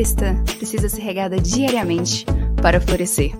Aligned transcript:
cristã 0.00 0.34
precisa 0.56 0.88
ser 0.88 1.02
regada 1.02 1.38
diariamente 1.38 2.24
para 2.62 2.80
florescer. 2.80 3.32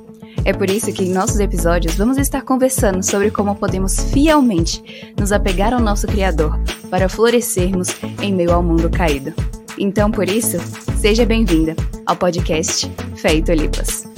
É 0.44 0.52
por 0.52 0.68
isso 0.68 0.92
que 0.92 1.04
em 1.04 1.10
nossos 1.10 1.40
episódios 1.40 1.94
vamos 1.94 2.18
estar 2.18 2.42
conversando 2.42 3.02
sobre 3.02 3.30
como 3.30 3.54
podemos 3.54 3.98
fielmente 4.12 5.14
nos 5.18 5.32
apegar 5.32 5.72
ao 5.72 5.80
nosso 5.80 6.06
Criador 6.06 6.60
para 6.90 7.08
florescermos 7.08 7.88
em 8.20 8.34
meio 8.34 8.52
ao 8.52 8.62
mundo 8.62 8.90
caído. 8.90 9.32
Então, 9.78 10.10
por 10.10 10.28
isso, 10.28 10.58
seja 11.00 11.24
bem-vinda 11.24 11.74
ao 12.04 12.14
podcast 12.14 12.90
Fé 13.16 13.36
e. 13.36 14.09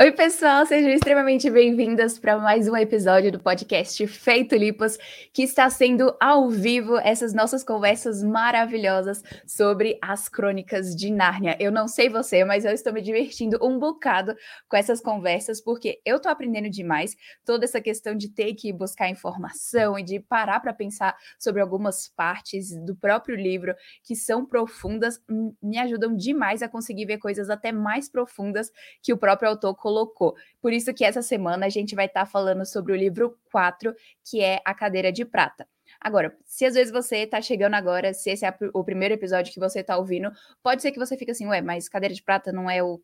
Oi, 0.00 0.12
pessoal, 0.12 0.64
sejam 0.64 0.88
extremamente 0.88 1.50
bem-vindas 1.50 2.18
para 2.18 2.38
mais 2.38 2.66
um 2.66 2.74
episódio 2.74 3.30
do 3.30 3.38
podcast 3.38 4.06
Feito 4.06 4.56
Lipas, 4.56 4.96
que 5.30 5.42
está 5.42 5.68
sendo 5.68 6.16
ao 6.18 6.48
vivo 6.48 6.96
essas 6.96 7.34
nossas 7.34 7.62
conversas 7.62 8.22
maravilhosas 8.22 9.22
sobre 9.46 9.98
as 10.00 10.26
crônicas 10.26 10.96
de 10.96 11.10
Nárnia. 11.10 11.54
Eu 11.60 11.70
não 11.70 11.86
sei 11.86 12.08
você, 12.08 12.46
mas 12.46 12.64
eu 12.64 12.72
estou 12.72 12.94
me 12.94 13.02
divertindo 13.02 13.58
um 13.62 13.78
bocado 13.78 14.34
com 14.70 14.74
essas 14.74 15.02
conversas, 15.02 15.60
porque 15.60 16.00
eu 16.02 16.16
estou 16.16 16.32
aprendendo 16.32 16.70
demais 16.70 17.14
toda 17.44 17.66
essa 17.66 17.78
questão 17.78 18.14
de 18.14 18.30
ter 18.30 18.54
que 18.54 18.72
buscar 18.72 19.10
informação 19.10 19.98
e 19.98 20.02
de 20.02 20.18
parar 20.18 20.60
para 20.60 20.72
pensar 20.72 21.14
sobre 21.38 21.60
algumas 21.60 22.08
partes 22.08 22.74
do 22.86 22.96
próprio 22.96 23.36
livro 23.36 23.74
que 24.02 24.16
são 24.16 24.46
profundas, 24.46 25.20
me 25.62 25.76
ajudam 25.76 26.16
demais 26.16 26.62
a 26.62 26.68
conseguir 26.70 27.04
ver 27.04 27.18
coisas 27.18 27.50
até 27.50 27.70
mais 27.70 28.08
profundas 28.08 28.70
que 29.02 29.12
o 29.12 29.18
próprio 29.18 29.50
autor 29.50 29.74
colocou. 29.90 30.36
Por 30.60 30.72
isso 30.72 30.94
que 30.94 31.04
essa 31.04 31.22
semana 31.22 31.66
a 31.66 31.68
gente 31.68 31.94
vai 31.94 32.06
estar 32.06 32.20
tá 32.20 32.26
falando 32.26 32.64
sobre 32.64 32.92
o 32.92 32.96
livro 32.96 33.36
4, 33.50 33.94
que 34.24 34.40
é 34.40 34.60
A 34.64 34.72
Cadeira 34.72 35.10
de 35.10 35.24
Prata. 35.24 35.66
Agora, 36.00 36.34
se 36.46 36.64
às 36.64 36.74
vezes 36.74 36.92
você 36.92 37.18
está 37.18 37.42
chegando 37.42 37.74
agora, 37.74 38.14
se 38.14 38.30
esse 38.30 38.46
é 38.46 38.56
o 38.72 38.84
primeiro 38.84 39.12
episódio 39.12 39.52
que 39.52 39.58
você 39.58 39.80
está 39.80 39.98
ouvindo, 39.98 40.30
pode 40.62 40.80
ser 40.80 40.92
que 40.92 40.98
você 40.98 41.16
fique 41.16 41.32
assim, 41.32 41.46
ué, 41.46 41.60
mas 41.60 41.88
Cadeira 41.88 42.14
de 42.14 42.22
Prata 42.22 42.52
não 42.52 42.70
é 42.70 42.82
o, 42.82 43.02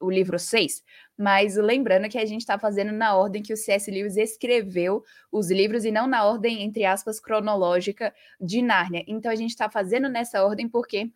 o 0.00 0.08
livro 0.08 0.38
6? 0.38 0.82
Mas 1.16 1.56
lembrando 1.56 2.08
que 2.08 2.16
a 2.16 2.24
gente 2.24 2.42
está 2.42 2.56
fazendo 2.58 2.92
na 2.92 3.14
ordem 3.16 3.42
que 3.42 3.52
o 3.52 3.56
C.S. 3.56 3.90
Lewis 3.90 4.16
escreveu 4.16 5.02
os 5.32 5.50
livros 5.50 5.84
e 5.84 5.90
não 5.90 6.06
na 6.06 6.24
ordem, 6.24 6.62
entre 6.62 6.84
aspas, 6.84 7.18
cronológica 7.18 8.14
de 8.40 8.62
Nárnia. 8.62 9.04
Então 9.08 9.30
a 9.30 9.36
gente 9.36 9.50
está 9.50 9.68
fazendo 9.68 10.08
nessa 10.08 10.44
ordem 10.44 10.68
porque 10.68 11.10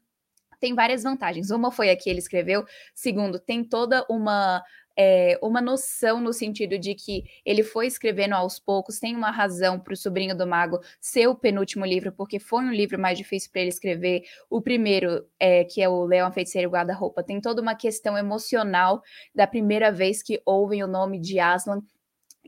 tem 0.63 0.77
várias 0.77 1.03
vantagens. 1.03 1.51
Uma 1.51 1.73
foi 1.73 1.91
a 1.91 1.97
que 1.97 2.09
ele 2.09 2.21
escreveu, 2.21 2.65
segundo, 2.95 3.41
tem 3.41 3.65
toda 3.65 4.07
uma 4.09 4.63
é, 4.97 5.39
uma 5.43 5.61
noção 5.61 6.21
no 6.21 6.33
sentido 6.33 6.79
de 6.79 6.95
que 6.95 7.25
ele 7.45 7.63
foi 7.63 7.87
escrevendo 7.87 8.35
aos 8.35 8.59
poucos, 8.59 8.99
tem 8.99 9.17
uma 9.17 9.31
razão 9.31 9.79
para 9.79 9.93
o 9.93 9.97
Sobrinho 9.97 10.37
do 10.37 10.47
Mago 10.47 10.81
ser 11.01 11.27
o 11.27 11.35
penúltimo 11.35 11.85
livro, 11.85 12.13
porque 12.13 12.39
foi 12.39 12.65
um 12.65 12.73
livro 12.73 12.99
mais 12.99 13.19
difícil 13.19 13.51
para 13.51 13.63
ele 13.63 13.71
escrever. 13.71 14.23
O 14.51 14.61
primeiro, 14.61 15.27
é, 15.39 15.65
que 15.65 15.83
é 15.83 15.89
o 15.89 16.05
Leão, 16.05 16.29
a 16.29 16.33
Feiticeira 16.33 16.65
e 16.65 16.69
o 16.69 16.71
Guarda-Roupa, 16.71 17.23
tem 17.23 17.41
toda 17.41 17.63
uma 17.63 17.75
questão 17.75 18.17
emocional 18.17 19.03
da 19.35 19.47
primeira 19.47 19.91
vez 19.91 20.23
que 20.23 20.41
ouvem 20.45 20.83
o 20.83 20.87
nome 20.87 21.19
de 21.19 21.39
Aslan 21.39 21.83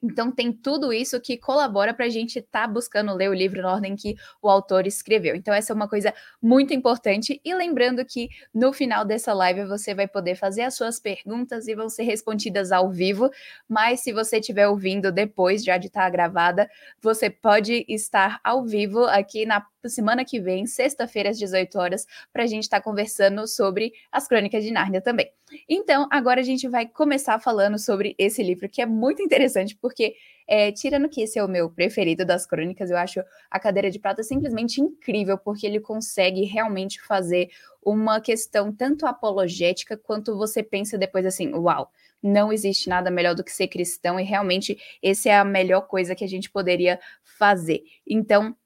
então 0.02 0.30
tem 0.30 0.52
tudo 0.52 0.92
isso 0.92 1.20
que 1.20 1.36
colabora 1.36 1.94
para 1.94 2.06
a 2.06 2.08
gente 2.08 2.38
estar 2.38 2.62
tá 2.62 2.68
buscando 2.68 3.14
ler 3.14 3.30
o 3.30 3.34
livro 3.34 3.62
na 3.62 3.72
ordem 3.72 3.96
que 3.96 4.16
o 4.42 4.48
autor 4.48 4.86
escreveu. 4.86 5.34
Então 5.34 5.54
essa 5.54 5.72
é 5.72 5.74
uma 5.74 5.88
coisa 5.88 6.12
muito 6.42 6.74
importante. 6.74 7.40
E 7.44 7.54
lembrando 7.54 8.04
que 8.04 8.28
no 8.52 8.72
final 8.72 9.04
dessa 9.04 9.32
live 9.32 9.64
você 9.64 9.94
vai 9.94 10.06
poder 10.06 10.34
fazer 10.34 10.62
as 10.62 10.74
suas 10.74 10.98
perguntas 11.00 11.68
e 11.68 11.74
vão 11.74 11.88
ser 11.88 12.02
respondidas 12.02 12.72
ao 12.72 12.90
vivo. 12.90 13.30
Mas 13.68 14.00
se 14.00 14.12
você 14.12 14.38
estiver 14.38 14.68
ouvindo 14.68 15.12
depois 15.12 15.64
já 15.64 15.78
de 15.78 15.86
estar 15.86 16.02
tá 16.02 16.10
gravada, 16.10 16.68
você 17.00 17.30
pode 17.30 17.84
estar 17.88 18.40
ao 18.44 18.64
vivo 18.64 19.04
aqui 19.04 19.46
na 19.46 19.64
semana 19.88 20.24
que 20.24 20.40
vem, 20.40 20.66
sexta-feira, 20.66 21.30
às 21.30 21.38
18 21.38 21.78
horas, 21.78 22.06
para 22.32 22.44
a 22.44 22.46
gente 22.46 22.64
estar 22.64 22.78
tá 22.78 22.82
conversando 22.82 23.46
sobre 23.46 23.92
as 24.10 24.26
Crônicas 24.26 24.64
de 24.64 24.70
Nárnia 24.70 25.00
também. 25.00 25.30
Então, 25.68 26.08
agora 26.10 26.40
a 26.40 26.44
gente 26.44 26.66
vai 26.68 26.86
começar 26.86 27.38
falando 27.38 27.78
sobre 27.78 28.14
esse 28.18 28.42
livro, 28.42 28.68
que 28.68 28.82
é 28.82 28.86
muito 28.86 29.22
interessante, 29.22 29.76
porque, 29.76 30.14
é, 30.46 30.72
tirando 30.72 31.08
que 31.08 31.22
esse 31.22 31.38
é 31.38 31.44
o 31.44 31.48
meu 31.48 31.70
preferido 31.70 32.24
das 32.24 32.46
crônicas, 32.46 32.90
eu 32.90 32.96
acho 32.96 33.22
A 33.50 33.60
Cadeira 33.60 33.90
de 33.90 33.98
Prata 33.98 34.22
simplesmente 34.22 34.80
incrível, 34.80 35.38
porque 35.38 35.66
ele 35.66 35.80
consegue 35.80 36.44
realmente 36.44 37.00
fazer 37.02 37.50
uma 37.82 38.20
questão 38.20 38.72
tanto 38.72 39.06
apologética 39.06 39.96
quanto 39.96 40.36
você 40.36 40.62
pensa 40.62 40.96
depois 40.96 41.26
assim, 41.26 41.52
uau, 41.54 41.90
não 42.22 42.50
existe 42.50 42.88
nada 42.88 43.10
melhor 43.10 43.34
do 43.34 43.44
que 43.44 43.52
ser 43.52 43.68
cristão 43.68 44.18
e 44.18 44.24
realmente 44.24 44.78
essa 45.02 45.28
é 45.28 45.36
a 45.36 45.44
melhor 45.44 45.82
coisa 45.82 46.14
que 46.14 46.24
a 46.24 46.28
gente 46.28 46.50
poderia 46.50 46.98
fazer. 47.22 47.82
Então, 48.06 48.56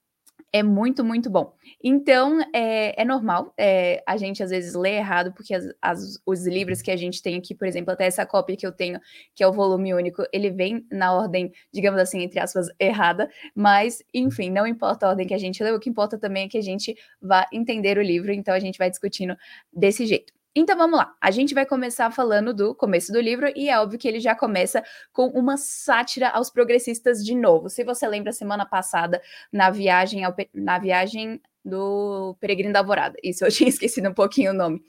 é 0.52 0.62
muito, 0.62 1.04
muito 1.04 1.28
bom. 1.28 1.54
Então, 1.82 2.40
é, 2.54 3.00
é 3.00 3.04
normal 3.04 3.52
é, 3.56 4.02
a 4.06 4.16
gente 4.16 4.42
às 4.42 4.50
vezes 4.50 4.74
ler 4.74 4.94
errado, 4.94 5.32
porque 5.32 5.54
as, 5.54 5.66
as, 5.80 6.20
os 6.24 6.46
livros 6.46 6.80
que 6.80 6.90
a 6.90 6.96
gente 6.96 7.22
tem 7.22 7.36
aqui, 7.36 7.54
por 7.54 7.66
exemplo, 7.66 7.92
até 7.92 8.06
essa 8.06 8.24
cópia 8.24 8.56
que 8.56 8.66
eu 8.66 8.72
tenho, 8.72 8.98
que 9.34 9.42
é 9.42 9.46
o 9.46 9.52
volume 9.52 9.92
único, 9.94 10.24
ele 10.32 10.50
vem 10.50 10.86
na 10.90 11.12
ordem, 11.12 11.52
digamos 11.72 12.00
assim, 12.00 12.22
entre 12.22 12.40
aspas, 12.40 12.68
errada, 12.80 13.28
mas, 13.54 14.02
enfim, 14.14 14.50
não 14.50 14.66
importa 14.66 15.06
a 15.06 15.10
ordem 15.10 15.26
que 15.26 15.34
a 15.34 15.38
gente 15.38 15.62
leu, 15.62 15.76
o 15.76 15.80
que 15.80 15.90
importa 15.90 16.18
também 16.18 16.46
é 16.46 16.48
que 16.48 16.58
a 16.58 16.62
gente 16.62 16.96
vá 17.20 17.46
entender 17.52 17.98
o 17.98 18.02
livro, 18.02 18.32
então 18.32 18.54
a 18.54 18.60
gente 18.60 18.78
vai 18.78 18.88
discutindo 18.90 19.36
desse 19.72 20.06
jeito. 20.06 20.37
Então 20.60 20.76
vamos 20.76 20.98
lá, 20.98 21.14
a 21.20 21.30
gente 21.30 21.54
vai 21.54 21.64
começar 21.64 22.10
falando 22.10 22.52
do 22.52 22.74
começo 22.74 23.12
do 23.12 23.20
livro 23.20 23.48
e 23.54 23.68
é 23.68 23.78
óbvio 23.78 23.96
que 23.96 24.08
ele 24.08 24.18
já 24.18 24.34
começa 24.34 24.82
com 25.12 25.28
uma 25.28 25.56
sátira 25.56 26.30
aos 26.30 26.50
progressistas 26.50 27.24
de 27.24 27.32
novo. 27.32 27.68
Se 27.68 27.84
você 27.84 28.08
lembra 28.08 28.32
semana 28.32 28.66
passada 28.66 29.22
na 29.52 29.70
viagem 29.70 30.24
ao, 30.24 30.34
na 30.52 30.76
viagem 30.80 31.40
do 31.68 32.36
Peregrino 32.40 32.72
da 32.72 32.80
Alvorada. 32.80 33.16
Isso 33.22 33.44
eu 33.44 33.50
tinha 33.52 33.68
esquecido 33.68 34.08
um 34.08 34.14
pouquinho 34.14 34.50
o 34.52 34.54
nome. 34.54 34.80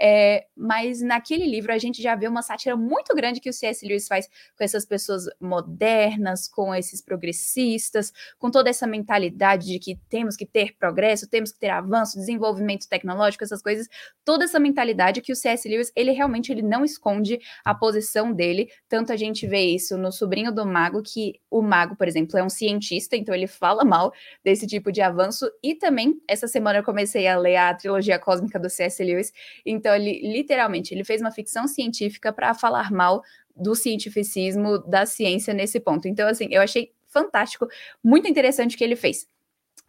É, 0.00 0.46
mas 0.56 1.00
naquele 1.02 1.46
livro 1.46 1.72
a 1.72 1.78
gente 1.78 2.02
já 2.02 2.14
vê 2.14 2.28
uma 2.28 2.42
sátira 2.42 2.76
muito 2.76 3.14
grande 3.14 3.40
que 3.40 3.50
o 3.50 3.52
C.S. 3.52 3.86
Lewis 3.86 4.06
faz 4.06 4.28
com 4.56 4.64
essas 4.64 4.84
pessoas 4.84 5.24
modernas, 5.40 6.48
com 6.48 6.74
esses 6.74 7.02
progressistas, 7.02 8.12
com 8.38 8.50
toda 8.50 8.70
essa 8.70 8.86
mentalidade 8.86 9.66
de 9.66 9.78
que 9.78 9.98
temos 10.08 10.36
que 10.36 10.46
ter 10.46 10.76
progresso, 10.78 11.28
temos 11.28 11.52
que 11.52 11.58
ter 11.58 11.70
avanço, 11.70 12.18
desenvolvimento 12.18 12.88
tecnológico, 12.88 13.44
essas 13.44 13.62
coisas. 13.62 13.88
Toda 14.24 14.44
essa 14.44 14.58
mentalidade 14.58 15.20
que 15.20 15.32
o 15.32 15.36
C.S. 15.36 15.68
Lewis, 15.68 15.92
ele 15.94 16.12
realmente 16.12 16.52
ele 16.52 16.62
não 16.62 16.84
esconde 16.84 17.38
a 17.64 17.74
posição 17.74 18.32
dele. 18.32 18.70
Tanto 18.88 19.12
a 19.12 19.16
gente 19.16 19.46
vê 19.46 19.62
isso 19.62 19.96
no 19.96 20.12
Sobrinho 20.12 20.52
do 20.52 20.64
Mago, 20.64 21.02
que 21.02 21.40
o 21.50 21.62
mago, 21.62 21.96
por 21.96 22.06
exemplo, 22.06 22.38
é 22.38 22.42
um 22.42 22.48
cientista, 22.48 23.16
então 23.16 23.34
ele 23.34 23.46
fala 23.46 23.84
mal 23.84 24.12
desse 24.44 24.66
tipo 24.66 24.92
de 24.92 25.00
avanço 25.00 25.50
e 25.62 25.74
também 25.74 26.20
essa 26.28 26.46
semana 26.46 26.78
eu 26.78 26.84
comecei 26.84 27.26
a 27.26 27.36
ler 27.36 27.56
a 27.56 27.74
trilogia 27.74 28.18
cósmica 28.18 28.58
do 28.58 28.68
C.S. 28.70 29.02
Lewis, 29.02 29.32
então 29.64 29.94
ele 29.94 30.20
literalmente 30.22 30.94
ele 30.94 31.04
fez 31.04 31.20
uma 31.20 31.32
ficção 31.32 31.66
científica 31.66 32.32
para 32.32 32.54
falar 32.54 32.92
mal 32.92 33.22
do 33.56 33.74
cientificismo 33.74 34.78
da 34.78 35.06
ciência 35.06 35.52
nesse 35.52 35.80
ponto. 35.80 36.06
Então 36.06 36.28
assim, 36.28 36.48
eu 36.50 36.62
achei 36.62 36.92
fantástico, 37.08 37.66
muito 38.04 38.28
interessante 38.28 38.76
o 38.76 38.78
que 38.78 38.84
ele 38.84 38.96
fez. 38.96 39.26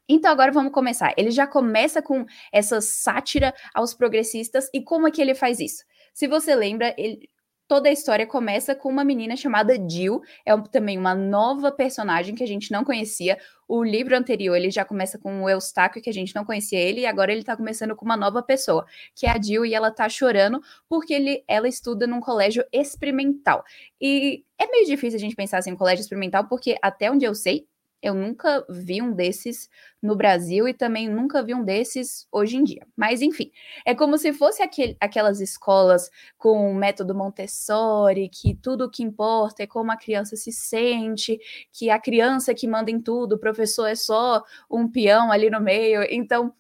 Então 0.07 0.31
agora 0.31 0.51
vamos 0.51 0.73
começar. 0.73 1.13
Ele 1.16 1.29
já 1.29 1.45
começa 1.45 2.01
com 2.01 2.25
essa 2.51 2.81
sátira 2.81 3.53
aos 3.73 3.94
progressistas 3.94 4.67
e 4.73 4.81
como 4.81 5.07
é 5.07 5.11
que 5.11 5.21
ele 5.21 5.35
faz 5.35 5.59
isso? 5.59 5.83
Se 6.13 6.27
você 6.27 6.56
lembra, 6.56 6.95
ele, 6.97 7.29
toda 7.69 7.88
a 7.88 7.91
história 7.91 8.25
começa 8.25 8.74
com 8.74 8.90
uma 8.90 9.03
menina 9.03 9.38
chamada 9.38 9.75
Jill, 9.75 10.24
é 10.44 10.56
um, 10.56 10.63
também 10.63 10.97
uma 10.97 11.13
nova 11.13 11.72
personagem 11.72 12.34
que 12.34 12.44
a 12.44 12.47
gente 12.47 12.72
não 12.72 12.84
conhecia. 12.84 13.38
O 13.68 13.84
livro 13.84 14.18
anterior, 14.18 14.56
ele 14.56 14.72
já 14.72 14.84
começa 14.84 15.19
com 15.19 15.44
o 15.44 15.50
Eustáquio, 15.50 16.02
que 16.02 16.09
a 16.09 16.13
gente 16.13 16.34
não 16.34 16.44
conhecia 16.44 16.80
ele, 16.80 17.02
e 17.02 17.06
agora 17.06 17.31
ele 17.31 17.44
tá 17.44 17.56
começando 17.56 17.96
com 17.96 18.03
uma 18.03 18.18
nova 18.18 18.41
pessoa, 18.41 18.88
que 19.13 19.28
é 19.28 19.30
a 19.30 19.40
Jill, 19.40 19.68
e 19.68 19.75
ela 19.75 19.91
tá 19.91 20.09
chorando 20.09 20.59
porque 20.90 21.13
ele, 21.13 21.44
ela 21.47 21.68
estuda 21.68 22.07
num 22.07 22.19
colégio 22.19 22.66
experimental. 22.74 23.63
E 24.01 24.44
é 24.57 24.66
meio 24.66 24.88
difícil 24.88 25.18
a 25.18 25.21
gente 25.21 25.36
pensar 25.36 25.60
assim, 25.60 25.69
em 25.69 25.75
colégio 25.75 26.01
experimental, 26.01 26.48
porque 26.48 26.75
até 26.81 27.12
onde 27.12 27.24
eu 27.24 27.36
sei, 27.36 27.68
eu 28.01 28.13
nunca 28.13 28.66
vi 28.69 29.01
um 29.01 29.12
desses 29.13 29.69
no 30.01 30.16
Brasil 30.16 30.68
e 30.68 30.74
também 30.74 31.10
nunca 31.10 31.44
vi 31.44 31.54
um 31.54 31.63
desses 31.63 32.28
hoje 32.31 32.57
em 32.57 32.63
dia. 32.63 32.88
Mas, 32.96 33.22
enfim, 33.22 33.51
é 33.86 33.94
como 33.94 34.18
se 34.18 34.31
fosse 34.34 34.63
aquele, 34.63 34.96
aquelas 35.00 35.42
escolas 35.42 36.10
com 36.38 36.72
o 36.72 36.75
método 36.75 37.13
Montessori, 37.13 38.30
que 38.30 38.56
tudo 38.56 38.86
o 38.86 38.90
que 38.90 39.04
importa 39.04 39.63
é 39.63 39.68
como 39.68 39.92
a 39.92 39.98
criança 39.98 40.36
se 40.36 40.51
sente, 40.51 41.38
que 41.74 41.90
a 41.90 42.00
criança 42.00 42.54
que 42.54 42.68
manda 42.68 42.90
em 42.92 43.01
tudo, 43.01 43.34
o 43.34 43.40
professor 43.40 43.88
é 43.88 43.96
só 43.96 44.44
um 44.72 44.90
peão 44.90 45.31
ali 45.31 45.50
no 45.50 45.60
meio. 45.62 46.02
Então, 46.10 46.54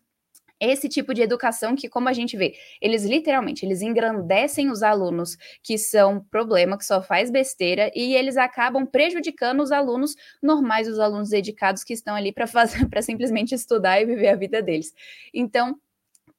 esse 0.59 0.89
tipo 0.89 1.13
de 1.13 1.21
educação 1.21 1.75
que, 1.75 1.89
como 1.89 2.09
a 2.09 2.13
gente 2.13 2.35
vê, 2.35 2.55
eles 2.81 3.03
literalmente 3.03 3.65
eles 3.65 3.81
engrandecem 3.81 4.69
os 4.69 4.83
alunos 4.83 5.37
que 5.63 5.77
são 5.77 6.23
problema, 6.31 6.77
que 6.77 6.85
só 6.85 7.01
faz 7.01 7.31
besteira, 7.31 7.91
e 7.95 8.15
eles 8.15 8.37
acabam 8.37 8.85
prejudicando 8.85 9.61
os 9.61 9.71
alunos 9.71 10.15
normais, 10.41 10.87
os 10.87 10.99
alunos 10.99 11.29
dedicados 11.29 11.83
que 11.83 11.93
estão 11.93 12.15
ali 12.15 12.31
para 12.31 12.47
fazer, 12.47 12.87
para 12.89 13.01
simplesmente 13.01 13.55
estudar 13.55 14.01
e 14.01 14.05
viver 14.05 14.29
a 14.29 14.35
vida 14.35 14.61
deles. 14.61 14.93
Então, 15.33 15.79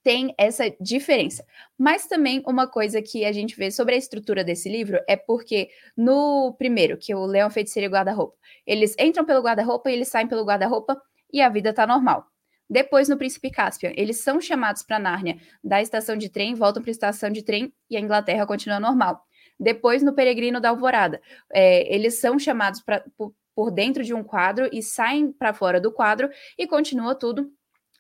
tem 0.03 0.35
essa 0.39 0.65
diferença. 0.81 1.45
Mas 1.79 2.07
também 2.07 2.43
uma 2.47 2.67
coisa 2.67 3.03
que 3.03 3.25
a 3.25 3.33
gente 3.33 3.57
vê 3.57 3.71
sobre 3.71 3.95
a 3.95 3.99
estrutura 3.99 4.43
desse 4.43 4.69
livro 4.69 4.99
é 5.07 5.17
porque 5.17 5.71
no 5.97 6.55
primeiro, 6.55 6.97
que 6.97 7.13
é 7.13 7.17
o 7.17 7.27
Leão 7.27 7.51
Feiticeiro 7.51 7.87
e 7.87 7.93
Guarda-Roupa, 7.93 8.37
eles 8.67 8.95
entram 8.99 9.25
pelo 9.25 9.43
guarda-roupa 9.43 9.91
e 9.91 9.95
eles 9.95 10.09
saem 10.09 10.27
pelo 10.27 10.45
guarda-roupa 10.45 11.01
e 11.33 11.41
a 11.41 11.49
vida 11.49 11.73
tá 11.73 11.87
normal. 11.87 12.30
Depois, 12.71 13.09
no 13.09 13.17
Príncipe 13.17 13.51
Caspian, 13.51 13.93
eles 13.97 14.19
são 14.19 14.41
chamados 14.41 14.85
para 14.85 15.01
Nárnia 15.01 15.39
da 15.63 15.83
estação 15.83 16.17
de 16.17 16.29
trem, 16.29 16.55
voltam 16.55 16.81
para 16.81 16.91
a 16.91 16.93
estação 16.93 17.29
de 17.29 17.43
trem 17.43 17.73
e 17.91 17.97
a 17.97 18.01
Inglaterra 18.01 18.47
continua 18.47 18.79
normal. 18.79 19.27
Depois, 19.59 20.05
no 20.05 20.15
Peregrino 20.15 20.61
da 20.61 20.69
Alvorada, 20.69 21.21
é, 21.53 21.93
eles 21.93 22.21
são 22.21 22.39
chamados 22.39 22.81
pra, 22.81 23.05
por, 23.17 23.71
dentro 23.73 24.05
de 24.05 24.15
um 24.15 24.23
quadro 24.23 24.71
e 24.73 24.83
saem 24.83 25.33
para 25.33 25.53
fora 25.53 25.81
do 25.81 25.93
quadro 25.93 26.31
e 26.57 26.67
continua 26.67 27.15
tudo 27.15 27.53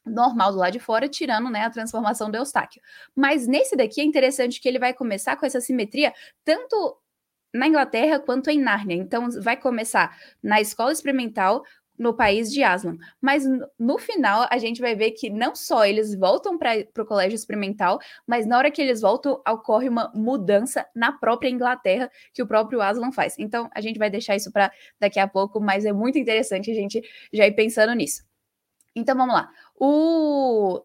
normal 0.07 0.53
do 0.53 0.59
lado 0.59 0.73
de 0.73 0.79
fora, 0.79 1.09
tirando 1.09 1.51
né, 1.51 1.65
a 1.65 1.71
transformação 1.71 2.31
do 2.31 2.37
Eustáquio. 2.37 2.81
Mas 3.15 3.47
nesse 3.47 3.77
daqui 3.77 4.01
é 4.01 4.05
interessante 4.05 4.61
que 4.61 4.69
ele 4.69 4.79
vai 4.79 4.95
começar 4.95 5.37
com 5.37 5.45
essa 5.45 5.61
simetria 5.61 6.15
tanto 6.45 6.97
na 7.53 7.67
Inglaterra 7.67 8.19
quanto 8.21 8.49
em 8.49 8.61
Nárnia. 8.61 8.97
Então 8.97 9.29
vai 9.43 9.57
começar 9.57 10.17
na 10.43 10.61
escola 10.61 10.93
experimental 10.93 11.65
no 12.01 12.15
país 12.15 12.51
de 12.51 12.63
Aslan. 12.63 12.97
Mas 13.21 13.45
no 13.79 13.99
final 13.99 14.49
a 14.51 14.57
gente 14.57 14.81
vai 14.81 14.95
ver 14.95 15.11
que 15.11 15.29
não 15.29 15.55
só 15.55 15.85
eles 15.85 16.15
voltam 16.15 16.57
para 16.57 16.73
o 16.99 17.05
colégio 17.05 17.37
experimental, 17.37 18.01
mas 18.27 18.47
na 18.47 18.57
hora 18.57 18.71
que 18.71 18.81
eles 18.81 19.03
voltam 19.03 19.43
ocorre 19.47 19.87
uma 19.87 20.11
mudança 20.15 20.87
na 20.97 21.13
própria 21.13 21.51
Inglaterra 21.51 22.11
que 22.33 22.43
o 22.43 22.47
próprio 22.47 22.81
Aslan 22.81 23.13
faz. 23.13 23.39
Então 23.39 23.69
a 23.75 23.83
gente 23.83 23.99
vai 23.99 24.09
deixar 24.09 24.35
isso 24.35 24.51
para 24.51 24.73
daqui 24.99 25.21
a 25.21 25.29
pouco, 25.29 25.61
mas 25.61 25.85
é 25.85 25.93
muito 25.93 26.19
interessante 26.19 26.71
a 26.71 26.75
gente 26.75 27.03
já 27.31 27.47
ir 27.47 27.53
pensando 27.53 27.93
nisso. 27.93 28.25
Então 28.97 29.15
vamos 29.15 29.35
lá. 29.35 29.51
O, 29.77 30.83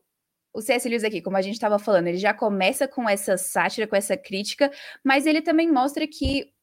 o 0.54 0.62
C.S. 0.62 0.90
Lewis 0.90 1.06
aqui, 1.06 1.22
como 1.22 1.38
a 1.38 1.42
gente 1.42 1.54
estava 1.54 1.80
falando, 1.80 2.08
ele 2.08 2.18
já 2.18 2.34
começa 2.34 2.90
com 2.90 3.08
essa 3.08 3.38
sátira, 3.38 3.88
com 3.88 3.96
essa 3.96 4.18
crítica, 4.18 4.70
mas 5.02 5.26
ele 5.26 5.42
também 5.42 5.72
mostra 5.72 6.06
que 6.06 6.54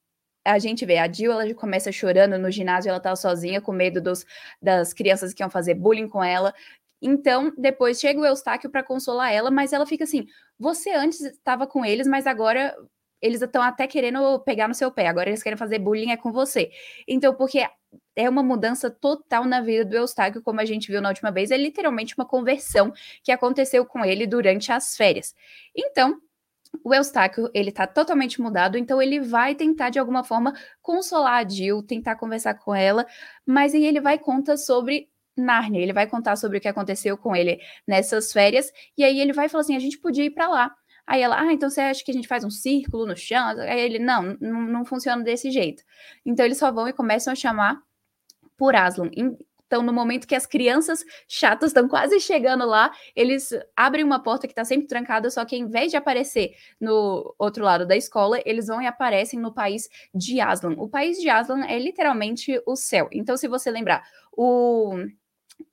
a 0.44 0.58
gente 0.58 0.84
vê, 0.84 0.98
a 0.98 1.10
Jill, 1.10 1.32
ela 1.32 1.54
começa 1.54 1.92
chorando 1.92 2.38
no 2.38 2.50
ginásio, 2.50 2.90
ela 2.90 3.00
tá 3.00 3.14
sozinha, 3.14 3.60
com 3.60 3.72
medo 3.72 4.00
dos, 4.00 4.24
das 4.60 4.92
crianças 4.92 5.32
que 5.32 5.42
iam 5.42 5.50
fazer 5.50 5.74
bullying 5.74 6.08
com 6.08 6.22
ela. 6.22 6.54
Então, 7.00 7.52
depois 7.58 7.98
chega 7.98 8.20
o 8.20 8.26
Eustáquio 8.26 8.70
para 8.70 8.82
consolar 8.82 9.32
ela, 9.32 9.50
mas 9.50 9.72
ela 9.72 9.86
fica 9.86 10.04
assim: 10.04 10.26
você 10.58 10.90
antes 10.90 11.20
estava 11.20 11.66
com 11.66 11.84
eles, 11.84 12.06
mas 12.06 12.26
agora 12.26 12.74
eles 13.20 13.40
estão 13.40 13.62
até 13.62 13.86
querendo 13.86 14.40
pegar 14.40 14.66
no 14.66 14.74
seu 14.74 14.90
pé, 14.90 15.06
agora 15.06 15.30
eles 15.30 15.42
querem 15.42 15.56
fazer 15.56 15.78
bullying 15.78 16.10
é 16.10 16.16
com 16.16 16.32
você. 16.32 16.70
Então, 17.06 17.34
porque 17.34 17.64
é 18.16 18.28
uma 18.28 18.42
mudança 18.42 18.90
total 18.90 19.44
na 19.44 19.60
vida 19.60 19.84
do 19.84 19.96
Eustáquio, 19.96 20.42
como 20.42 20.60
a 20.60 20.64
gente 20.64 20.90
viu 20.90 21.00
na 21.00 21.08
última 21.08 21.30
vez, 21.30 21.50
é 21.50 21.56
literalmente 21.56 22.14
uma 22.16 22.26
conversão 22.26 22.92
que 23.22 23.30
aconteceu 23.30 23.86
com 23.86 24.04
ele 24.04 24.26
durante 24.26 24.72
as 24.72 24.96
férias. 24.96 25.34
Então, 25.76 26.20
o 26.84 26.94
Eustáquio, 26.94 27.50
ele 27.54 27.70
tá 27.70 27.86
totalmente 27.86 28.40
mudado, 28.40 28.78
então 28.78 29.00
ele 29.00 29.20
vai 29.20 29.54
tentar 29.54 29.90
de 29.90 29.98
alguma 29.98 30.24
forma 30.24 30.54
consolar 30.80 31.44
a 31.44 31.48
Jill, 31.48 31.82
tentar 31.82 32.16
conversar 32.16 32.54
com 32.54 32.74
ela, 32.74 33.06
mas 33.46 33.74
aí 33.74 33.84
ele 33.84 34.00
vai 34.00 34.18
contar 34.18 34.56
sobre 34.56 35.08
Narnia, 35.36 35.80
ele 35.80 35.92
vai 35.92 36.06
contar 36.06 36.36
sobre 36.36 36.58
o 36.58 36.60
que 36.60 36.68
aconteceu 36.68 37.16
com 37.16 37.34
ele 37.34 37.60
nessas 37.86 38.32
férias, 38.32 38.70
e 38.96 39.04
aí 39.04 39.20
ele 39.20 39.32
vai 39.32 39.48
falar 39.48 39.62
assim, 39.62 39.76
a 39.76 39.80
gente 39.80 39.98
podia 39.98 40.24
ir 40.24 40.30
para 40.30 40.48
lá. 40.48 40.74
Aí 41.06 41.20
ela, 41.20 41.40
ah, 41.40 41.52
então 41.52 41.68
você 41.68 41.80
acha 41.80 42.04
que 42.04 42.10
a 42.10 42.14
gente 42.14 42.28
faz 42.28 42.44
um 42.44 42.50
círculo 42.50 43.06
no 43.06 43.16
chão? 43.16 43.48
Aí 43.48 43.80
ele, 43.80 43.98
não, 43.98 44.36
não, 44.40 44.62
não 44.62 44.84
funciona 44.84 45.22
desse 45.22 45.50
jeito. 45.50 45.82
Então 46.24 46.46
eles 46.46 46.58
só 46.58 46.70
vão 46.70 46.86
e 46.86 46.92
começam 46.92 47.32
a 47.32 47.36
chamar 47.36 47.82
por 48.56 48.76
Aslan. 48.76 49.10
Então, 49.72 49.82
no 49.82 49.90
momento 49.90 50.28
que 50.28 50.34
as 50.34 50.44
crianças 50.44 51.02
chatas 51.26 51.70
estão 51.70 51.88
quase 51.88 52.20
chegando 52.20 52.66
lá, 52.66 52.92
eles 53.16 53.48
abrem 53.74 54.04
uma 54.04 54.22
porta 54.22 54.46
que 54.46 54.52
está 54.52 54.66
sempre 54.66 54.86
trancada, 54.86 55.30
só 55.30 55.46
que 55.46 55.56
em 55.56 55.66
vez 55.66 55.90
de 55.90 55.96
aparecer 55.96 56.52
no 56.78 57.34
outro 57.38 57.64
lado 57.64 57.86
da 57.86 57.96
escola, 57.96 58.38
eles 58.44 58.66
vão 58.66 58.82
e 58.82 58.86
aparecem 58.86 59.40
no 59.40 59.50
país 59.50 59.88
de 60.14 60.42
Aslan. 60.42 60.74
O 60.76 60.90
país 60.90 61.16
de 61.16 61.30
Aslan 61.30 61.64
é 61.64 61.78
literalmente 61.78 62.60
o 62.66 62.76
céu. 62.76 63.08
Então, 63.10 63.34
se 63.34 63.48
você 63.48 63.70
lembrar, 63.70 64.02
o 64.36 64.94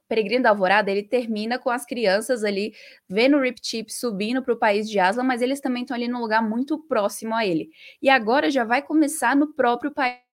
Peregrino 0.07 0.43
da 0.43 0.51
Alvorada, 0.51 0.89
ele 0.89 1.03
termina 1.03 1.59
com 1.59 1.69
as 1.69 1.85
crianças 1.85 2.45
ali 2.45 2.73
vendo 3.09 3.35
o 3.35 3.41
Rip 3.41 3.59
Chip 3.61 3.93
subindo 3.93 4.41
para 4.41 4.53
o 4.53 4.57
país 4.57 4.89
de 4.89 4.97
Aslan, 4.97 5.23
mas 5.23 5.41
eles 5.41 5.59
também 5.59 5.81
estão 5.83 5.97
ali 5.97 6.07
num 6.07 6.21
lugar 6.21 6.41
muito 6.41 6.79
próximo 6.79 7.35
a 7.35 7.45
ele. 7.45 7.69
E 8.01 8.09
agora 8.09 8.49
já 8.49 8.63
vai 8.63 8.81
começar 8.81 9.35
no 9.35 9.53
próprio 9.53 9.91
país. 9.93 10.28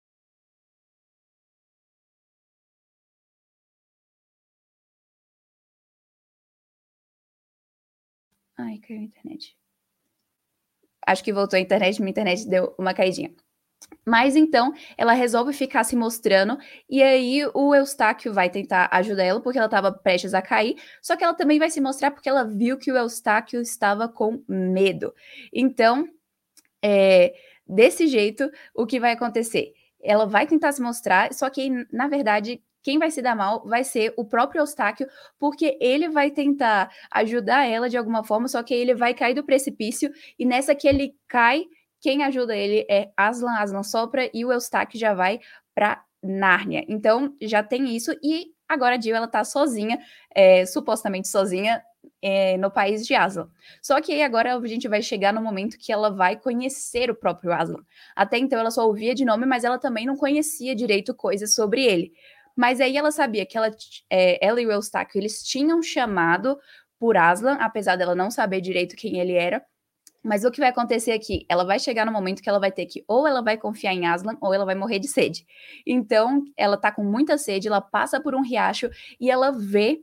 Ai, 8.57 8.79
caiu 8.79 9.01
a 9.01 9.03
internet. 9.03 9.57
Acho 11.07 11.23
que 11.23 11.33
voltou 11.33 11.57
a 11.57 11.61
internet, 11.61 12.01
minha 12.01 12.11
internet 12.11 12.49
deu 12.49 12.75
uma 12.79 12.95
caidinha. 12.95 13.35
Mas 14.07 14.37
então 14.37 14.73
ela 14.97 15.13
resolve 15.13 15.53
ficar 15.53 15.85
se 15.85 15.97
mostrando, 15.97 16.59
e 16.89 17.03
aí 17.03 17.43
o 17.55 17.75
Eustáquio 17.75 18.33
vai 18.33 18.49
tentar 18.51 18.89
ajudar 18.93 19.25
ela, 19.25 19.41
porque 19.41 19.59
ela 19.59 19.67
estava 19.67 19.93
prestes 19.93 20.35
a 20.35 20.43
cair, 20.43 20.77
só 21.03 21.17
que 21.17 21.25
ela 21.25 21.35
também 21.35 21.59
vai 21.59 21.71
se 21.71 21.81
mostrar 21.81 22.11
porque 22.11 22.29
ela 22.29 22.45
viu 22.45 22.79
que 22.79 22.91
o 22.91 22.97
Eustáquio 22.97 23.61
estava 23.61 24.09
com 24.09 24.43
medo. 24.49 25.15
Então, 25.53 26.09
é, 26.83 27.35
desse 27.67 28.07
jeito, 28.07 28.51
o 28.75 28.87
que 28.87 29.01
vai 29.01 29.13
acontecer? 29.13 29.73
Ela 30.03 30.27
vai 30.27 30.47
tentar 30.47 30.73
se 30.73 30.83
mostrar, 30.83 31.33
só 31.33 31.49
que, 31.51 31.71
na 31.91 32.09
verdade, 32.09 32.63
quem 32.85 32.99
vai 32.99 33.11
se 33.11 33.23
dar 33.23 33.35
mal 33.35 33.65
vai 33.67 33.83
ser 33.83 34.13
o 34.17 34.25
próprio 34.25 34.61
Eustáquio, 34.61 35.09
porque 35.39 35.77
ele 35.81 36.09
vai 36.09 36.31
tentar 36.31 36.91
ajudar 37.11 37.67
ela 37.67 37.89
de 37.89 37.97
alguma 37.97 38.23
forma, 38.23 38.47
só 38.47 38.63
que 38.63 38.75
ele 38.75 38.95
vai 38.95 39.15
cair 39.15 39.35
do 39.35 39.43
precipício, 39.43 40.13
e 40.39 40.45
nessa 40.45 40.75
que 40.75 40.87
ele 40.87 41.17
cai, 41.27 41.65
quem 41.99 42.23
ajuda 42.23 42.55
ele 42.55 42.87
é 42.89 43.11
Aslan, 43.17 43.57
Aslan 43.57 43.83
sopra 43.83 44.31
e 44.35 44.45
o 44.45 44.53
Eustáquio 44.53 45.01
já 45.01 45.15
vai 45.15 45.41
para 45.75 46.05
Nárnia. 46.23 46.85
Então 46.87 47.35
já 47.41 47.63
tem 47.63 47.97
isso 47.97 48.13
e 48.23 48.53
agora 48.69 48.97
a 48.97 49.01
Jill 49.01 49.17
ela 49.17 49.29
tá 49.29 49.43
sozinha, 49.45 49.99
é, 50.35 50.67
supostamente 50.67 51.29
sozinha 51.29 51.83
é, 52.21 52.59
no 52.59 52.71
país 52.71 53.07
de 53.07 53.15
Aslan. 53.15 53.49
Só 53.83 54.01
que 54.03 54.13
aí 54.13 54.23
agora 54.23 54.55
a 54.55 54.67
gente 54.67 54.89
vai 54.89 55.01
chegar 55.01 55.33
no 55.33 55.41
momento 55.41 55.79
que 55.79 55.91
ela 55.91 56.11
vai 56.11 56.37
conhecer 56.37 57.11
o 57.11 57.15
próprio 57.15 57.53
Aslan. 57.53 57.83
Até 58.15 58.37
então 58.37 58.59
ela 58.59 58.71
só 58.71 58.87
ouvia 58.87 59.15
de 59.15 59.25
nome, 59.25 59.47
mas 59.47 59.65
ela 59.65 59.79
também 59.79 60.05
não 60.05 60.17
conhecia 60.17 60.75
direito 60.75 61.15
coisas 61.15 61.55
sobre 61.55 61.85
ele. 61.85 62.13
Mas 62.57 62.81
aí 62.81 62.97
ela 62.97 63.11
sabia 63.11 63.45
que 63.47 63.57
ela, 63.57 63.71
é, 64.11 64.45
ela 64.45 64.61
e 64.61 64.67
o 64.67 64.73
Eustáquio 64.73 65.19
eles 65.19 65.43
tinham 65.43 65.83
chamado 65.83 66.59
por 66.99 67.17
Aslan, 67.17 67.55
apesar 67.55 67.97
dela 67.97 68.15
não 68.15 68.31
saber 68.31 68.61
direito 68.61 68.97
quem 68.97 69.19
ele 69.19 69.35
era. 69.35 69.65
Mas 70.23 70.43
o 70.43 70.51
que 70.51 70.61
vai 70.61 70.71
acontecer 70.71 71.13
aqui? 71.13 71.45
Ela 71.51 71.65
vai 71.65 71.79
chegar 71.79 72.07
no 72.07 72.13
momento 72.13 72.43
que 72.43 72.49
ela 72.49 72.59
vai 72.59 72.73
ter 72.73 72.87
que, 72.87 73.05
ou 73.07 73.27
ela 73.27 73.43
vai 73.43 73.59
confiar 73.59 73.93
em 73.93 74.07
Aslan, 74.07 74.39
ou 74.41 74.55
ela 74.55 74.65
vai 74.65 74.75
morrer 74.75 74.99
de 74.99 75.07
sede. 75.07 75.47
Então, 75.87 76.43
ela 76.57 76.79
tá 76.79 76.91
com 76.91 77.05
muita 77.05 77.37
sede, 77.37 77.69
ela 77.69 77.81
passa 77.81 78.19
por 78.21 78.35
um 78.35 78.41
riacho 78.41 78.89
e 79.21 79.31
ela 79.31 79.51
vê 79.51 80.01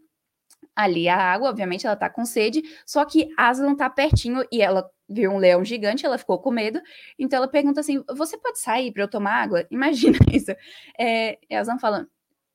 ali 0.75 1.09
a 1.09 1.17
água, 1.17 1.49
obviamente 1.49 1.87
ela 1.87 1.95
tá 1.95 2.09
com 2.09 2.23
sede, 2.23 2.61
só 2.85 3.03
que 3.03 3.29
Aslan 3.37 3.75
tá 3.75 3.89
pertinho 3.89 4.45
e 4.51 4.61
ela 4.61 4.89
viu 5.09 5.31
um 5.31 5.37
leão 5.37 5.65
gigante, 5.65 6.05
ela 6.05 6.17
ficou 6.17 6.39
com 6.39 6.51
medo, 6.51 6.79
então 7.19 7.37
ela 7.37 7.47
pergunta 7.47 7.81
assim: 7.81 8.03
Você 8.15 8.37
pode 8.37 8.59
sair 8.59 8.91
para 8.91 9.03
eu 9.03 9.07
tomar 9.09 9.33
água? 9.41 9.67
Imagina 9.71 10.17
isso. 10.31 10.51
É, 10.99 11.37
Aslan 11.51 11.79
fala: 11.79 12.07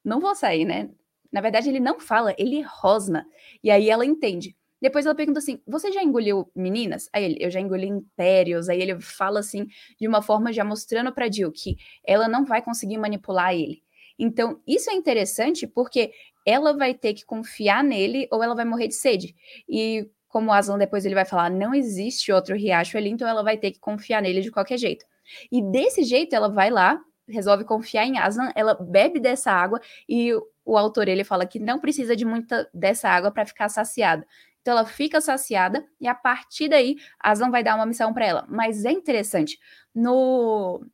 Não 0.06 0.20
vou 0.20 0.36
sair, 0.36 0.64
né? 0.64 0.88
Na 1.32 1.40
verdade, 1.40 1.68
ele 1.68 1.80
não 1.80 1.98
fala, 1.98 2.32
ele 2.38 2.62
rosna. 2.62 3.26
E 3.62 3.72
aí 3.72 3.90
ela 3.90 4.06
entende. 4.06 4.56
Depois 4.80 5.04
ela 5.04 5.16
pergunta 5.16 5.40
assim: 5.40 5.60
Você 5.66 5.90
já 5.90 6.00
engoliu 6.00 6.48
meninas? 6.54 7.08
Aí 7.12 7.25
ele: 7.25 7.36
Eu 7.40 7.50
já 7.50 7.58
engoli 7.58 7.88
impérios. 7.88 8.68
Aí 8.68 8.80
ele 8.80 9.00
fala 9.00 9.40
assim, 9.40 9.66
de 10.00 10.06
uma 10.06 10.22
forma 10.22 10.52
já 10.52 10.64
mostrando 10.64 11.12
para 11.12 11.30
Jill 11.30 11.50
que 11.50 11.76
ela 12.06 12.28
não 12.28 12.44
vai 12.44 12.62
conseguir 12.62 12.98
manipular 12.98 13.52
ele. 13.52 13.82
Então, 14.16 14.60
isso 14.64 14.88
é 14.90 14.94
interessante 14.94 15.66
porque 15.66 16.12
ela 16.46 16.72
vai 16.72 16.94
ter 16.94 17.12
que 17.12 17.25
confiar 17.25 17.82
nele 17.82 18.28
ou 18.30 18.42
ela 18.44 18.54
vai 18.54 18.64
morrer 18.64 18.86
de 18.86 18.94
sede. 18.94 19.34
E 19.68 20.08
como 20.28 20.50
o 20.50 20.52
Aslan 20.52 20.78
depois 20.78 21.04
ele 21.04 21.16
vai 21.16 21.25
falar, 21.25 21.50
não 21.50 21.75
existe 21.75 22.30
outro 22.30 22.54
riacho 22.54 22.96
ali, 22.96 23.10
então 23.10 23.26
ela 23.26 23.42
vai 23.42 23.58
ter 23.58 23.72
que 23.72 23.80
confiar 23.80 24.22
nele 24.22 24.40
de 24.40 24.52
qualquer 24.52 24.78
jeito. 24.78 25.04
E 25.50 25.60
desse 25.60 26.04
jeito 26.04 26.34
ela 26.34 26.48
vai 26.48 26.70
lá, 26.70 27.00
resolve 27.28 27.64
confiar 27.64 28.04
em 28.04 28.18
Aslan, 28.18 28.50
ela 28.54 28.75
bebe 28.75 29.21
dessa 29.21 29.50
água 29.50 29.80
e 30.09 30.33
o 30.64 30.76
autor 30.76 31.09
ele 31.09 31.25
fala 31.25 31.47
que 31.47 31.59
não 31.59 31.78
precisa 31.78 32.16
de 32.16 32.25
muita 32.25 32.68
dessa 32.73 33.09
água 33.09 33.30
para 33.30 33.47
ficar 33.47 33.68
saciada. 33.68 34.26
Então 34.61 34.73
ela 34.73 34.85
fica 34.85 35.21
saciada 35.21 35.87
e 36.00 36.09
a 36.09 36.14
partir 36.14 36.68
daí 36.68 36.97
Aslan 37.21 37.50
vai 37.50 37.62
dar 37.62 37.76
uma 37.76 37.87
missão 37.87 38.12
para 38.12 38.26
ela. 38.26 38.47
Mas 38.49 38.85
é 38.85 38.90
interessante, 38.90 39.59
no 39.95 40.85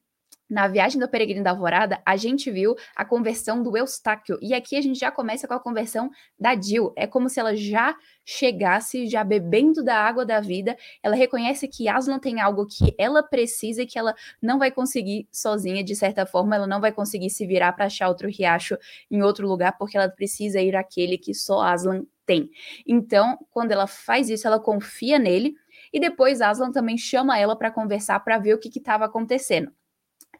na 0.52 0.68
viagem 0.68 1.00
do 1.00 1.09
Peregrino 1.09 1.42
da 1.42 1.50
Alvorada, 1.50 2.02
a 2.04 2.14
gente 2.14 2.50
viu 2.50 2.76
a 2.94 3.06
conversão 3.06 3.62
do 3.62 3.75
Eustáquio. 3.75 4.38
E 4.42 4.52
aqui 4.52 4.76
a 4.76 4.82
gente 4.82 5.00
já 5.00 5.11
começa 5.11 5.49
com 5.49 5.54
a 5.54 5.59
conversão 5.59 6.11
da 6.38 6.54
Jill. 6.54 6.92
É 6.94 7.06
como 7.06 7.30
se 7.30 7.40
ela 7.40 7.56
já 7.56 7.97
chegasse, 8.23 9.06
já 9.06 9.25
bebendo 9.25 9.82
da 9.82 9.97
água 9.97 10.26
da 10.26 10.40
vida. 10.40 10.76
Ela 11.02 11.16
reconhece 11.16 11.66
que 11.66 11.88
Aslan 11.88 12.18
tem 12.18 12.38
algo 12.38 12.66
que 12.66 12.94
ela 12.99 13.23
precisa 13.23 13.80
e 13.80 13.87
que 13.87 13.99
ela 13.99 14.14
não 14.42 14.59
vai 14.59 14.71
conseguir 14.71 15.26
sozinha, 15.32 15.82
de 15.82 15.97
certa 15.97 16.26
forma. 16.26 16.54
Ela 16.54 16.66
não 16.66 16.82
vai 16.82 16.92
conseguir 16.92 17.30
se 17.30 17.47
virar 17.47 17.73
para 17.73 17.87
achar 17.87 18.09
outro 18.09 18.28
riacho 18.28 18.76
em 19.11 19.23
outro 19.23 19.49
lugar, 19.49 19.78
porque 19.78 19.97
ela 19.97 20.11
precisa 20.11 20.61
ir 20.61 20.76
àquele 20.76 21.16
que 21.16 21.32
só 21.32 21.62
Aslan 21.62 22.04
tem. 22.26 22.50
Então, 22.87 23.38
quando 23.50 23.73
ela 23.73 23.87
faz 23.87 24.28
isso, 24.28 24.47
ela 24.47 24.61
confia 24.61 25.18
nele. 25.18 25.54
E 25.90 25.99
depois 25.99 26.42
Aslan 26.42 26.71
também 26.71 26.99
chama 26.99 27.38
ela 27.38 27.56
para 27.56 27.71
conversar 27.71 28.21
para 28.21 28.37
ver 28.37 28.52
o 28.52 28.59
que 28.59 28.68
estava 28.78 29.06
acontecendo. 29.06 29.73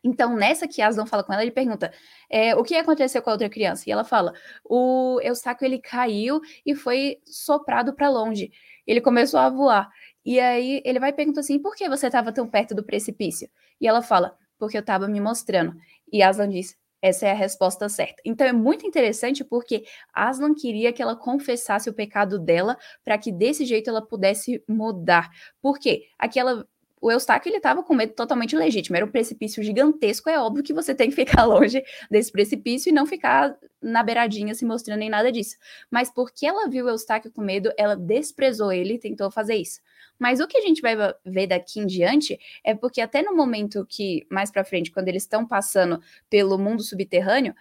Então, 0.05 0.35
nessa 0.35 0.67
que 0.67 0.83
Aslan 0.83 1.07
fala 1.07 1.23
com 1.23 1.33
ela, 1.33 1.43
ele 1.43 1.51
pergunta: 1.51 1.93
é, 2.31 2.55
o 2.57 2.63
que 2.63 2.75
aconteceu 2.75 3.23
com 3.23 3.31
a 3.31 3.35
outra 3.35 3.49
criança? 3.49 3.85
E 3.87 3.93
ela 3.93 4.05
fala: 4.05 4.33
o 4.65 5.21
Eustáquio 5.23 5.65
ele 5.65 5.79
caiu 5.79 6.41
e 6.67 6.75
foi 6.75 7.19
soprado 7.25 7.95
para 7.95 8.09
longe. 8.09 8.51
Ele 8.87 9.01
começou 9.01 9.39
a 9.41 9.49
voar. 9.49 9.89
E 10.25 10.41
aí 10.41 10.83
ele 10.85 10.99
vai 10.99 11.11
e 11.11 11.13
pergunta 11.13 11.41
assim: 11.41 11.59
por 11.61 11.75
que 11.75 11.89
você 11.89 12.07
estava 12.07 12.33
tão 12.33 12.49
perto 12.49 12.75
do 12.75 12.85
precipício? 12.85 13.49
E 13.81 13.87
ela 13.87 14.03
fala: 14.03 14.37
porque 14.59 14.77
eu 14.77 14.81
estava 14.81 15.09
me 15.09 15.21
mostrando. 15.21 15.75
E 16.13 16.23
Aslan 16.23 16.49
diz: 16.49 16.77
essa 17.03 17.27
é 17.27 17.33
a 17.33 17.35
resposta 17.35 17.89
certa. 17.89 18.23
Então 18.25 18.47
é 18.47 18.53
muito 18.53 18.87
interessante 18.87 19.45
porque 19.45 19.85
Aslan 20.15 20.55
queria 20.55 20.93
que 20.93 21.03
ela 21.03 21.17
confessasse 21.17 21.91
o 21.91 21.93
pecado 21.93 22.39
dela 22.39 22.79
para 23.05 23.19
que 23.19 23.33
desse 23.33 23.65
jeito 23.65 23.91
ela 23.91 24.07
pudesse 24.07 24.63
mudar. 24.69 25.29
Por 25.61 25.81
quê? 25.81 26.05
Aquela 26.17 26.65
o 27.03 27.11
Eustáquio 27.11 27.51
ele 27.51 27.57
estava 27.57 27.83
com 27.83 27.95
medo 27.95 28.15
totalmente 28.15 28.55
legítimo, 28.57 28.97
era 28.97 29.05
um 29.05 29.11
precipício 29.11 29.61
gigantesco, 29.61 30.31
é 30.31 30.39
óbvio 30.39 30.63
que 30.63 30.73
você 30.73 30.95
tem 30.95 31.11
que 31.11 31.17
ficar 31.17 31.43
longe 31.45 31.83
desse 32.09 32.31
precipício 32.31 32.91
e 32.91 32.93
não 32.93 33.05
ficar 33.05 33.59
na 33.83 34.05
beiradinha 34.05 34.55
se 34.55 34.65
mostrando 34.65 35.01
nem 35.01 35.11
nada 35.11 35.33
disso. 35.33 35.57
Mas 35.91 36.09
porque 36.09 36.47
ela 36.47 36.69
viu 36.69 36.87
o 36.87 36.89
Eustáquio 36.89 37.33
com 37.33 37.43
medo, 37.43 37.73
ela 37.77 37.97
desprezou 37.97 38.73
ele 38.73 38.95
e 38.95 38.99
tentou 38.99 39.33
fazer 39.33 39.57
isso. 39.57 39.81
Mas 40.17 40.39
o 40.39 40.47
que 40.47 40.57
a 40.57 40.61
gente 40.61 40.81
vai 40.81 40.95
ver 41.27 41.49
daqui 41.49 41.81
em 41.81 41.87
diante 41.87 42.39
é 42.65 42.73
porque 42.73 43.01
até 43.01 43.21
no 43.21 43.35
momento 43.35 43.85
que 43.85 44.25
mais 44.31 44.53
para 44.53 44.65
frente, 44.65 44.93
quando 44.93 45.09
eles 45.09 45.25
estão 45.25 45.45
passando 45.45 46.01
pelo 46.31 46.57
mundo 46.57 46.85
subterrâneo, 46.85 47.53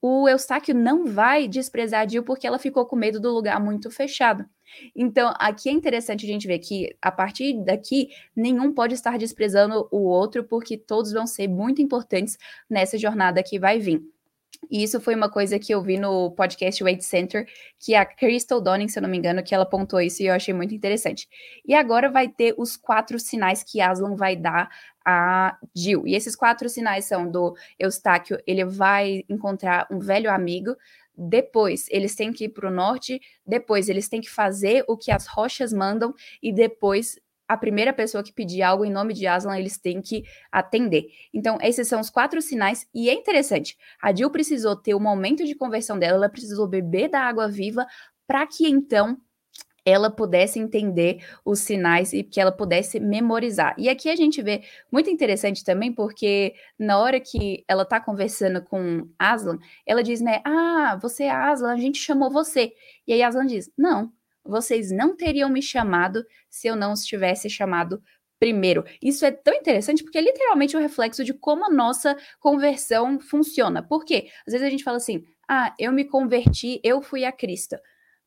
o 0.00 0.28
Eustáquio 0.28 0.74
não 0.74 1.06
vai 1.06 1.48
desprezar 1.48 2.02
a 2.02 2.06
Jill 2.06 2.22
porque 2.22 2.46
ela 2.46 2.58
ficou 2.58 2.86
com 2.86 2.94
medo 2.94 3.18
do 3.18 3.32
lugar 3.32 3.58
muito 3.58 3.90
fechado. 3.90 4.44
Então, 4.94 5.32
aqui 5.38 5.68
é 5.68 5.72
interessante 5.72 6.24
a 6.24 6.28
gente 6.28 6.46
ver 6.46 6.58
que, 6.58 6.96
a 7.00 7.10
partir 7.10 7.64
daqui, 7.64 8.08
nenhum 8.34 8.72
pode 8.72 8.94
estar 8.94 9.18
desprezando 9.18 9.88
o 9.90 9.98
outro, 9.98 10.44
porque 10.44 10.76
todos 10.76 11.12
vão 11.12 11.26
ser 11.26 11.48
muito 11.48 11.82
importantes 11.82 12.38
nessa 12.68 12.98
jornada 12.98 13.42
que 13.42 13.58
vai 13.58 13.78
vir. 13.78 14.02
E 14.70 14.82
isso 14.82 15.00
foi 15.00 15.14
uma 15.14 15.28
coisa 15.28 15.58
que 15.58 15.74
eu 15.74 15.82
vi 15.82 15.98
no 15.98 16.30
podcast 16.32 16.82
Weight 16.82 17.04
Center, 17.04 17.46
que 17.78 17.94
a 17.94 18.04
Crystal 18.04 18.60
Donning, 18.60 18.88
se 18.88 18.98
eu 18.98 19.02
não 19.02 19.08
me 19.08 19.18
engano, 19.18 19.42
que 19.42 19.54
ela 19.54 19.64
apontou 19.64 20.00
isso 20.00 20.22
e 20.22 20.26
eu 20.26 20.34
achei 20.34 20.54
muito 20.54 20.74
interessante. 20.74 21.28
E 21.66 21.74
agora 21.74 22.10
vai 22.10 22.28
ter 22.28 22.54
os 22.56 22.76
quatro 22.76 23.18
sinais 23.18 23.62
que 23.62 23.80
Aslan 23.80 24.16
vai 24.16 24.36
dar 24.36 24.70
a 25.04 25.58
Jill. 25.74 26.06
E 26.06 26.14
esses 26.14 26.34
quatro 26.34 26.68
sinais 26.68 27.04
são 27.04 27.30
do 27.30 27.54
Eustáquio, 27.78 28.38
ele 28.46 28.64
vai 28.64 29.22
encontrar 29.28 29.86
um 29.90 29.98
velho 29.98 30.30
amigo, 30.30 30.76
depois 31.16 31.86
eles 31.90 32.14
têm 32.14 32.32
que 32.32 32.44
ir 32.44 32.48
para 32.50 32.68
o 32.68 32.72
norte, 32.72 33.20
depois 33.46 33.88
eles 33.88 34.08
têm 34.08 34.20
que 34.20 34.30
fazer 34.30 34.84
o 34.88 34.96
que 34.96 35.10
as 35.10 35.26
rochas 35.26 35.72
mandam 35.72 36.14
e 36.42 36.52
depois 36.52 37.18
a 37.46 37.56
primeira 37.56 37.92
pessoa 37.92 38.24
que 38.24 38.32
pedir 38.32 38.62
algo 38.62 38.84
em 38.84 38.90
nome 38.90 39.12
de 39.12 39.26
Aslan, 39.26 39.58
eles 39.58 39.78
têm 39.78 40.00
que 40.00 40.24
atender. 40.50 41.06
Então, 41.32 41.58
esses 41.60 41.86
são 41.86 42.00
os 42.00 42.08
quatro 42.08 42.40
sinais, 42.40 42.86
e 42.94 43.10
é 43.10 43.12
interessante. 43.12 43.76
A 44.00 44.14
Jill 44.14 44.30
precisou 44.30 44.74
ter 44.74 44.94
o 44.94 45.00
momento 45.00 45.44
de 45.44 45.54
conversão 45.54 45.98
dela, 45.98 46.16
ela 46.16 46.28
precisou 46.28 46.66
beber 46.66 47.08
da 47.08 47.20
água 47.20 47.46
viva 47.46 47.86
para 48.26 48.46
que 48.46 48.66
então 48.66 49.18
ela 49.84 50.10
pudesse 50.10 50.58
entender 50.58 51.24
os 51.44 51.60
sinais 51.60 52.12
e 52.12 52.22
que 52.22 52.40
ela 52.40 52.50
pudesse 52.50 52.98
memorizar. 52.98 53.74
E 53.78 53.88
aqui 53.88 54.08
a 54.08 54.16
gente 54.16 54.40
vê 54.42 54.62
muito 54.90 55.10
interessante 55.10 55.62
também, 55.62 55.92
porque 55.92 56.54
na 56.78 56.98
hora 56.98 57.20
que 57.20 57.64
ela 57.68 57.82
está 57.82 58.00
conversando 58.00 58.62
com 58.62 59.08
Aslan, 59.18 59.58
ela 59.86 60.02
diz, 60.02 60.20
né, 60.20 60.40
ah, 60.44 60.98
você 61.00 61.24
é 61.24 61.30
Aslan, 61.30 61.72
a 61.72 61.76
gente 61.76 61.98
chamou 61.98 62.30
você. 62.30 62.72
E 63.06 63.12
aí 63.12 63.22
Aslan 63.22 63.46
diz, 63.46 63.70
não, 63.76 64.10
vocês 64.44 64.90
não 64.90 65.16
teriam 65.16 65.48
me 65.48 65.60
chamado 65.62 66.24
se 66.48 66.66
eu 66.66 66.76
não 66.76 66.92
os 66.92 67.04
tivesse 67.04 67.50
chamado 67.50 68.02
primeiro. 68.38 68.84
Isso 69.00 69.24
é 69.24 69.30
tão 69.30 69.54
interessante 69.54 70.02
porque 70.02 70.18
é 70.18 70.20
literalmente 70.20 70.76
o 70.76 70.78
um 70.78 70.82
reflexo 70.82 71.24
de 71.24 71.32
como 71.32 71.64
a 71.64 71.70
nossa 71.70 72.16
conversão 72.40 73.18
funciona. 73.20 73.82
Por 73.82 74.04
quê? 74.04 74.28
Às 74.46 74.52
vezes 74.52 74.66
a 74.66 74.70
gente 74.70 74.84
fala 74.84 74.98
assim: 74.98 75.24
ah, 75.48 75.74
eu 75.78 75.92
me 75.92 76.04
converti, 76.04 76.80
eu 76.84 77.00
fui 77.00 77.24
a 77.24 77.32
Cristo. 77.32 77.76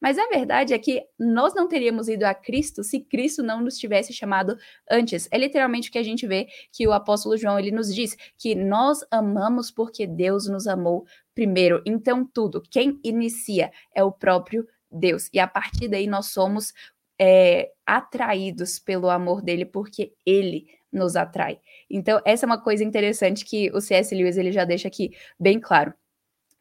Mas 0.02 0.18
a 0.18 0.28
verdade 0.28 0.74
é 0.74 0.80
que 0.80 1.04
nós 1.20 1.54
não 1.56 1.68
teríamos 1.68 2.08
ido 2.08 2.24
a 2.24 2.34
Cristo 2.34 2.84
se 2.84 3.00
Cristo 3.00 3.42
não 3.42 3.62
nos 3.62 3.78
tivesse 3.78 4.14
chamado 4.14 4.58
antes. 4.90 5.28
É 5.32 5.38
literalmente 5.38 5.90
o 5.90 5.92
que 5.92 5.98
a 5.98 6.04
gente 6.04 6.28
vê 6.28 6.48
que 6.72 6.88
o 6.88 6.94
apóstolo 6.94 7.38
João 7.38 7.58
ele 7.58 7.72
nos 7.72 7.94
diz 7.94 8.16
que 8.38 8.54
nós 8.54 9.00
amamos 9.10 9.72
porque 9.72 10.06
Deus 10.06 10.48
nos 10.48 10.68
amou 10.68 11.06
primeiro. 11.34 11.82
Então 11.86 12.26
tudo, 12.26 12.62
quem 12.70 13.00
inicia 13.04 13.72
é 13.96 14.04
o 14.04 14.12
próprio 14.12 14.68
Deus. 14.92 15.30
E 15.34 15.40
a 15.40 15.48
partir 15.48 15.88
daí 15.88 16.08
nós 16.08 16.28
somos 16.28 16.74
é, 17.20 17.72
atraídos 17.86 18.80
pelo 18.80 19.10
amor 19.10 19.42
dele, 19.42 19.66
porque 19.66 20.14
ele 20.26 20.68
nos 20.92 21.16
atrai. 21.16 21.60
Então, 21.90 22.22
essa 22.26 22.46
é 22.46 22.48
uma 22.48 22.62
coisa 22.62 22.84
interessante 22.84 23.44
que 23.44 23.72
o 23.72 23.82
C.S. 23.82 24.14
Lewis 24.16 24.38
ele 24.38 24.52
já 24.52 24.64
deixa 24.64 24.88
aqui 24.88 25.12
bem 25.40 25.60
claro. 25.60 25.94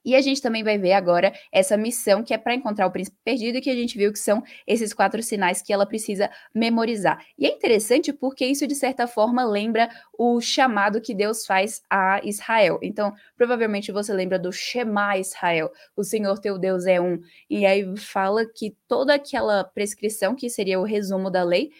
E 0.07 0.15
a 0.15 0.21
gente 0.21 0.41
também 0.41 0.63
vai 0.63 0.79
ver 0.79 0.93
agora 0.93 1.33
essa 1.51 1.77
missão 1.77 2.23
que 2.23 2.33
é 2.33 2.39
para 2.39 2.55
encontrar 2.55 2.87
o 2.87 2.93
príncipe 2.93 3.19
perdido 3.25 3.59
e 3.59 3.61
que 3.61 3.69
a 3.69 3.75
gente 3.75 3.99
viu 3.99 4.13
que 4.13 4.21
são 4.21 4.41
esses 4.65 4.95
quatro 4.95 5.21
sinais 5.21 5.61
que 5.61 5.73
ela 5.73 5.85
precisa 5.85 6.31
memorizar. 6.55 7.27
E 7.37 7.45
é 7.45 7.51
interessante 7.51 8.13
porque 8.13 8.47
isso, 8.47 8.69
de 8.69 8.77
certa 8.77 9.09
forma, 9.09 9.45
lembra 9.45 9.91
o 10.17 10.41
chamado 10.41 11.01
que 11.01 11.13
Deus 11.13 11.45
faz 11.45 11.83
a 11.91 12.21
Israel. 12.23 12.79
Então, 12.83 13.13
provavelmente 13.37 13.91
você 13.91 14.13
lembra 14.13 14.39
do 14.39 14.53
Shema 14.53 15.19
Israel, 15.19 15.73
o 15.97 16.05
Senhor 16.05 16.39
teu 16.39 16.57
Deus 16.57 16.87
é 16.87 17.01
um. 17.01 17.21
E 17.51 17.67
aí 17.67 17.97
fala 17.97 18.47
que 18.47 18.77
toda 18.87 19.15
aquela 19.15 19.65
prescrição, 19.65 20.37
que 20.37 20.49
seria 20.49 20.79
o 20.79 20.85
resumo 20.85 21.33
da 21.33 21.43
lei, 21.43 21.73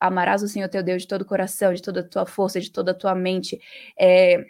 amarás 0.00 0.42
o 0.42 0.48
Senhor 0.48 0.70
teu 0.70 0.82
Deus 0.82 1.02
de 1.02 1.08
todo 1.08 1.20
o 1.20 1.26
coração, 1.26 1.74
de 1.74 1.82
toda 1.82 2.00
a 2.00 2.08
tua 2.08 2.24
força, 2.24 2.58
de 2.58 2.70
toda 2.70 2.92
a 2.92 2.94
tua 2.94 3.14
mente. 3.14 3.60
É, 4.00 4.42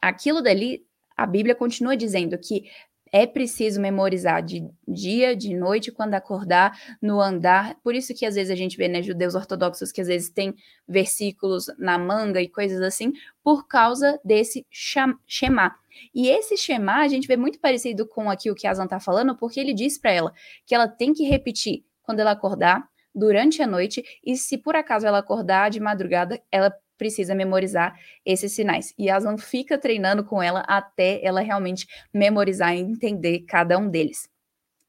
aquilo 0.00 0.40
dali 0.40 0.86
a 1.16 1.26
Bíblia 1.26 1.54
continua 1.54 1.96
dizendo 1.96 2.38
que 2.38 2.64
é 3.12 3.26
preciso 3.26 3.80
memorizar 3.80 4.42
de 4.42 4.68
dia, 4.86 5.36
de 5.36 5.54
noite, 5.54 5.92
quando 5.92 6.14
acordar, 6.14 6.78
no 7.00 7.20
andar. 7.20 7.76
Por 7.82 7.94
isso 7.94 8.14
que 8.14 8.26
às 8.26 8.34
vezes 8.34 8.50
a 8.50 8.56
gente 8.56 8.76
vê, 8.76 8.88
né, 8.88 9.02
judeus 9.02 9.34
ortodoxos 9.34 9.92
que 9.92 10.00
às 10.00 10.08
vezes 10.08 10.28
têm 10.28 10.54
versículos 10.86 11.66
na 11.78 11.98
manga 11.98 12.40
e 12.40 12.48
coisas 12.48 12.80
assim, 12.82 13.12
por 13.42 13.66
causa 13.66 14.20
desse 14.24 14.66
Shema. 14.70 15.74
E 16.14 16.28
esse 16.28 16.56
Shema 16.56 16.96
a 16.96 17.08
gente 17.08 17.28
vê 17.28 17.36
muito 17.36 17.60
parecido 17.60 18.06
com 18.06 18.28
aqui 18.28 18.50
o 18.50 18.54
que 18.54 18.66
Asan 18.66 18.84
está 18.84 19.00
falando, 19.00 19.36
porque 19.36 19.60
ele 19.60 19.72
diz 19.72 19.96
para 19.98 20.12
ela 20.12 20.32
que 20.66 20.74
ela 20.74 20.88
tem 20.88 21.12
que 21.12 21.24
repetir 21.24 21.84
quando 22.02 22.20
ela 22.20 22.32
acordar, 22.32 22.86
durante 23.14 23.62
a 23.62 23.66
noite, 23.66 24.04
e 24.22 24.36
se 24.36 24.58
por 24.58 24.76
acaso 24.76 25.06
ela 25.06 25.18
acordar 25.18 25.70
de 25.70 25.80
madrugada, 25.80 26.38
ela 26.52 26.70
precisa 26.96 27.34
memorizar 27.34 27.94
esses 28.24 28.52
sinais. 28.52 28.92
E 28.98 29.10
Aslan 29.10 29.38
fica 29.38 29.78
treinando 29.78 30.24
com 30.24 30.42
ela 30.42 30.60
até 30.60 31.24
ela 31.24 31.40
realmente 31.40 31.86
memorizar 32.12 32.74
e 32.74 32.80
entender 32.80 33.40
cada 33.40 33.78
um 33.78 33.88
deles. 33.88 34.28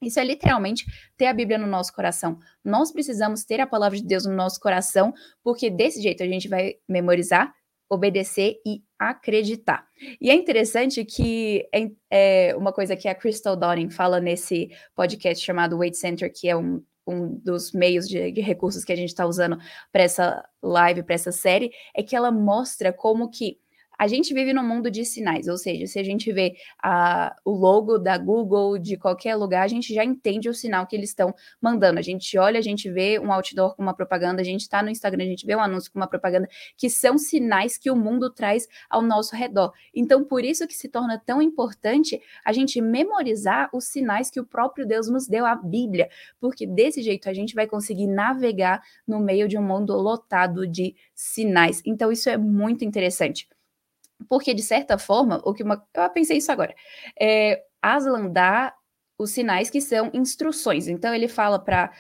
Isso 0.02 0.20
é 0.20 0.24
literalmente 0.24 0.86
ter 1.18 1.26
a 1.26 1.34
Bíblia 1.34 1.58
no 1.58 1.66
nosso 1.66 1.92
coração. 1.94 2.38
Nós 2.64 2.92
precisamos 2.92 3.44
ter 3.44 3.60
a 3.60 3.68
palavra 3.68 3.98
de 3.98 4.06
Deus 4.06 4.26
no 4.26 4.36
nosso 4.36 4.60
coração, 4.60 5.12
porque 5.44 5.70
desse 5.70 6.02
jeito 6.02 6.22
a 6.22 6.28
gente 6.28 6.48
vai 6.48 6.76
memorizar, 6.88 7.52
obedecer 7.90 8.58
e 8.66 8.84
acreditar. 9.00 9.88
E 10.22 10.30
é 10.30 10.36
interessante 10.36 11.04
que 11.04 11.68
é, 11.74 11.90
é 12.12 12.56
uma 12.56 12.72
coisa 12.72 12.96
que 12.96 13.08
a 13.08 13.16
Crystal 13.16 13.56
Donning 13.56 13.90
fala 13.90 14.20
nesse 14.20 14.70
podcast 14.96 15.44
chamado 15.44 15.78
Weight 15.78 15.98
Center, 15.98 16.32
que 16.32 16.48
é 16.48 16.56
um 16.56 16.84
um 17.08 17.36
dos 17.36 17.72
meios 17.72 18.08
de, 18.08 18.32
de 18.32 18.42
recursos 18.42 18.84
que 18.84 18.92
a 18.92 18.96
gente 18.96 19.10
está 19.10 19.26
usando 19.26 19.58
para 19.92 20.04
essa 20.04 20.48
live, 20.62 21.04
para 21.04 21.16
essa 21.16 21.32
série, 21.32 21.72
é 21.96 22.04
que 22.04 22.16
ela 22.16 22.32
mostra 22.32 22.92
como 22.92 23.30
que 23.30 23.60
a 23.98 24.08
gente 24.08 24.34
vive 24.34 24.54
num 24.54 24.64
mundo 24.64 24.92
de 24.92 25.04
sinais, 25.04 25.48
ou 25.48 25.58
seja, 25.58 25.88
se 25.88 25.98
a 25.98 26.04
gente 26.04 26.32
vê 26.32 26.56
a, 26.82 27.36
o 27.44 27.52
logo 27.52 27.98
da 27.98 28.18
Google 28.18 28.78
de 28.78 28.96
qualquer 28.96 29.36
lugar, 29.36 29.64
a 29.64 29.68
gente 29.68 29.94
já 29.94 30.04
entende 30.04 30.48
o 30.48 30.54
sinal 30.54 30.86
que 30.86 30.96
eles 30.96 31.10
estão 31.10 31.34
mandando. 31.60 31.98
A 31.98 32.02
gente 32.02 32.38
olha, 32.38 32.60
a 32.60 32.62
gente 32.62 32.90
vê 32.92 33.20
um 33.20 33.32
outdoor 33.32 33.76
com 33.76 33.82
uma 33.82 33.96
propaganda, 33.96 34.42
a 34.42 34.46
gente 34.46 34.62
está 34.62 34.84
no 34.84 34.90
Instagram, 34.90 35.24
a 35.24 35.28
gente 35.28 35.46
vê 35.46 35.56
um 35.56 35.62
anúncio 35.62 35.92
com 35.92 36.00
uma 36.00 36.08
propaganda, 36.08 36.48
que 36.78 36.90
são 36.90 37.18
sinais 37.18 37.78
que 37.78 37.90
o 37.90 37.96
mundo 37.96 38.30
traz 38.30 38.68
ao 38.90 39.02
nosso 39.02 39.36
redor. 39.36 39.74
Então, 39.94 40.24
por 40.24 40.44
isso 40.44 40.68
que 40.68 40.76
se 40.76 40.88
torna 40.88 41.18
tão 41.18 41.42
importante 41.42 42.22
a 42.46 42.54
gente 42.54 42.80
memorizar 42.80 43.70
os 43.74 43.86
sinais 43.86 44.30
que 44.30 44.40
o 44.40 44.46
próprio 44.46 44.86
Deus 44.86 45.10
nos 45.10 45.28
deu, 45.28 45.46
a 45.46 45.56
Bíblia, 45.56 46.10
porque 46.40 46.68
desse 46.68 47.02
jeito 47.02 47.30
a 47.30 47.34
gente 47.34 47.56
vai 47.56 47.66
conseguir 47.66 48.08
navegar 48.08 48.82
no 49.08 49.20
meio 49.20 49.48
de 49.48 49.58
um 49.58 49.64
mundo 49.64 49.94
lotado 49.96 50.68
de 50.68 50.96
sinais. 51.16 51.82
Então, 51.86 52.12
isso 52.12 52.30
é 52.30 52.38
muito 52.38 52.86
interessante. 52.86 53.48
Porque, 54.30 54.54
de 54.54 54.64
certa 54.64 54.98
forma, 54.98 55.42
o 55.44 55.54
que 55.54 55.64
uma, 55.64 55.86
eu 55.94 56.10
pensei 56.10 56.38
isso 56.38 56.52
agora, 56.52 56.76
é, 57.20 57.64
Aslan 57.82 58.28
dá 58.28 58.74
os 59.18 59.32
sinais 59.32 59.70
que 59.70 59.82
são 59.82 60.10
instruções. 60.14 60.88
Então, 60.88 61.14
ele 61.14 61.28
fala 61.28 61.60
para 61.60 61.92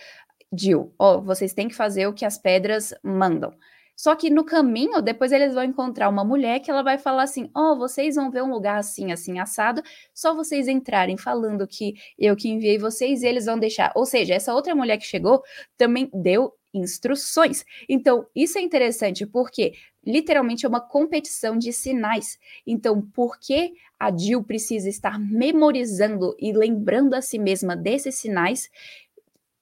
Jill, 0.56 0.94
ó, 0.98 1.18
oh, 1.18 1.22
vocês 1.22 1.54
têm 1.54 1.68
que 1.68 1.76
fazer 1.76 2.08
o 2.08 2.14
que 2.14 2.26
as 2.26 2.38
pedras 2.38 2.94
mandam. 3.04 3.54
Só 3.98 4.16
que 4.16 4.30
no 4.30 4.46
caminho, 4.46 5.02
depois 5.02 5.32
eles 5.32 5.56
vão 5.56 5.64
encontrar 5.64 6.08
uma 6.08 6.24
mulher 6.24 6.60
que 6.60 6.70
ela 6.70 6.84
vai 6.84 7.00
falar 7.00 7.24
assim: 7.24 7.50
Ó, 7.56 7.74
oh, 7.74 7.78
vocês 7.78 8.16
vão 8.16 8.30
ver 8.30 8.44
um 8.44 8.52
lugar 8.52 8.78
assim, 8.78 9.12
assim, 9.12 9.40
assado, 9.40 9.82
só 10.14 10.36
vocês 10.36 10.68
entrarem 10.68 11.18
falando 11.18 11.68
que 11.68 11.96
eu 12.18 12.36
que 12.36 12.48
enviei 12.48 12.78
vocês 12.78 13.24
eles 13.24 13.46
vão 13.46 13.58
deixar. 13.58 13.92
Ou 13.96 14.06
seja, 14.06 14.36
essa 14.36 14.54
outra 14.54 14.76
mulher 14.76 14.98
que 14.98 15.06
chegou 15.06 15.42
também 15.76 16.10
deu 16.14 16.54
instruções. 16.77 17.65
Então, 17.88 18.27
isso 18.36 18.57
é 18.57 18.62
interessante 18.62 19.25
porque 19.25 19.74
literalmente 20.05 20.65
é 20.65 20.69
uma 20.69 20.79
competição 20.79 21.57
de 21.57 21.74
sinais. 21.74 22.39
Então, 22.65 23.01
por 23.01 23.39
que 23.39 23.74
a 24.00 24.15
Jill 24.15 24.43
precisa 24.43 24.88
estar 24.89 25.19
memorizando 25.19 26.36
e 26.39 26.53
lembrando 26.53 27.13
a 27.13 27.22
si 27.22 27.38
mesma 27.38 27.75
desses 27.75 28.15
sinais? 28.15 28.69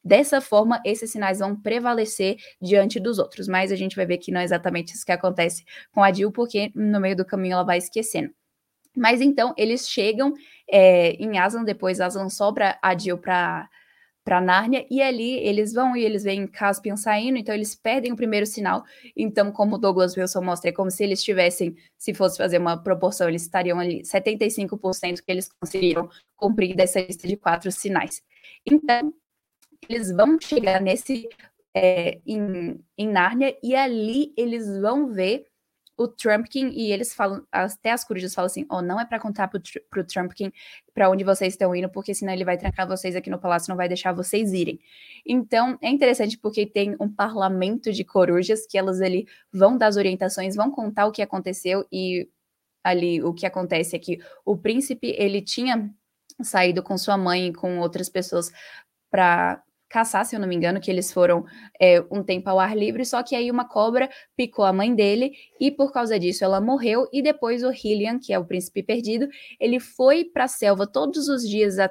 Dessa 0.04 0.40
forma, 0.40 0.80
esses 0.86 1.12
sinais 1.12 1.40
vão 1.40 1.60
prevalecer 1.60 2.38
diante 2.62 3.00
dos 3.00 3.18
outros. 3.18 3.48
Mas 3.48 3.72
a 3.72 3.76
gente 3.76 3.96
vai 3.96 4.06
ver 4.06 4.20
que 4.20 4.32
não 4.32 4.40
é 4.40 4.44
exatamente 4.44 4.94
isso 4.94 5.06
que 5.06 5.12
acontece 5.12 5.66
com 5.92 6.04
a 6.04 6.14
Jill, 6.14 6.32
porque 6.32 6.72
no 6.76 7.00
meio 7.00 7.16
do 7.16 7.26
caminho 7.26 7.54
ela 7.54 7.64
vai 7.64 7.80
esquecendo. 7.80 8.32
Mas 8.96 9.20
então 9.20 9.54
eles 9.58 9.90
chegam 9.90 10.34
é, 10.70 11.12
em 11.14 11.38
Aslan, 11.38 11.64
depois 11.64 12.00
Aslan 12.00 12.30
sobra 12.30 12.80
a 12.82 12.98
Jill 12.98 13.18
para 13.18 13.70
para 14.26 14.42
Nárnia, 14.42 14.88
e 14.90 15.04
ali 15.04 15.38
eles 15.38 15.72
vão 15.72 15.96
e 15.96 16.04
eles 16.04 16.24
veem 16.24 16.48
Caspian 16.48 16.98
saindo, 16.98 17.38
então 17.38 17.54
eles 17.54 17.76
perdem 17.76 18.12
o 18.12 18.16
primeiro 18.16 18.48
sinal. 18.48 18.84
Então, 19.16 19.52
como 19.52 19.78
Douglas 19.78 20.18
Wilson 20.18 20.42
mostra, 20.42 20.72
é 20.72 20.74
como 20.74 20.90
se 20.90 21.04
eles 21.04 21.24
tivessem, 21.24 21.76
se 21.96 22.12
fosse 22.12 22.36
fazer 22.36 22.58
uma 22.58 22.76
proporção, 22.76 23.30
eles 23.30 23.44
estariam 23.44 23.80
ali 23.80 24.02
75% 24.02 25.22
que 25.24 25.32
eles 25.32 25.48
conseguiram 25.48 26.10
cumprir 26.36 26.76
dessa 26.76 27.00
lista 27.00 27.28
de 27.28 27.38
quatro 27.38 27.72
sinais. 27.72 28.24
Então, 28.66 29.14
eles 29.88 30.12
vão 30.12 30.40
chegar 30.42 30.82
nesse 30.82 31.30
é, 31.76 32.20
em, 32.26 32.84
em 32.98 33.08
Nárnia 33.08 33.56
e 33.62 33.76
ali 33.76 34.34
eles 34.36 34.80
vão 34.80 35.08
ver 35.08 35.46
o 35.98 36.08
Trumpkin 36.08 36.70
e 36.70 36.92
eles 36.92 37.14
falam, 37.14 37.46
até 37.52 37.92
as 37.92 38.04
corujas 38.04 38.34
falam 38.34 38.48
assim: 38.48 38.66
ó, 38.70 38.78
oh, 38.78 38.82
não 38.82 39.00
é 39.00 39.06
para 39.06 39.20
contar 39.20 39.48
pro, 39.48 39.62
pro 39.90 40.04
Trumpkin 40.04 40.52
para 40.94 41.10
onde 41.10 41.24
vocês 41.24 41.54
estão 41.54 41.76
indo, 41.76 41.90
porque 41.90 42.14
senão 42.14 42.34
ele 42.34 42.46
vai 42.46 42.58
trancar 42.58 42.88
vocês 42.88 43.16
aqui 43.16 43.30
no 43.30 43.40
palácio, 43.40 43.70
não 43.70 43.78
vai 43.78 43.88
deixar 43.88 44.14
vocês 44.14 44.54
irem. 44.54 44.80
Então 45.26 45.78
é 45.82 45.90
interessante 45.90 46.38
porque 46.38 46.66
tem 46.66 46.96
um 47.00 47.10
parlamento 47.10 47.92
de 47.92 48.04
corujas 48.04 48.66
que 48.66 48.78
elas 48.78 49.02
ali 49.02 49.28
vão 49.52 49.78
dar 49.78 49.88
as 49.88 49.98
orientações, 49.98 50.56
vão 50.56 50.72
contar 50.72 51.06
o 51.08 51.12
que 51.12 51.22
aconteceu 51.22 51.86
e 51.92 52.30
ali 52.84 53.22
o 53.24 53.34
que 53.34 53.46
acontece 53.46 53.96
é 53.96 54.00
que 54.00 54.20
o 54.46 54.56
príncipe 54.56 55.16
ele 55.18 55.42
tinha 55.42 55.90
saído 56.42 56.84
com 56.84 56.98
sua 56.98 57.18
mãe 57.18 57.48
e 57.48 57.54
com 57.54 57.80
outras 57.80 58.10
pessoas 58.10 58.52
para 59.10 59.64
caçar, 59.96 60.26
se 60.26 60.36
eu 60.36 60.42
não 60.42 60.48
me 60.48 60.54
engano, 60.54 60.82
que 60.82 60.92
eles 60.92 61.10
foram 61.10 61.46
é, 61.80 62.02
um 62.12 62.22
tempo 62.22 62.50
ao 62.50 62.60
ar 62.60 62.76
livre, 62.76 63.06
só 63.06 63.24
que 63.24 63.34
aí 63.34 63.50
uma 63.50 63.66
cobra 63.66 64.10
picou 64.36 64.66
a 64.66 64.74
mãe 64.74 64.94
dele 64.94 65.32
e 65.58 65.72
por 65.72 65.94
causa 65.94 66.20
disso 66.20 66.44
ela 66.44 66.60
morreu 66.60 67.08
e 67.14 67.22
depois 67.22 67.64
o 67.64 67.72
Hillian, 67.72 68.20
que 68.20 68.34
é 68.34 68.38
o 68.38 68.44
príncipe 68.44 68.84
perdido, 68.84 69.26
ele 69.58 69.80
foi 69.80 70.26
para 70.26 70.44
a 70.44 70.48
selva 70.50 70.86
todos 70.86 71.30
os 71.30 71.48
dias 71.48 71.80
a, 71.80 71.90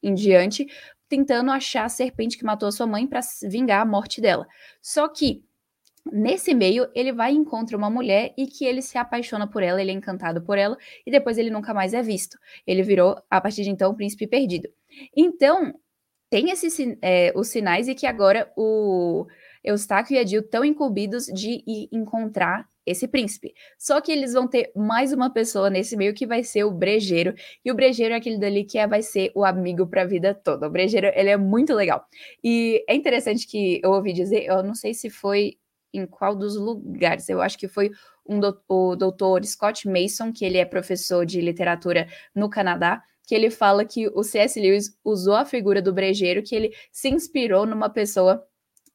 em 0.00 0.14
diante 0.14 0.68
tentando 1.08 1.50
achar 1.50 1.86
a 1.86 1.88
serpente 1.88 2.38
que 2.38 2.44
matou 2.44 2.68
a 2.68 2.72
sua 2.72 2.86
mãe 2.86 3.04
para 3.04 3.18
vingar 3.42 3.82
a 3.82 3.84
morte 3.84 4.20
dela. 4.20 4.46
Só 4.80 5.08
que 5.08 5.42
Nesse 6.10 6.54
meio, 6.54 6.88
ele 6.94 7.12
vai 7.12 7.34
e 7.34 7.36
encontra 7.36 7.76
uma 7.76 7.90
mulher 7.90 8.32
e 8.36 8.46
que 8.46 8.64
ele 8.64 8.80
se 8.80 8.96
apaixona 8.96 9.46
por 9.46 9.62
ela, 9.62 9.82
ele 9.82 9.90
é 9.90 9.94
encantado 9.94 10.40
por 10.40 10.56
ela, 10.56 10.74
e 11.06 11.10
depois 11.10 11.36
ele 11.36 11.50
nunca 11.50 11.74
mais 11.74 11.92
é 11.92 12.02
visto. 12.02 12.38
Ele 12.66 12.82
virou, 12.82 13.22
a 13.30 13.38
partir 13.38 13.64
de 13.64 13.70
então, 13.70 13.90
o 13.92 13.94
príncipe 13.94 14.26
perdido. 14.26 14.66
Então, 15.14 15.74
tem 16.30 16.50
esses 16.50 16.78
é, 17.02 17.32
os 17.34 17.48
sinais 17.48 17.88
e 17.88 17.94
que 17.94 18.06
agora 18.06 18.50
o 18.56 19.26
Eustáquio 19.64 20.14
e 20.14 20.18
a 20.18 20.24
Jill 20.24 20.40
estão 20.40 20.64
incumbidos 20.64 21.26
de 21.26 21.62
ir 21.66 21.88
encontrar 21.92 22.66
esse 22.86 23.06
príncipe. 23.06 23.52
Só 23.76 24.00
que 24.00 24.10
eles 24.10 24.32
vão 24.32 24.48
ter 24.48 24.70
mais 24.74 25.12
uma 25.12 25.30
pessoa 25.30 25.68
nesse 25.68 25.96
meio 25.96 26.14
que 26.14 26.26
vai 26.26 26.42
ser 26.42 26.64
o 26.64 26.70
brejeiro. 26.70 27.34
E 27.64 27.70
o 27.70 27.74
brejeiro 27.74 28.14
é 28.14 28.16
aquele 28.16 28.38
dali 28.38 28.64
que 28.64 28.78
é, 28.78 28.86
vai 28.86 29.02
ser 29.02 29.30
o 29.34 29.44
amigo 29.44 29.86
para 29.86 30.02
a 30.02 30.06
vida 30.06 30.32
toda. 30.32 30.66
O 30.66 30.70
brejeiro, 30.70 31.08
ele 31.14 31.30
é 31.30 31.36
muito 31.36 31.74
legal. 31.74 32.06
E 32.42 32.84
é 32.88 32.94
interessante 32.94 33.46
que 33.46 33.80
eu 33.82 33.90
ouvi 33.90 34.12
dizer, 34.12 34.44
eu 34.44 34.62
não 34.62 34.74
sei 34.74 34.94
se 34.94 35.10
foi 35.10 35.58
em 35.92 36.06
qual 36.06 36.36
dos 36.36 36.56
lugares, 36.56 37.28
eu 37.28 37.42
acho 37.42 37.58
que 37.58 37.66
foi 37.66 37.90
um 38.24 38.38
do, 38.38 38.56
o 38.68 38.94
doutor 38.94 39.44
Scott 39.44 39.88
Mason, 39.88 40.32
que 40.32 40.44
ele 40.44 40.56
é 40.56 40.64
professor 40.64 41.26
de 41.26 41.40
literatura 41.40 42.06
no 42.32 42.48
Canadá, 42.48 43.02
que 43.30 43.34
ele 43.36 43.48
fala 43.48 43.84
que 43.84 44.08
o 44.08 44.24
C.S. 44.24 44.60
Lewis 44.60 44.98
usou 45.04 45.36
a 45.36 45.44
figura 45.44 45.80
do 45.80 45.92
brejeiro, 45.92 46.42
que 46.42 46.52
ele 46.52 46.74
se 46.90 47.08
inspirou 47.08 47.64
numa 47.64 47.88
pessoa 47.88 48.44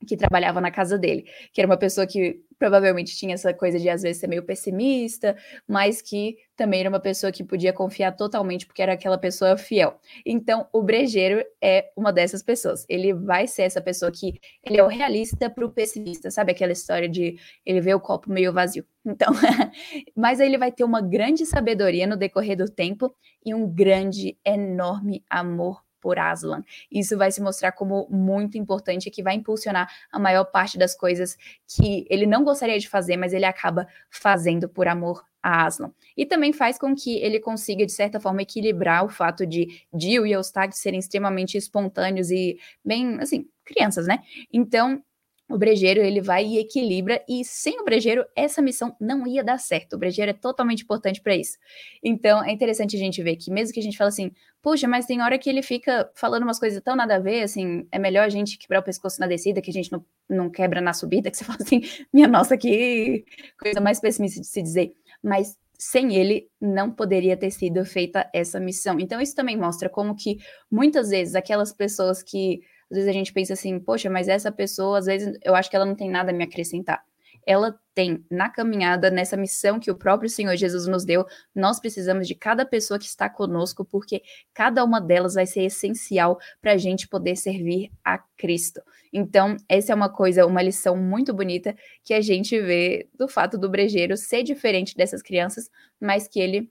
que 0.05 0.17
trabalhava 0.17 0.61
na 0.61 0.71
casa 0.71 0.97
dele, 0.97 1.25
que 1.51 1.59
era 1.59 1.67
uma 1.67 1.77
pessoa 1.77 2.05
que 2.05 2.39
provavelmente 2.57 3.15
tinha 3.15 3.33
essa 3.33 3.53
coisa 3.53 3.79
de 3.79 3.89
às 3.89 4.01
vezes 4.01 4.19
ser 4.19 4.27
meio 4.27 4.43
pessimista, 4.43 5.35
mas 5.67 6.01
que 6.01 6.37
também 6.55 6.79
era 6.79 6.89
uma 6.89 6.99
pessoa 6.99 7.31
que 7.31 7.43
podia 7.43 7.73
confiar 7.73 8.13
totalmente 8.13 8.65
porque 8.65 8.81
era 8.81 8.93
aquela 8.93 9.17
pessoa 9.17 9.57
fiel. 9.57 9.99
Então, 10.25 10.67
o 10.71 10.81
brejeiro 10.81 11.43
é 11.61 11.91
uma 11.95 12.13
dessas 12.13 12.41
pessoas. 12.41 12.85
Ele 12.87 13.13
vai 13.13 13.45
ser 13.47 13.63
essa 13.63 13.81
pessoa 13.81 14.11
que 14.11 14.39
ele 14.63 14.77
é 14.77 14.83
o 14.83 14.87
realista 14.87 15.49
para 15.49 15.65
o 15.65 15.71
pessimista, 15.71 16.31
sabe 16.31 16.51
aquela 16.51 16.71
história 16.71 17.09
de 17.09 17.37
ele 17.65 17.81
vê 17.81 17.93
o 17.93 17.99
copo 17.99 18.31
meio 18.31 18.53
vazio. 18.53 18.85
Então, 19.05 19.33
mas 20.15 20.39
ele 20.39 20.57
vai 20.57 20.71
ter 20.71 20.83
uma 20.83 21.01
grande 21.01 21.45
sabedoria 21.45 22.07
no 22.07 22.15
decorrer 22.15 22.57
do 22.57 22.69
tempo 22.69 23.13
e 23.45 23.53
um 23.53 23.67
grande, 23.67 24.37
enorme 24.45 25.23
amor 25.29 25.85
por 26.05 26.19
Aslan. 26.19 26.63
Isso 26.91 27.17
vai 27.17 27.31
se 27.31 27.41
mostrar 27.41 27.71
como 27.71 28.07
muito 28.11 28.59
importante, 28.59 29.09
que 29.09 29.23
vai 29.23 29.33
impulsionar 29.33 29.91
a 30.11 30.19
maior 30.19 30.45
parte 30.45 30.77
das 30.77 30.93
coisas 30.95 31.35
que 31.67 32.05
ele 32.11 32.27
não 32.27 32.43
gostaria 32.43 32.77
de 32.77 32.87
fazer, 32.87 33.17
mas 33.17 33.33
ele 33.33 33.43
acaba 33.43 33.87
fazendo 34.07 34.69
por 34.69 34.87
amor 34.87 35.25
a 35.41 35.65
Aslan. 35.65 35.91
E 36.15 36.23
também 36.23 36.53
faz 36.53 36.77
com 36.77 36.93
que 36.93 37.17
ele 37.17 37.39
consiga, 37.39 37.83
de 37.87 37.91
certa 37.91 38.19
forma, 38.19 38.43
equilibrar 38.43 39.03
o 39.03 39.09
fato 39.09 39.47
de 39.47 39.81
Jill 39.99 40.27
e 40.27 40.33
Eustag 40.33 40.77
serem 40.77 40.99
extremamente 40.99 41.57
espontâneos 41.57 42.29
e 42.29 42.59
bem, 42.83 43.19
assim, 43.19 43.49
crianças, 43.65 44.05
né? 44.05 44.19
Então, 44.53 45.01
o 45.47 45.57
brejeiro 45.57 46.01
ele 46.01 46.21
vai 46.21 46.45
e 46.45 46.57
equilibra 46.57 47.23
e 47.29 47.45
sem 47.45 47.79
o 47.79 47.85
brejeiro 47.85 48.25
essa 48.35 48.61
missão 48.61 48.95
não 48.99 49.27
ia 49.27 49.43
dar 49.43 49.59
certo. 49.59 49.93
O 49.93 49.99
brejeiro 49.99 50.31
é 50.31 50.33
totalmente 50.33 50.83
importante 50.83 51.21
para 51.21 51.35
isso. 51.35 51.57
Então 52.03 52.43
é 52.43 52.51
interessante 52.51 52.95
a 52.95 52.99
gente 52.99 53.21
ver 53.21 53.35
que 53.35 53.51
mesmo 53.51 53.73
que 53.73 53.79
a 53.79 53.83
gente 53.83 53.97
fale 53.97 54.09
assim, 54.09 54.31
puxa, 54.61 54.87
mas 54.87 55.05
tem 55.05 55.21
hora 55.21 55.37
que 55.37 55.49
ele 55.49 55.61
fica 55.61 56.09
falando 56.15 56.43
umas 56.43 56.59
coisas 56.59 56.81
tão 56.83 56.95
nada 56.95 57.17
a 57.17 57.19
ver, 57.19 57.43
assim, 57.43 57.87
é 57.91 57.99
melhor 57.99 58.23
a 58.23 58.29
gente 58.29 58.57
quebrar 58.57 58.79
o 58.79 58.83
pescoço 58.83 59.19
na 59.19 59.27
descida 59.27 59.61
que 59.61 59.69
a 59.69 59.73
gente 59.73 59.91
não, 59.91 60.03
não 60.27 60.49
quebra 60.49 60.81
na 60.81 60.93
subida, 60.93 61.29
que 61.31 61.37
você 61.37 61.43
fala 61.45 61.59
assim, 61.61 61.81
minha 62.11 62.27
nossa, 62.27 62.57
que 62.57 63.23
coisa 63.59 63.79
mais 63.79 63.99
pessimista 63.99 64.41
de 64.41 64.47
se 64.47 64.61
dizer. 64.61 64.95
Mas 65.21 65.57
sem 65.77 66.15
ele 66.15 66.49
não 66.59 66.89
poderia 66.89 67.37
ter 67.37 67.51
sido 67.51 67.85
feita 67.85 68.29
essa 68.33 68.59
missão. 68.59 68.99
Então 68.99 69.21
isso 69.21 69.35
também 69.35 69.57
mostra 69.57 69.89
como 69.89 70.15
que 70.15 70.37
muitas 70.71 71.09
vezes 71.09 71.35
aquelas 71.35 71.71
pessoas 71.71 72.23
que 72.23 72.61
às 72.89 72.97
vezes 72.97 73.09
a 73.09 73.13
gente 73.13 73.33
pensa 73.33 73.53
assim, 73.53 73.79
poxa, 73.79 74.09
mas 74.09 74.27
essa 74.27 74.51
pessoa, 74.51 74.99
às 74.99 75.05
vezes 75.05 75.37
eu 75.43 75.55
acho 75.55 75.69
que 75.69 75.75
ela 75.75 75.85
não 75.85 75.95
tem 75.95 76.09
nada 76.09 76.31
a 76.31 76.33
me 76.33 76.43
acrescentar. 76.43 77.03
Ela 77.47 77.79
tem 77.93 78.25
na 78.29 78.49
caminhada, 78.49 79.11
nessa 79.11 79.37
missão 79.37 79.79
que 79.79 79.91
o 79.91 79.95
próprio 79.95 80.29
Senhor 80.29 80.55
Jesus 80.55 80.87
nos 80.87 81.05
deu, 81.05 81.25
nós 81.53 81.79
precisamos 81.79 82.27
de 82.27 82.33
cada 82.33 82.65
pessoa 82.65 82.99
que 82.99 83.05
está 83.05 83.29
conosco, 83.29 83.85
porque 83.85 84.23
cada 84.53 84.83
uma 84.83 84.99
delas 84.99 85.35
vai 85.35 85.45
ser 85.45 85.63
essencial 85.63 86.39
para 86.59 86.73
a 86.73 86.77
gente 86.77 87.07
poder 87.07 87.35
servir 87.35 87.91
a 88.03 88.17
Cristo. 88.35 88.81
Então, 89.13 89.55
essa 89.69 89.91
é 89.91 89.95
uma 89.95 90.09
coisa, 90.09 90.45
uma 90.45 90.61
lição 90.61 90.97
muito 90.97 91.33
bonita 91.33 91.75
que 92.03 92.13
a 92.13 92.21
gente 92.21 92.59
vê 92.59 93.07
do 93.17 93.27
fato 93.27 93.57
do 93.57 93.69
brejeiro 93.69 94.17
ser 94.17 94.43
diferente 94.43 94.95
dessas 94.95 95.21
crianças, 95.21 95.69
mas 96.01 96.27
que 96.27 96.39
ele 96.39 96.69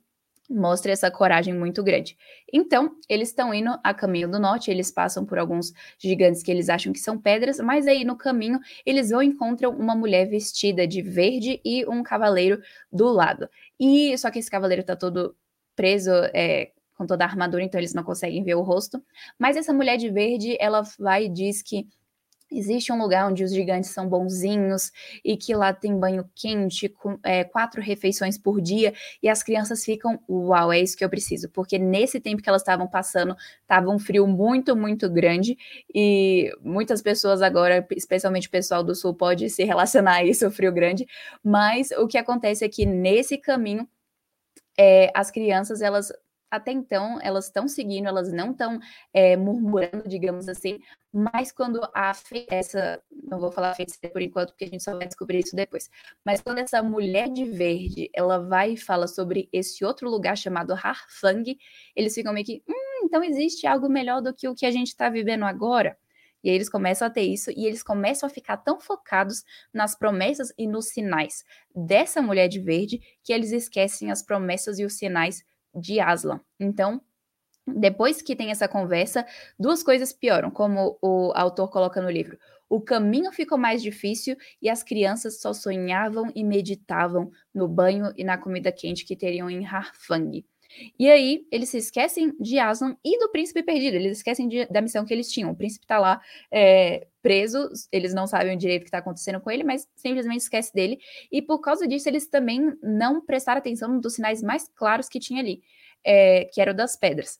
mostra 0.48 0.92
essa 0.92 1.10
coragem 1.10 1.54
muito 1.54 1.82
grande. 1.82 2.16
Então, 2.52 2.96
eles 3.08 3.28
estão 3.28 3.52
indo 3.52 3.78
a 3.82 3.94
caminho 3.94 4.30
do 4.30 4.38
norte, 4.38 4.70
eles 4.70 4.90
passam 4.90 5.24
por 5.24 5.38
alguns 5.38 5.72
gigantes 5.98 6.42
que 6.42 6.50
eles 6.50 6.68
acham 6.68 6.92
que 6.92 6.98
são 6.98 7.18
pedras, 7.18 7.58
mas 7.60 7.86
aí 7.86 8.04
no 8.04 8.16
caminho 8.16 8.60
eles 8.84 9.10
vão 9.10 9.22
encontram 9.22 9.70
uma 9.70 9.94
mulher 9.94 10.28
vestida 10.28 10.86
de 10.86 11.00
verde 11.02 11.60
e 11.64 11.86
um 11.86 12.02
cavaleiro 12.02 12.60
do 12.92 13.10
lado. 13.10 13.48
E 13.80 14.16
só 14.18 14.30
que 14.30 14.38
esse 14.38 14.50
cavaleiro 14.50 14.84
tá 14.84 14.94
todo 14.94 15.34
preso, 15.74 16.10
é, 16.34 16.70
com 16.96 17.06
toda 17.06 17.24
a 17.24 17.28
armadura, 17.28 17.62
então 17.62 17.80
eles 17.80 17.94
não 17.94 18.04
conseguem 18.04 18.44
ver 18.44 18.54
o 18.54 18.62
rosto. 18.62 19.02
Mas 19.38 19.56
essa 19.56 19.72
mulher 19.72 19.96
de 19.96 20.10
verde, 20.10 20.56
ela 20.60 20.82
vai 20.98 21.24
e 21.24 21.28
diz 21.28 21.62
que 21.62 21.88
Existe 22.54 22.92
um 22.92 22.98
lugar 22.98 23.28
onde 23.28 23.42
os 23.42 23.52
gigantes 23.52 23.90
são 23.90 24.08
bonzinhos 24.08 24.92
e 25.24 25.36
que 25.36 25.54
lá 25.54 25.72
tem 25.72 25.98
banho 25.98 26.28
quente, 26.34 26.88
com 26.88 27.18
é, 27.24 27.42
quatro 27.42 27.82
refeições 27.82 28.38
por 28.38 28.60
dia, 28.60 28.94
e 29.22 29.28
as 29.28 29.42
crianças 29.42 29.84
ficam, 29.84 30.20
uau, 30.28 30.72
é 30.72 30.80
isso 30.80 30.96
que 30.96 31.04
eu 31.04 31.10
preciso, 31.10 31.48
porque 31.50 31.78
nesse 31.78 32.20
tempo 32.20 32.42
que 32.42 32.48
elas 32.48 32.62
estavam 32.62 32.86
passando, 32.86 33.36
estava 33.62 33.90
um 33.90 33.98
frio 33.98 34.26
muito, 34.26 34.76
muito 34.76 35.10
grande, 35.10 35.58
e 35.92 36.52
muitas 36.62 37.02
pessoas 37.02 37.42
agora, 37.42 37.86
especialmente 37.90 38.48
o 38.48 38.50
pessoal 38.50 38.84
do 38.84 38.94
sul, 38.94 39.14
pode 39.14 39.50
se 39.50 39.64
relacionar 39.64 40.16
a 40.18 40.24
isso, 40.24 40.46
o 40.46 40.50
frio 40.50 40.72
grande, 40.72 41.06
mas 41.42 41.90
o 41.90 42.06
que 42.06 42.16
acontece 42.16 42.64
é 42.64 42.68
que 42.68 42.86
nesse 42.86 43.36
caminho, 43.36 43.88
é, 44.78 45.10
as 45.14 45.30
crianças, 45.30 45.80
elas 45.80 46.12
até 46.56 46.72
então 46.72 47.18
elas 47.22 47.46
estão 47.46 47.66
seguindo, 47.68 48.06
elas 48.06 48.32
não 48.32 48.52
estão 48.52 48.78
é, 49.12 49.36
murmurando, 49.36 50.08
digamos 50.08 50.48
assim, 50.48 50.78
mas 51.12 51.52
quando 51.52 51.80
a 51.94 52.12
essa, 52.48 53.02
não 53.22 53.38
vou 53.38 53.52
falar 53.52 53.74
feiticeira 53.74 54.12
por 54.12 54.22
enquanto, 54.22 54.50
porque 54.50 54.64
a 54.64 54.68
gente 54.68 54.82
só 54.82 54.96
vai 54.96 55.06
descobrir 55.06 55.40
isso 55.40 55.54
depois, 55.54 55.90
mas 56.24 56.40
quando 56.40 56.58
essa 56.58 56.82
mulher 56.82 57.28
de 57.28 57.44
verde, 57.44 58.10
ela 58.14 58.38
vai 58.38 58.72
e 58.72 58.76
fala 58.76 59.06
sobre 59.06 59.48
esse 59.52 59.84
outro 59.84 60.08
lugar 60.10 60.36
chamado 60.36 60.72
Harfang, 60.72 61.56
eles 61.94 62.14
ficam 62.14 62.32
meio 62.32 62.46
que, 62.46 62.62
hum, 62.68 63.04
então 63.04 63.22
existe 63.22 63.66
algo 63.66 63.88
melhor 63.88 64.20
do 64.20 64.34
que 64.34 64.48
o 64.48 64.54
que 64.54 64.66
a 64.66 64.70
gente 64.70 64.88
está 64.88 65.08
vivendo 65.08 65.44
agora? 65.44 65.96
E 66.44 66.50
aí 66.50 66.56
eles 66.56 66.68
começam 66.68 67.08
a 67.08 67.10
ter 67.10 67.22
isso 67.22 67.50
e 67.50 67.66
eles 67.66 67.82
começam 67.82 68.26
a 68.26 68.30
ficar 68.30 68.58
tão 68.58 68.78
focados 68.78 69.42
nas 69.72 69.96
promessas 69.96 70.52
e 70.58 70.66
nos 70.66 70.90
sinais 70.90 71.42
dessa 71.74 72.20
mulher 72.20 72.48
de 72.48 72.60
verde 72.60 73.00
que 73.22 73.32
eles 73.32 73.50
esquecem 73.50 74.10
as 74.10 74.22
promessas 74.22 74.78
e 74.78 74.84
os 74.84 74.92
sinais 74.98 75.42
de 75.74 76.00
Aslan. 76.00 76.40
Então, 76.58 77.00
depois 77.66 78.20
que 78.20 78.36
tem 78.36 78.50
essa 78.50 78.68
conversa, 78.68 79.26
duas 79.58 79.82
coisas 79.82 80.12
pioram, 80.12 80.50
como 80.50 80.98
o 81.00 81.32
autor 81.34 81.70
coloca 81.70 82.00
no 82.00 82.10
livro. 82.10 82.38
O 82.68 82.80
caminho 82.80 83.32
ficou 83.32 83.56
mais 83.56 83.82
difícil 83.82 84.36
e 84.60 84.68
as 84.68 84.82
crianças 84.82 85.40
só 85.40 85.52
sonhavam 85.52 86.30
e 86.34 86.42
meditavam 86.42 87.30
no 87.54 87.68
banho 87.68 88.12
e 88.16 88.24
na 88.24 88.36
comida 88.36 88.72
quente 88.72 89.04
que 89.04 89.16
teriam 89.16 89.48
em 89.48 89.64
Harfang. 89.64 90.44
E 90.98 91.10
aí, 91.10 91.46
eles 91.50 91.68
se 91.68 91.78
esquecem 91.78 92.34
de 92.38 92.58
Aslan 92.58 92.96
e 93.04 93.18
do 93.18 93.30
príncipe 93.30 93.62
perdido, 93.62 93.96
eles 93.96 94.18
esquecem 94.18 94.48
de, 94.48 94.66
da 94.66 94.80
missão 94.80 95.04
que 95.04 95.12
eles 95.12 95.30
tinham. 95.30 95.50
O 95.50 95.56
príncipe 95.56 95.86
tá 95.86 95.98
lá 95.98 96.20
é, 96.50 97.06
preso, 97.22 97.68
eles 97.90 98.12
não 98.14 98.26
sabem 98.26 98.56
direito 98.56 98.82
o 98.82 98.84
que 98.84 98.90
tá 98.90 98.98
acontecendo 98.98 99.40
com 99.40 99.50
ele, 99.50 99.64
mas 99.64 99.88
simplesmente 99.96 100.40
esquece 100.40 100.72
dele. 100.72 100.98
E 101.30 101.40
por 101.40 101.60
causa 101.60 101.86
disso, 101.86 102.08
eles 102.08 102.26
também 102.26 102.76
não 102.82 103.24
prestaram 103.24 103.58
atenção 103.58 103.98
dos 104.00 104.14
sinais 104.14 104.42
mais 104.42 104.68
claros 104.74 105.08
que 105.08 105.20
tinha 105.20 105.40
ali, 105.40 105.62
é, 106.04 106.44
que 106.52 106.60
era 106.60 106.70
o 106.70 106.74
das 106.74 106.96
pedras. 106.96 107.38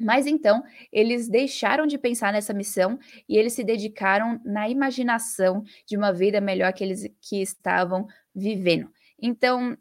Mas 0.00 0.26
então, 0.26 0.62
eles 0.90 1.28
deixaram 1.28 1.86
de 1.86 1.98
pensar 1.98 2.32
nessa 2.32 2.54
missão 2.54 2.98
e 3.28 3.36
eles 3.36 3.52
se 3.52 3.62
dedicaram 3.62 4.40
na 4.44 4.68
imaginação 4.68 5.62
de 5.86 5.96
uma 5.96 6.12
vida 6.12 6.40
melhor 6.40 6.72
que 6.72 6.82
eles 6.82 7.06
que 7.20 7.42
estavam 7.42 8.06
vivendo. 8.34 8.90
Então, 9.20 9.76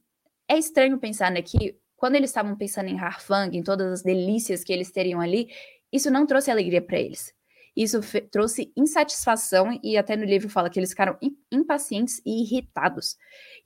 é 0.47 0.57
estranho 0.57 0.99
pensar 0.99 1.31
né, 1.31 1.41
que 1.41 1.77
quando 2.01 2.15
eles 2.15 2.31
estavam 2.31 2.55
pensando 2.55 2.89
em 2.89 2.99
Harfang, 2.99 3.55
em 3.55 3.61
todas 3.61 3.91
as 3.91 4.01
delícias 4.01 4.63
que 4.63 4.73
eles 4.73 4.89
teriam 4.89 5.21
ali, 5.21 5.49
isso 5.93 6.09
não 6.09 6.25
trouxe 6.25 6.49
alegria 6.49 6.81
para 6.81 6.99
eles. 6.99 7.31
Isso 7.77 7.99
trouxe 8.31 8.73
insatisfação 8.75 9.79
e 9.83 9.95
até 9.95 10.15
no 10.15 10.25
livro 10.25 10.49
fala 10.49 10.67
que 10.67 10.79
eles 10.79 10.89
ficaram 10.89 11.15
impacientes 11.51 12.19
e 12.25 12.41
irritados. 12.41 13.17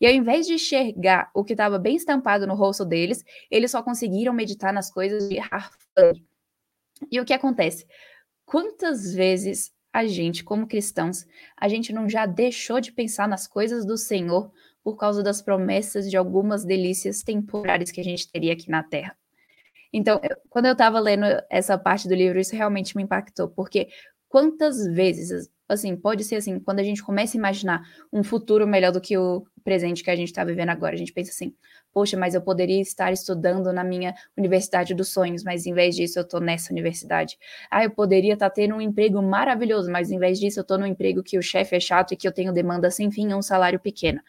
E 0.02 0.06
ao 0.06 0.12
invés 0.12 0.46
de 0.46 0.56
enxergar 0.56 1.32
o 1.34 1.46
que 1.46 1.54
estava 1.54 1.80
bem 1.80 1.96
estampado 1.96 2.46
no 2.46 2.56
rosto 2.56 2.84
deles, 2.84 3.24
eles 3.50 3.72
só 3.72 3.82
conseguiram 3.82 4.34
meditar 4.34 4.74
nas 4.74 4.92
coisas 4.92 5.30
de 5.30 5.40
Harfang. 5.40 6.22
E 7.10 7.22
o 7.22 7.24
que 7.24 7.34
acontece? 7.34 7.88
Quantas 8.46 9.14
vezes 9.14 9.74
a 9.94 10.06
gente, 10.06 10.44
como 10.44 10.68
cristãos, 10.68 11.26
a 11.56 11.70
gente 11.70 11.94
não 11.94 12.10
já 12.10 12.26
deixou 12.26 12.82
de 12.82 12.92
pensar 12.92 13.30
nas 13.30 13.48
coisas 13.48 13.86
do 13.86 13.96
Senhor 13.96 14.52
por 14.86 14.98
causa 14.98 15.24
das 15.24 15.42
promessas 15.42 16.08
de 16.08 16.16
algumas 16.16 16.64
delícias 16.64 17.24
temporárias 17.24 17.90
que 17.90 18.00
a 18.00 18.04
gente 18.04 18.32
teria 18.32 18.54
aqui 18.54 18.70
na 18.70 18.84
Terra? 18.84 19.18
Então, 19.92 20.20
eu, 20.22 20.38
quando 20.48 20.68
eu 20.68 20.74
estava 20.74 21.00
lendo 21.00 21.26
essa 21.50 21.76
parte 21.76 22.08
do 22.08 22.14
livro, 22.14 22.40
isso 22.40 22.56
realmente 22.56 22.96
me 22.96 23.02
impactou, 23.02 23.50
porque 23.50 23.88
quantas 24.30 24.86
vezes, 24.86 25.50
assim, 25.68 25.96
pode 25.96 26.24
ser 26.24 26.36
assim, 26.36 26.60
quando 26.60 26.82
a 26.82 26.84
gente 26.84 27.02
começa 27.02 27.36
a 27.36 27.40
imaginar 27.40 27.82
um 28.14 28.24
futuro 28.24 28.68
melhor 28.68 28.92
do 28.92 29.02
que 29.02 29.18
o 29.18 29.44
presente 29.64 30.04
que 30.04 30.12
a 30.12 30.16
gente 30.16 30.28
está 30.28 30.44
vivendo 30.44 30.70
agora, 30.70 30.94
a 30.94 30.98
gente 30.98 31.12
pensa 31.12 31.32
assim, 31.32 31.56
poxa, 31.92 32.16
mas 32.16 32.36
eu 32.36 32.42
poderia 32.42 32.80
estar 32.80 33.12
estudando 33.12 33.74
na 33.74 33.84
minha 33.84 34.14
universidade 34.38 34.94
dos 34.94 35.12
sonhos, 35.12 35.44
mas 35.44 35.66
em 35.66 35.74
vez 35.74 35.96
disso 35.96 36.20
eu 36.20 36.24
estou 36.24 36.40
nessa 36.40 36.72
universidade. 36.72 37.40
Ah, 37.72 37.84
eu 37.84 37.90
poderia 37.90 38.34
estar 38.34 38.50
tá 38.50 38.54
tendo 38.54 38.76
um 38.76 38.82
emprego 38.82 39.20
maravilhoso, 39.20 39.90
mas 39.90 40.12
em 40.12 40.20
vez 40.20 40.40
disso 40.40 40.60
eu 40.60 40.62
estou 40.62 40.78
num 40.78 40.86
emprego 40.86 41.24
que 41.24 41.40
o 41.40 41.42
chefe 41.42 41.76
é 41.76 41.80
chato 41.80 42.14
e 42.14 42.18
que 42.18 42.28
eu 42.28 42.32
tenho 42.32 42.54
demanda 42.54 42.92
sem 42.92 43.10
fim 43.10 43.32
e 43.32 43.34
um 43.34 43.42
salário 43.42 43.80
pequeno. 43.80 44.22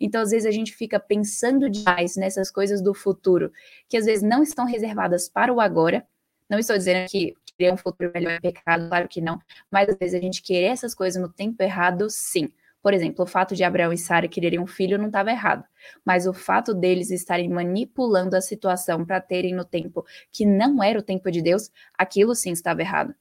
Então, 0.00 0.22
às 0.22 0.30
vezes, 0.30 0.46
a 0.46 0.50
gente 0.50 0.74
fica 0.74 1.00
pensando 1.00 1.68
demais 1.68 2.16
nessas 2.16 2.50
coisas 2.50 2.80
do 2.80 2.94
futuro, 2.94 3.52
que 3.88 3.96
às 3.96 4.04
vezes 4.06 4.22
não 4.22 4.42
estão 4.42 4.64
reservadas 4.64 5.28
para 5.28 5.52
o 5.52 5.60
agora. 5.60 6.06
Não 6.48 6.58
estou 6.58 6.76
dizendo 6.76 7.08
que 7.08 7.34
querer 7.58 7.72
um 7.72 7.76
futuro 7.76 8.10
melhor 8.14 8.32
é 8.32 8.40
pecado, 8.40 8.88
claro 8.88 9.08
que 9.08 9.20
não, 9.20 9.40
mas 9.70 9.88
às 9.88 9.98
vezes 9.98 10.14
a 10.14 10.22
gente 10.22 10.40
querer 10.42 10.66
essas 10.66 10.94
coisas 10.94 11.20
no 11.20 11.28
tempo 11.28 11.60
errado, 11.62 12.08
sim. 12.08 12.48
Por 12.80 12.94
exemplo, 12.94 13.24
o 13.24 13.26
fato 13.26 13.56
de 13.56 13.64
Abraão 13.64 13.92
e 13.92 13.98
Sara 13.98 14.28
quererem 14.28 14.60
um 14.60 14.66
filho 14.66 14.96
não 14.96 15.06
estava 15.08 15.30
errado, 15.30 15.64
mas 16.04 16.26
o 16.26 16.32
fato 16.32 16.72
deles 16.72 17.10
estarem 17.10 17.48
manipulando 17.48 18.36
a 18.36 18.40
situação 18.40 19.04
para 19.04 19.20
terem 19.20 19.52
no 19.52 19.64
tempo 19.64 20.06
que 20.32 20.46
não 20.46 20.80
era 20.82 20.98
o 20.98 21.02
tempo 21.02 21.30
de 21.30 21.42
Deus, 21.42 21.70
aquilo 21.98 22.34
sim 22.36 22.52
estava 22.52 22.80
errado. 22.80 23.12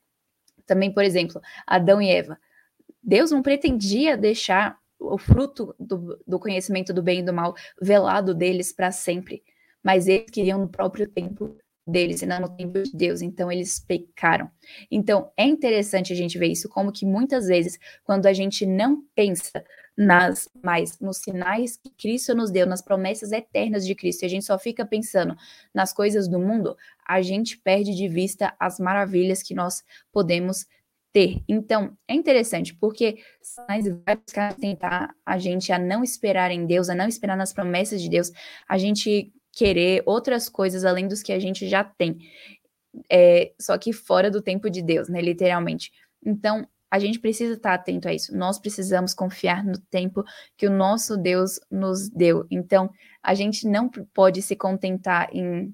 Também, 0.68 0.94
por 0.94 1.04
exemplo, 1.04 1.42
Adão 1.66 2.00
e 2.00 2.12
Eva. 2.12 2.38
Deus 3.02 3.32
não 3.32 3.42
pretendia 3.42 4.16
deixar 4.16 4.78
o 5.00 5.18
fruto 5.18 5.76
do, 5.80 6.20
do 6.26 6.40
conhecimento 6.40 6.94
do 6.94 7.04
bem 7.04 7.20
e 7.20 7.24
do 7.24 7.34
mal 7.34 7.56
velado 7.82 8.34
deles 8.34 8.74
para 8.74 8.92
sempre, 8.92 9.44
mas 9.84 10.08
eles 10.08 10.30
queriam 10.30 10.60
no 10.60 10.68
próprio 10.68 11.08
tempo 11.08 11.56
deles 11.88 12.22
e 12.22 12.26
não 12.26 12.42
no 12.42 12.50
tempo 12.50 12.84
de 12.84 12.92
Deus, 12.92 13.22
então 13.22 13.50
eles 13.50 13.80
pecaram. 13.80 14.52
Então 14.92 15.32
é 15.38 15.46
interessante 15.46 16.12
a 16.12 16.16
gente 16.16 16.38
ver 16.38 16.48
isso, 16.48 16.68
como 16.68 16.92
que 16.92 17.06
muitas 17.06 17.48
vezes, 17.48 17.80
quando 18.04 18.26
a 18.26 18.34
gente 18.34 18.66
não 18.66 19.04
pensa 19.16 19.64
nas 19.96 20.48
mais 20.62 21.00
nos 21.00 21.18
sinais 21.18 21.78
que 21.78 21.90
Cristo 21.90 22.36
nos 22.36 22.52
deu, 22.52 22.68
nas 22.68 22.82
promessas 22.82 23.32
eternas 23.32 23.86
de 23.86 23.96
Cristo, 23.96 24.24
e 24.24 24.26
a 24.26 24.30
gente 24.30 24.46
só 24.46 24.60
fica 24.60 24.86
pensando 24.86 25.36
nas 25.74 25.94
coisas 25.94 26.28
do 26.28 26.38
mundo, 26.38 26.76
a 27.08 27.22
gente 27.22 27.58
perde 27.58 27.96
de 27.96 28.08
vista 28.08 28.54
as 28.60 28.80
maravilhas 28.80 29.42
que 29.42 29.56
nós 29.56 29.84
podemos 30.12 30.68
ter. 31.18 31.44
Então, 31.48 31.98
é 32.08 32.14
interessante, 32.14 32.76
porque 32.76 33.18
Satanás 33.42 33.88
vai 34.06 34.16
buscar 34.16 34.54
tentar 34.54 35.16
a 35.26 35.40
gente 35.40 35.72
a 35.72 35.80
não 35.80 36.04
esperar 36.04 36.52
em 36.52 36.68
Deus, 36.68 36.90
a 36.90 36.96
não 36.96 37.08
esperar 37.08 37.36
nas 37.36 37.52
promessas 37.52 38.00
de 38.00 38.08
Deus, 38.08 38.32
a 38.70 38.78
gente 38.78 39.34
querer 39.52 40.04
outras 40.06 40.48
coisas 40.48 40.86
além 40.86 41.08
dos 41.08 41.24
que 41.24 41.34
a 41.34 41.40
gente 41.40 41.68
já 41.68 41.84
tem. 41.84 42.20
É, 43.12 43.52
só 43.60 43.76
que 43.80 43.92
fora 43.92 44.30
do 44.30 44.44
tempo 44.44 44.70
de 44.70 44.84
Deus, 44.84 45.10
né? 45.10 45.20
Literalmente. 45.20 45.92
Então, 46.24 46.68
a 46.92 47.00
gente 47.00 47.20
precisa 47.20 47.54
estar 47.54 47.74
atento 47.74 48.08
a 48.08 48.14
isso. 48.14 48.38
Nós 48.38 48.60
precisamos 48.60 49.16
confiar 49.16 49.66
no 49.66 49.80
tempo 49.90 50.24
que 50.56 50.68
o 50.68 50.72
nosso 50.72 51.18
Deus 51.18 51.60
nos 51.72 52.10
deu. 52.10 52.46
Então, 52.52 52.92
a 53.24 53.34
gente 53.34 53.68
não 53.68 53.90
pode 53.90 54.44
se 54.44 54.56
contentar 54.56 55.30
em 55.34 55.74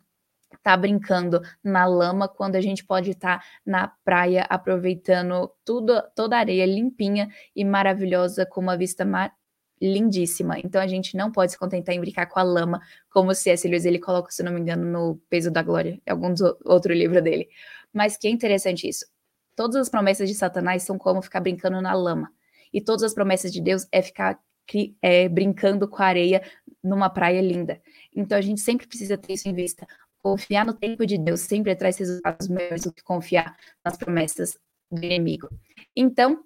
tá 0.64 0.78
brincando 0.78 1.42
na 1.64 1.86
lama 1.86 2.28
quando 2.28 2.56
a 2.56 2.62
gente 2.62 2.84
pode 2.86 3.12
estar 3.12 3.40
tá 3.40 3.46
na 3.66 3.88
praia 3.88 4.46
aproveitando 4.50 5.52
tudo, 5.66 6.02
toda 6.16 6.38
a 6.38 6.40
areia 6.40 6.66
limpinha 6.66 7.28
e 7.56 7.66
maravilhosa 7.66 8.46
com 8.46 8.62
uma 8.62 8.78
vista 8.78 9.04
mar 9.04 9.34
lindíssima. 9.82 10.58
Então 10.60 10.82
a 10.82 10.88
gente 10.88 11.18
não 11.18 11.30
pode 11.30 11.52
se 11.52 11.60
contentar 11.60 11.94
em 11.94 12.00
brincar 12.00 12.26
com 12.28 12.40
a 12.40 12.44
lama, 12.44 12.82
como 13.12 13.32
o 13.32 13.36
C.S. 13.36 13.68
Lewis 13.68 13.84
ele 13.84 14.00
coloca, 14.00 14.32
se 14.32 14.42
não 14.42 14.54
me 14.54 14.62
engano, 14.62 14.86
no 14.86 15.18
Peso 15.30 15.52
da 15.52 15.62
Glória, 15.62 16.02
algum 16.08 16.34
outro 16.64 16.94
livro 16.94 17.22
dele. 17.22 17.50
Mas 17.92 18.16
que 18.16 18.28
é 18.28 18.32
interessante 18.32 18.88
isso. 18.88 19.06
Todas 19.56 19.76
as 19.76 19.90
promessas 19.90 20.30
de 20.30 20.36
Satanás 20.36 20.84
são 20.84 20.98
como 20.98 21.22
ficar 21.22 21.42
brincando 21.42 21.82
na 21.82 21.94
lama. 21.94 22.32
E 22.72 22.82
todas 22.82 23.04
as 23.04 23.14
promessas 23.14 23.52
de 23.52 23.62
Deus 23.62 23.86
é 23.92 24.02
ficar 24.02 24.40
é, 25.02 25.28
brincando 25.28 25.88
com 25.88 26.02
a 26.02 26.06
areia 26.06 26.42
numa 26.84 27.10
praia 27.10 27.42
linda. 27.42 27.82
Então 28.16 28.38
a 28.38 28.42
gente 28.42 28.62
sempre 28.62 28.88
precisa 28.88 29.18
ter 29.18 29.34
isso 29.34 29.48
em 29.48 29.54
vista. 29.54 29.86
Confiar 30.24 30.66
no 30.66 30.74
tempo 30.74 31.06
de 31.06 31.18
Deus 31.18 31.42
sempre 31.42 31.76
traz 31.76 31.98
resultados 31.98 32.48
melhores 32.48 32.84
do 32.84 32.94
que 32.94 33.04
confiar 33.04 33.58
nas 33.84 33.98
promessas 33.98 34.58
do 34.90 35.04
inimigo. 35.04 35.50
Então, 35.94 36.42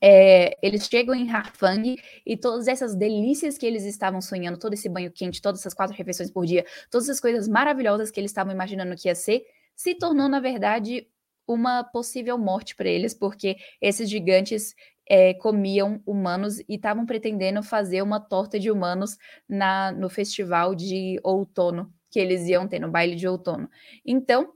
é, 0.00 0.56
eles 0.62 0.86
chegam 0.86 1.12
em 1.12 1.28
Harfang 1.28 1.96
e 2.24 2.36
todas 2.36 2.68
essas 2.68 2.94
delícias 2.94 3.58
que 3.58 3.66
eles 3.66 3.84
estavam 3.84 4.20
sonhando, 4.20 4.56
todo 4.56 4.74
esse 4.74 4.88
banho 4.88 5.10
quente, 5.10 5.42
todas 5.42 5.60
essas 5.60 5.74
quatro 5.74 5.96
refeições 5.96 6.30
por 6.30 6.46
dia, 6.46 6.64
todas 6.90 7.08
as 7.08 7.18
coisas 7.18 7.48
maravilhosas 7.48 8.08
que 8.08 8.20
eles 8.20 8.30
estavam 8.30 8.52
imaginando 8.52 8.94
que 8.94 9.08
ia 9.08 9.16
ser, 9.16 9.44
se 9.74 9.96
tornou, 9.96 10.28
na 10.28 10.38
verdade, 10.38 11.08
uma 11.44 11.82
possível 11.82 12.38
morte 12.38 12.76
para 12.76 12.88
eles, 12.88 13.14
porque 13.14 13.56
esses 13.80 14.08
gigantes 14.08 14.76
é, 15.08 15.34
comiam 15.34 16.00
humanos 16.06 16.60
e 16.60 16.76
estavam 16.76 17.04
pretendendo 17.04 17.64
fazer 17.64 18.00
uma 18.00 18.20
torta 18.20 18.60
de 18.60 18.70
humanos 18.70 19.18
na, 19.48 19.90
no 19.90 20.08
festival 20.08 20.72
de 20.74 21.18
outono 21.24 21.92
que 22.12 22.20
eles 22.20 22.46
iam 22.46 22.68
ter 22.68 22.78
no 22.78 22.90
baile 22.90 23.16
de 23.16 23.26
outono. 23.26 23.68
Então, 24.06 24.52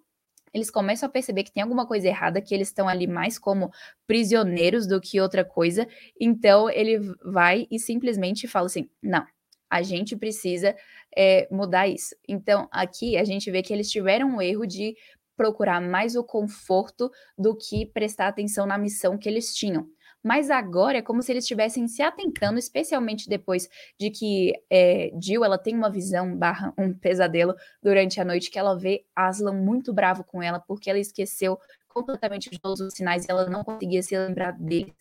eles 0.53 0.71
começam 0.71 1.09
a 1.09 1.13
perceber 1.13 1.43
que 1.43 1.53
tem 1.53 1.63
alguma 1.63 1.87
coisa 1.87 2.07
errada, 2.07 2.41
que 2.41 2.55
eles 2.55 2.69
estão 2.69 2.89
ali 2.89 3.07
mais 3.07 3.39
como 3.39 3.71
prisioneiros 4.07 4.87
do 4.87 5.01
que 5.01 5.21
outra 5.21 5.45
coisa. 5.45 5.89
Então, 6.21 6.71
ele 6.71 7.01
vai 7.25 7.67
e 7.71 7.79
simplesmente 7.79 8.47
fala 8.47 8.67
assim: 8.67 8.89
não, 9.03 9.27
a 9.71 9.83
gente 9.83 10.17
precisa 10.17 10.77
é, 11.17 11.49
mudar 11.51 11.89
isso. 11.89 12.15
Então, 12.29 12.69
aqui 12.71 13.17
a 13.17 13.25
gente 13.25 13.51
vê 13.51 13.63
que 13.63 13.73
eles 13.73 13.91
tiveram 13.91 14.37
um 14.37 14.43
erro 14.43 14.67
de 14.67 14.95
procurar 15.37 15.81
mais 15.81 16.17
o 16.17 16.25
conforto 16.25 17.11
do 17.37 17.57
que 17.57 17.87
prestar 17.87 18.29
atenção 18.29 18.67
na 18.67 18.79
missão 18.79 19.19
que 19.19 19.29
eles 19.29 19.55
tinham. 19.55 19.87
Mas 20.23 20.51
agora 20.51 20.99
é 20.99 21.03
como 21.03 21.23
se 21.23 21.33
eles 21.33 21.45
estivessem 21.45 21.87
se 21.87 22.03
atentando, 22.03 22.59
especialmente 22.59 23.29
depois 23.29 23.69
de 23.99 24.11
que 24.11 24.53
é, 24.71 25.11
Jill 25.21 25.45
ela 25.45 25.59
tem 25.59 25.75
uma 25.75 25.91
visão 25.91 26.37
barra 26.37 26.75
um 26.77 26.93
pesadelo 26.93 27.55
durante 27.83 28.21
a 28.21 28.25
noite 28.25 28.51
que 28.51 28.59
ela 28.59 28.77
vê 28.77 29.05
Aslan 29.15 29.55
muito 29.55 29.93
bravo 29.93 30.25
com 30.25 30.43
ela 30.43 30.59
porque 30.59 30.91
ela 30.91 30.99
esqueceu 30.99 31.59
completamente 31.89 32.51
de 32.51 32.59
todos 32.59 32.81
os 32.81 32.93
sinais 32.95 33.25
e 33.25 33.31
ela 33.31 33.49
não 33.49 33.65
conseguia 33.65 34.03
se 34.03 34.17
lembrar 34.17 34.53
deles. 34.53 34.93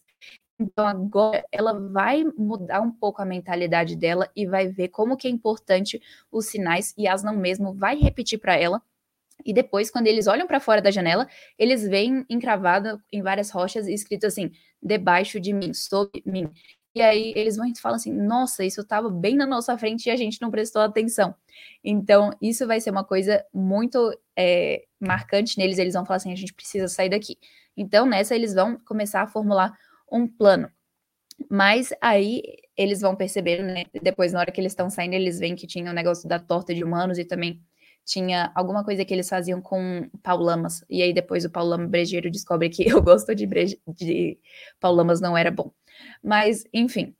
Então 0.60 0.88
agora 0.88 1.44
ela 1.52 1.74
vai 1.74 2.24
mudar 2.38 2.82
um 2.82 2.92
pouco 2.92 3.22
a 3.22 3.26
mentalidade 3.26 3.96
dela 3.96 4.30
e 4.36 4.46
vai 4.48 4.68
ver 4.68 4.88
como 4.88 5.18
que 5.18 5.28
é 5.28 5.32
importante 5.32 6.02
os 6.32 6.46
sinais 6.46 6.94
e 6.98 7.08
Aslan 7.08 7.34
mesmo 7.34 7.74
vai 7.74 7.98
repetir 7.98 8.40
para 8.40 8.56
ela 8.56 8.82
E 9.46 9.54
depois, 9.54 9.92
quando 9.92 10.08
eles 10.08 10.26
olham 10.26 10.48
para 10.48 10.60
fora 10.60 10.82
da 10.82 10.90
janela, 10.90 11.28
eles 11.58 11.88
veem 11.88 12.26
encravado 12.30 13.00
em 13.12 13.22
várias 13.22 13.52
rochas 13.52 13.88
escrito 13.88 14.26
assim: 14.26 14.52
debaixo 14.82 15.40
de 15.40 15.54
mim, 15.54 15.74
sob 15.74 16.10
mim. 16.26 16.50
E 16.96 17.02
aí 17.02 17.34
eles 17.36 17.58
vão 17.58 17.68
e 17.68 17.78
falam 17.80 17.98
assim: 17.98 18.12
nossa, 18.12 18.64
isso 18.64 18.82
estava 18.82 19.10
bem 19.10 19.36
na 19.36 19.46
nossa 19.46 19.78
frente 19.78 20.08
e 20.08 20.12
a 20.12 20.16
gente 20.16 20.42
não 20.42 20.50
prestou 20.50 20.82
atenção. 20.82 21.36
Então, 21.84 22.32
isso 22.42 22.66
vai 22.66 22.82
ser 22.82 22.90
uma 22.90 23.04
coisa 23.04 23.46
muito 23.54 24.18
é, 24.36 24.86
marcante 25.00 25.58
neles. 25.58 25.78
Eles 25.78 25.94
vão 25.94 26.06
falar 26.06 26.18
assim: 26.18 26.32
a 26.32 26.36
gente 26.38 26.54
precisa 26.54 26.88
sair 26.88 27.10
daqui. 27.10 27.38
Então, 27.78 28.06
nessa, 28.06 28.34
eles 28.34 28.54
vão 28.54 28.80
começar 28.80 29.22
a 29.22 29.28
formular 29.28 29.78
um 30.12 30.28
plano. 30.28 30.72
Mas 31.50 31.94
aí 32.02 32.42
eles 32.78 33.02
vão 33.02 33.16
perceber, 33.16 33.62
né? 33.62 33.84
Depois, 34.02 34.34
na 34.34 34.40
hora 34.40 34.52
que 34.52 34.62
eles 34.62 34.72
estão 34.72 34.90
saindo, 34.90 35.14
eles 35.14 35.38
veem 35.38 35.56
que 35.56 35.68
tinha 35.68 35.86
o 35.86 35.92
um 35.92 35.94
negócio 35.94 36.28
da 36.30 36.40
torta 36.40 36.74
de 36.74 36.84
humanos 36.84 37.18
e 37.18 37.26
também 37.26 37.62
tinha 38.06 38.52
alguma 38.56 38.84
coisa 38.84 39.04
que 39.04 39.14
eles 39.14 39.28
faziam 39.28 39.60
com 39.62 40.10
paulamas. 40.22 40.86
E 40.90 41.02
aí 41.02 41.12
depois 41.14 41.44
o 41.44 41.50
paulama 41.50 41.88
brejeiro 41.88 42.30
descobre 42.32 42.70
que 42.70 42.88
eu 42.90 43.02
gosto 43.02 43.34
de, 43.36 43.46
breje, 43.46 43.82
de 43.88 44.40
paulamas 44.80 45.20
não 45.20 45.38
era 45.38 45.52
bom. 45.52 45.72
Mas, 46.24 46.64
enfim, 46.74 47.16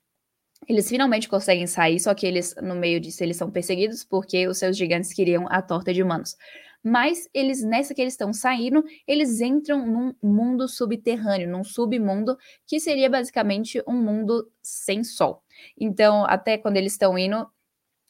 eles 0.68 0.88
finalmente 0.90 1.28
conseguem 1.28 1.68
sair, 1.68 2.00
só 2.00 2.14
que 2.14 2.26
eles, 2.26 2.56
no 2.62 2.76
meio 2.76 3.00
disso, 3.00 3.24
eles 3.24 3.38
são 3.38 3.52
perseguidos 3.52 4.04
porque 4.04 4.48
os 4.48 4.58
seus 4.58 4.78
gigantes 4.78 5.14
queriam 5.14 5.48
a 5.50 5.62
torta 5.62 5.94
de 5.94 6.02
humanos. 6.02 6.36
Mas 6.84 7.28
eles, 7.34 7.64
nessa 7.64 7.96
que 7.96 8.02
eles 8.02 8.14
estão 8.14 8.32
saindo, 8.32 8.84
eles 9.08 9.42
entram 9.42 9.88
num 9.88 10.14
mundo 10.22 10.68
subterrâneo, 10.68 11.50
num 11.50 11.64
submundo, 11.64 12.38
que 12.68 12.80
seria 12.80 13.10
basicamente 13.10 13.82
um 13.88 13.94
mundo 13.94 14.48
sem 14.62 15.04
sol. 15.04 15.42
Então, 15.80 16.26
até 16.26 16.60
quando 16.60 16.78
eles 16.78 16.94
estão 16.94 17.18
indo, 17.18 17.48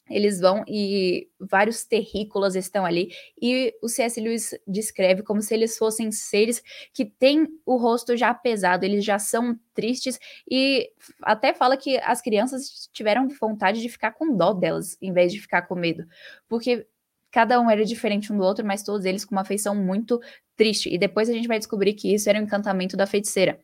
eles 0.10 0.39
vão 0.39 0.63
e 0.68 1.30
vários 1.39 1.84
terrícolas 1.84 2.56
estão 2.56 2.86
ali 2.86 3.10
e 3.41 3.74
o 3.82 3.88
C.S. 3.88 4.20
Lewis 4.20 4.52
descreve 4.68 5.24
como 5.24 5.41
se 5.41 5.54
eles 5.54 5.78
fossem 5.78 6.12
seres 6.12 6.62
que 6.94 7.06
têm 7.06 7.48
o 7.65 7.78
rosto 7.78 8.15
já 8.15 8.34
pesado, 8.34 8.86
eles 8.86 9.04
já 9.04 9.18
são 9.18 9.60
tristes 9.74 10.20
e 10.50 10.91
até 11.22 11.54
fala 11.54 11.76
que 11.76 11.98
as 11.98 12.22
crianças 12.22 12.89
tiveram 12.94 13.28
vontade 13.39 13.82
de 13.82 13.89
ficar 13.89 14.12
com 14.12 14.36
dó 14.36 14.54
delas 14.54 14.98
em 15.02 15.12
vez 15.12 15.34
de 15.34 15.39
ficar 15.39 15.63
com 15.63 15.76
medo, 15.76 16.06
porque 16.48 16.88
cada 17.32 17.60
um 17.60 17.70
era 17.70 17.84
diferente 17.84 18.32
um 18.32 18.38
do 18.38 18.44
outro, 18.44 18.65
mas 18.65 18.84
todos 18.84 19.06
eles 19.06 19.26
com 19.26 19.36
uma 19.36 19.44
feição 19.44 19.76
muito 19.76 20.22
triste 20.56 20.94
e 20.94 20.98
depois 20.98 21.30
a 21.30 21.34
gente 21.34 21.48
vai 21.48 21.58
descobrir 21.58 21.94
que 21.94 22.13
isso 22.13 22.30
era 22.30 22.39
um 22.39 22.44
encantamento 22.44 22.96
da 22.96 23.06
feiticeira. 23.06 23.60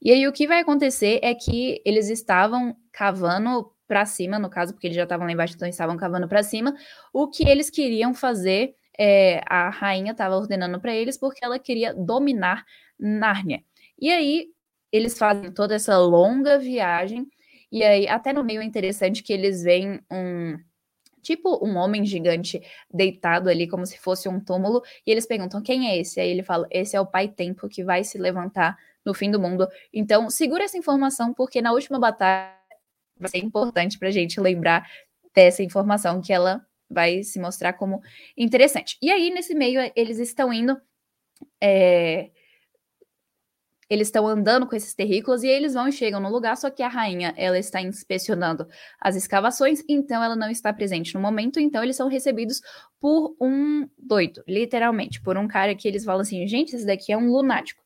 E 0.00 0.10
aí 0.10 0.26
o 0.26 0.32
que 0.32 0.46
vai 0.46 0.60
acontecer 0.60 1.18
é 1.22 1.34
que 1.34 1.80
eles 1.84 2.08
estavam 2.08 2.76
cavando 2.92 3.72
para 3.92 4.06
cima, 4.06 4.38
no 4.38 4.48
caso, 4.48 4.72
porque 4.72 4.86
eles 4.86 4.96
já 4.96 5.02
estavam 5.02 5.26
lá 5.26 5.32
embaixo, 5.32 5.54
então 5.54 5.68
estavam 5.68 5.98
cavando 5.98 6.26
para 6.26 6.42
cima. 6.42 6.74
O 7.12 7.28
que 7.28 7.46
eles 7.46 7.68
queriam 7.68 8.14
fazer, 8.14 8.74
é, 8.98 9.42
a 9.46 9.68
rainha 9.68 10.12
estava 10.12 10.34
ordenando 10.34 10.80
para 10.80 10.94
eles, 10.94 11.18
porque 11.18 11.44
ela 11.44 11.58
queria 11.58 11.92
dominar 11.94 12.64
Nárnia. 12.98 13.62
E 14.00 14.10
aí 14.10 14.46
eles 14.90 15.18
fazem 15.18 15.52
toda 15.52 15.74
essa 15.74 15.98
longa 15.98 16.58
viagem, 16.58 17.26
e 17.70 17.82
aí 17.84 18.08
até 18.08 18.32
no 18.32 18.42
meio 18.42 18.62
é 18.62 18.64
interessante 18.64 19.22
que 19.22 19.30
eles 19.32 19.62
veem 19.62 20.00
um 20.10 20.58
tipo 21.22 21.60
um 21.66 21.76
homem 21.76 22.04
gigante 22.06 22.60
deitado 22.92 23.48
ali 23.50 23.68
como 23.68 23.86
se 23.86 23.98
fosse 23.98 24.28
um 24.28 24.40
túmulo, 24.40 24.82
e 25.06 25.10
eles 25.12 25.26
perguntam 25.26 25.62
quem 25.62 25.88
é 25.90 25.98
esse? 25.98 26.20
Aí 26.20 26.30
ele 26.30 26.42
fala: 26.42 26.66
"Esse 26.70 26.96
é 26.96 27.00
o 27.00 27.06
Pai 27.06 27.28
Tempo 27.28 27.68
que 27.68 27.84
vai 27.84 28.04
se 28.04 28.18
levantar 28.18 28.76
no 29.04 29.14
fim 29.14 29.30
do 29.30 29.40
mundo". 29.40 29.68
Então, 29.92 30.30
segura 30.30 30.64
essa 30.64 30.78
informação 30.78 31.34
porque 31.34 31.62
na 31.62 31.72
última 31.72 31.98
batalha 32.00 32.61
vai 33.22 33.30
ser 33.30 33.38
importante 33.38 33.98
para 33.98 34.08
a 34.08 34.12
gente 34.12 34.40
lembrar 34.40 34.86
dessa 35.34 35.62
informação 35.62 36.20
que 36.20 36.32
ela 36.32 36.64
vai 36.90 37.22
se 37.22 37.40
mostrar 37.40 37.72
como 37.72 38.00
interessante. 38.36 38.98
E 39.00 39.10
aí, 39.10 39.30
nesse 39.30 39.54
meio, 39.54 39.80
eles 39.96 40.18
estão 40.18 40.52
indo. 40.52 40.78
É, 41.60 42.30
eles 43.92 44.08
estão 44.08 44.26
andando 44.26 44.66
com 44.66 44.74
esses 44.74 44.94
terrícolas 44.94 45.42
e 45.42 45.48
eles 45.48 45.74
vão 45.74 45.86
e 45.86 45.92
chegam 45.92 46.18
no 46.18 46.30
lugar, 46.30 46.56
só 46.56 46.70
que 46.70 46.82
a 46.82 46.88
rainha 46.88 47.34
ela 47.36 47.58
está 47.58 47.78
inspecionando 47.78 48.66
as 48.98 49.16
escavações, 49.16 49.84
então 49.86 50.24
ela 50.24 50.34
não 50.34 50.50
está 50.50 50.72
presente 50.72 51.14
no 51.14 51.20
momento, 51.20 51.60
então 51.60 51.82
eles 51.82 51.96
são 51.96 52.08
recebidos 52.08 52.62
por 52.98 53.36
um 53.38 53.86
doido, 53.98 54.42
literalmente, 54.48 55.20
por 55.20 55.36
um 55.36 55.46
cara 55.46 55.74
que 55.74 55.86
eles 55.86 56.06
falam 56.06 56.22
assim, 56.22 56.46
gente, 56.46 56.74
esse 56.74 56.86
daqui 56.86 57.12
é 57.12 57.18
um 57.18 57.30
lunático. 57.30 57.82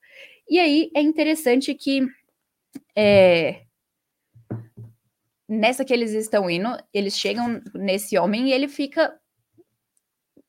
E 0.49 0.61
aí 0.61 0.91
é 0.95 1.01
interessante 1.01 1.75
que 1.75 2.07
é, 2.95 3.66
nessa 5.49 5.85
que 5.85 5.93
eles 5.93 6.13
estão 6.13 6.49
indo, 6.51 6.69
eles 6.93 7.17
chegam 7.17 7.61
nesse 7.75 8.19
homem 8.19 8.49
e 8.49 8.53
ele 8.53 8.69
fica 8.69 9.19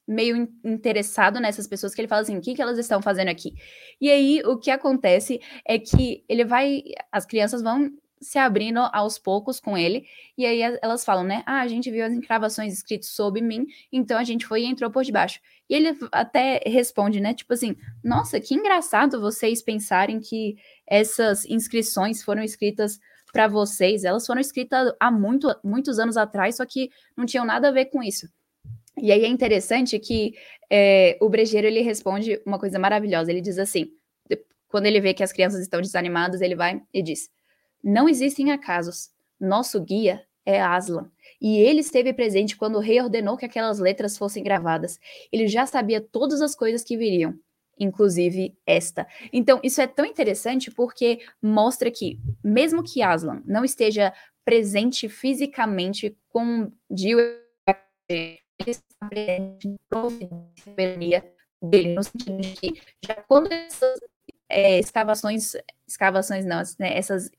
meio 0.08 0.48
interessado 0.64 1.40
nessas 1.40 1.68
pessoas 1.68 1.94
que 1.94 2.00
ele 2.00 2.08
fala 2.08 2.22
assim, 2.22 2.38
o 2.38 2.42
que, 2.42 2.56
que 2.56 2.62
elas 2.62 2.78
estão 2.78 3.02
fazendo 3.02 3.28
aqui? 3.28 3.54
E 4.00 4.10
aí 4.10 4.42
o 4.46 4.58
que 4.58 4.72
acontece 4.72 5.42
é 5.66 5.78
que 5.78 6.24
ele 6.30 6.46
vai, 6.46 6.82
as 7.12 7.26
crianças 7.26 7.62
vão 7.62 7.92
se 8.20 8.40
abrindo 8.40 8.80
aos 8.94 9.20
poucos 9.20 9.60
com 9.60 9.78
ele, 9.78 10.06
e 10.38 10.46
aí 10.46 10.62
elas 10.82 11.06
falam, 11.06 11.24
né? 11.24 11.44
Ah, 11.46 11.62
a 11.62 11.68
gente 11.68 11.92
viu 11.92 12.04
as 12.04 12.14
encravações 12.14 12.74
escritas 12.74 13.10
sobre 13.10 13.42
mim, 13.42 13.68
então 13.92 14.18
a 14.18 14.24
gente 14.24 14.46
foi 14.46 14.64
e 14.64 14.66
entrou 14.66 14.90
por 14.90 15.04
debaixo. 15.04 15.40
E 15.70 15.76
ele 15.76 15.96
até 16.12 16.62
responde, 16.66 17.20
né? 17.20 17.34
Tipo 17.34 17.54
assim, 17.54 17.76
nossa, 18.04 18.40
que 18.40 18.56
engraçado 18.56 19.22
vocês 19.22 19.62
pensarem 19.62 20.20
que 20.20 20.56
essas 20.88 21.46
inscrições 21.46 22.24
foram 22.24 22.42
escritas 22.42 23.00
para 23.32 23.48
vocês, 23.48 24.04
elas 24.04 24.26
foram 24.26 24.42
escritas 24.42 24.94
há 25.00 25.12
muito, 25.12 25.54
muitos 25.64 26.00
anos 26.00 26.18
atrás, 26.18 26.56
só 26.56 26.66
que 26.66 26.90
não 27.16 27.26
tinham 27.26 27.46
nada 27.46 27.70
a 27.70 27.72
ver 27.72 27.86
com 27.86 28.02
isso. 28.02 28.28
E 28.98 29.12
aí 29.12 29.24
é 29.24 29.28
interessante 29.28 30.00
que 30.00 30.34
é, 30.70 31.18
o 31.22 31.30
brejeiro 31.30 31.68
ele 31.68 31.82
responde 31.82 32.42
uma 32.46 32.58
coisa 32.58 32.80
maravilhosa. 32.80 33.30
Ele 33.30 33.42
diz 33.42 33.60
assim: 33.60 33.92
quando 34.68 34.86
ele 34.86 35.00
vê 35.00 35.14
que 35.14 35.24
as 35.24 35.32
crianças 35.32 35.62
estão 35.62 35.82
desanimadas, 35.82 36.42
ele 36.42 36.56
vai 36.56 36.82
e 36.94 37.02
diz: 37.02 37.30
Não 37.84 38.10
existem 38.10 38.52
acasos. 38.52 39.10
Nosso 39.40 39.80
guia 39.82 40.24
é 40.46 40.60
Aslan. 40.60 41.12
E 41.40 41.60
ele 41.60 41.82
esteve 41.82 42.12
presente 42.14 42.58
quando 42.58 42.78
o 42.78 42.82
rei 42.82 43.00
ordenou 43.00 43.38
que 43.38 43.46
aquelas 43.46 43.78
letras 43.78 44.18
fossem 44.18 44.44
gravadas. 44.44 45.00
Ele 45.32 45.48
já 45.48 45.68
sabia 45.68 46.02
todas 46.02 46.42
as 46.42 46.56
coisas 46.56 46.84
que 46.84 46.98
viriam 46.98 47.38
inclusive 47.80 48.58
esta. 48.66 49.08
Então, 49.32 49.60
isso 49.64 49.82
é 49.82 49.88
tão 49.88 50.06
interessante 50.06 50.72
porque 50.72 51.20
mostra 51.42 51.92
que, 51.92 52.20
mesmo 52.44 52.84
que 52.84 53.02
Aslan 53.02 53.42
não 53.46 53.64
esteja 53.64 54.14
presente 54.46 55.10
fisicamente 55.10 56.18
com 56.30 56.72
Jill, 56.90 57.20
ele 57.20 57.42
está 57.60 57.82
presente 58.58 59.76
na 59.92 61.22
dele, 61.62 61.96
no 61.96 62.04
sentido 62.04 62.42
de 62.42 62.54
que 62.54 62.82
já 63.06 63.16
quando 63.28 63.52
essas 63.52 64.00
é, 64.50 64.80
escavações, 64.80 65.54
escavações 65.88 66.46
não, 66.46 66.62
né, 66.80 66.98
essas, 66.98 67.30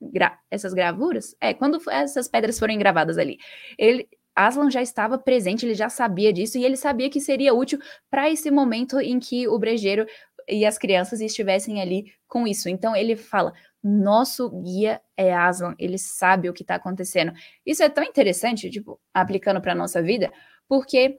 gra, 0.00 0.38
essas 0.50 0.72
gravuras, 0.72 1.36
é, 1.40 1.52
quando 1.52 1.80
essas 1.90 2.28
pedras 2.28 2.58
foram 2.58 2.76
gravadas 2.78 3.18
ali, 3.18 3.38
ele 3.78 4.08
Aslan 4.34 4.70
já 4.70 4.82
estava 4.82 5.18
presente, 5.18 5.64
ele 5.64 5.74
já 5.74 5.88
sabia 5.88 6.32
disso 6.32 6.58
e 6.58 6.64
ele 6.64 6.76
sabia 6.76 7.08
que 7.08 7.20
seria 7.20 7.54
útil 7.54 7.78
para 8.10 8.30
esse 8.30 8.50
momento 8.50 9.00
em 9.00 9.20
que 9.20 9.46
o 9.46 9.58
brejeiro 9.58 10.06
e 10.48 10.66
as 10.66 10.76
crianças 10.76 11.20
estivessem 11.20 11.80
ali 11.80 12.12
com 12.26 12.46
isso. 12.46 12.68
Então 12.68 12.94
ele 12.94 13.16
fala: 13.16 13.52
nosso 13.82 14.50
guia 14.50 15.00
é 15.16 15.32
Aslan, 15.34 15.74
ele 15.78 15.98
sabe 15.98 16.48
o 16.48 16.52
que 16.52 16.62
está 16.62 16.74
acontecendo. 16.74 17.32
Isso 17.64 17.82
é 17.82 17.88
tão 17.88 18.04
interessante, 18.04 18.70
tipo, 18.70 19.00
aplicando 19.12 19.60
para 19.60 19.74
nossa 19.74 20.02
vida, 20.02 20.32
porque 20.68 21.18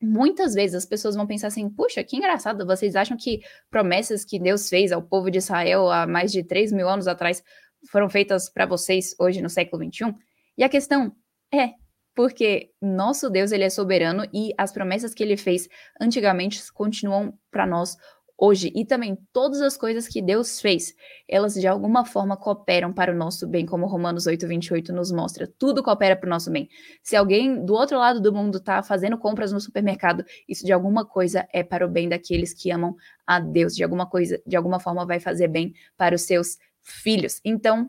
muitas 0.00 0.54
vezes 0.54 0.76
as 0.76 0.86
pessoas 0.86 1.14
vão 1.14 1.26
pensar 1.26 1.48
assim: 1.48 1.68
puxa, 1.68 2.02
que 2.04 2.16
engraçado, 2.16 2.66
vocês 2.66 2.96
acham 2.96 3.16
que 3.16 3.40
promessas 3.70 4.24
que 4.24 4.38
Deus 4.38 4.68
fez 4.68 4.92
ao 4.92 5.02
povo 5.02 5.30
de 5.30 5.38
Israel 5.38 5.90
há 5.90 6.06
mais 6.06 6.32
de 6.32 6.42
3 6.42 6.72
mil 6.72 6.88
anos 6.88 7.06
atrás 7.06 7.42
foram 7.90 8.08
feitas 8.08 8.48
para 8.48 8.64
vocês 8.66 9.14
hoje 9.18 9.42
no 9.42 9.50
século 9.50 9.80
21? 9.80 10.14
E 10.56 10.64
a 10.64 10.68
questão 10.68 11.14
é, 11.52 11.74
porque 12.14 12.70
nosso 12.80 13.28
Deus 13.28 13.52
ele 13.52 13.64
é 13.64 13.70
soberano 13.70 14.26
e 14.32 14.52
as 14.56 14.72
promessas 14.72 15.12
que 15.12 15.22
ele 15.22 15.36
fez 15.36 15.68
antigamente 16.00 16.60
continuam 16.72 17.36
para 17.50 17.66
nós 17.66 17.96
hoje 18.36 18.72
e 18.74 18.84
também 18.84 19.16
todas 19.32 19.60
as 19.60 19.76
coisas 19.76 20.08
que 20.08 20.20
Deus 20.20 20.60
fez, 20.60 20.94
elas 21.28 21.54
de 21.54 21.66
alguma 21.66 22.04
forma 22.04 22.36
cooperam 22.36 22.92
para 22.92 23.12
o 23.12 23.16
nosso 23.16 23.46
bem, 23.46 23.64
como 23.64 23.86
Romanos 23.86 24.26
8:28 24.26 24.92
nos 24.92 25.12
mostra. 25.12 25.46
Tudo 25.58 25.82
coopera 25.82 26.16
para 26.16 26.26
o 26.26 26.30
nosso 26.30 26.50
bem. 26.50 26.68
Se 27.02 27.16
alguém 27.16 27.64
do 27.64 27.74
outro 27.74 27.98
lado 27.98 28.20
do 28.20 28.32
mundo 28.32 28.58
está 28.58 28.82
fazendo 28.82 29.18
compras 29.18 29.52
no 29.52 29.60
supermercado, 29.60 30.24
isso 30.48 30.64
de 30.64 30.72
alguma 30.72 31.04
coisa 31.04 31.46
é 31.52 31.62
para 31.62 31.86
o 31.86 31.88
bem 31.88 32.08
daqueles 32.08 32.52
que 32.52 32.70
amam 32.70 32.96
a 33.26 33.38
Deus, 33.40 33.74
de 33.74 33.84
alguma 33.84 34.06
coisa, 34.08 34.40
de 34.46 34.56
alguma 34.56 34.80
forma 34.80 35.06
vai 35.06 35.20
fazer 35.20 35.48
bem 35.48 35.72
para 35.96 36.14
os 36.14 36.22
seus 36.22 36.58
filhos. 36.82 37.40
Então, 37.44 37.88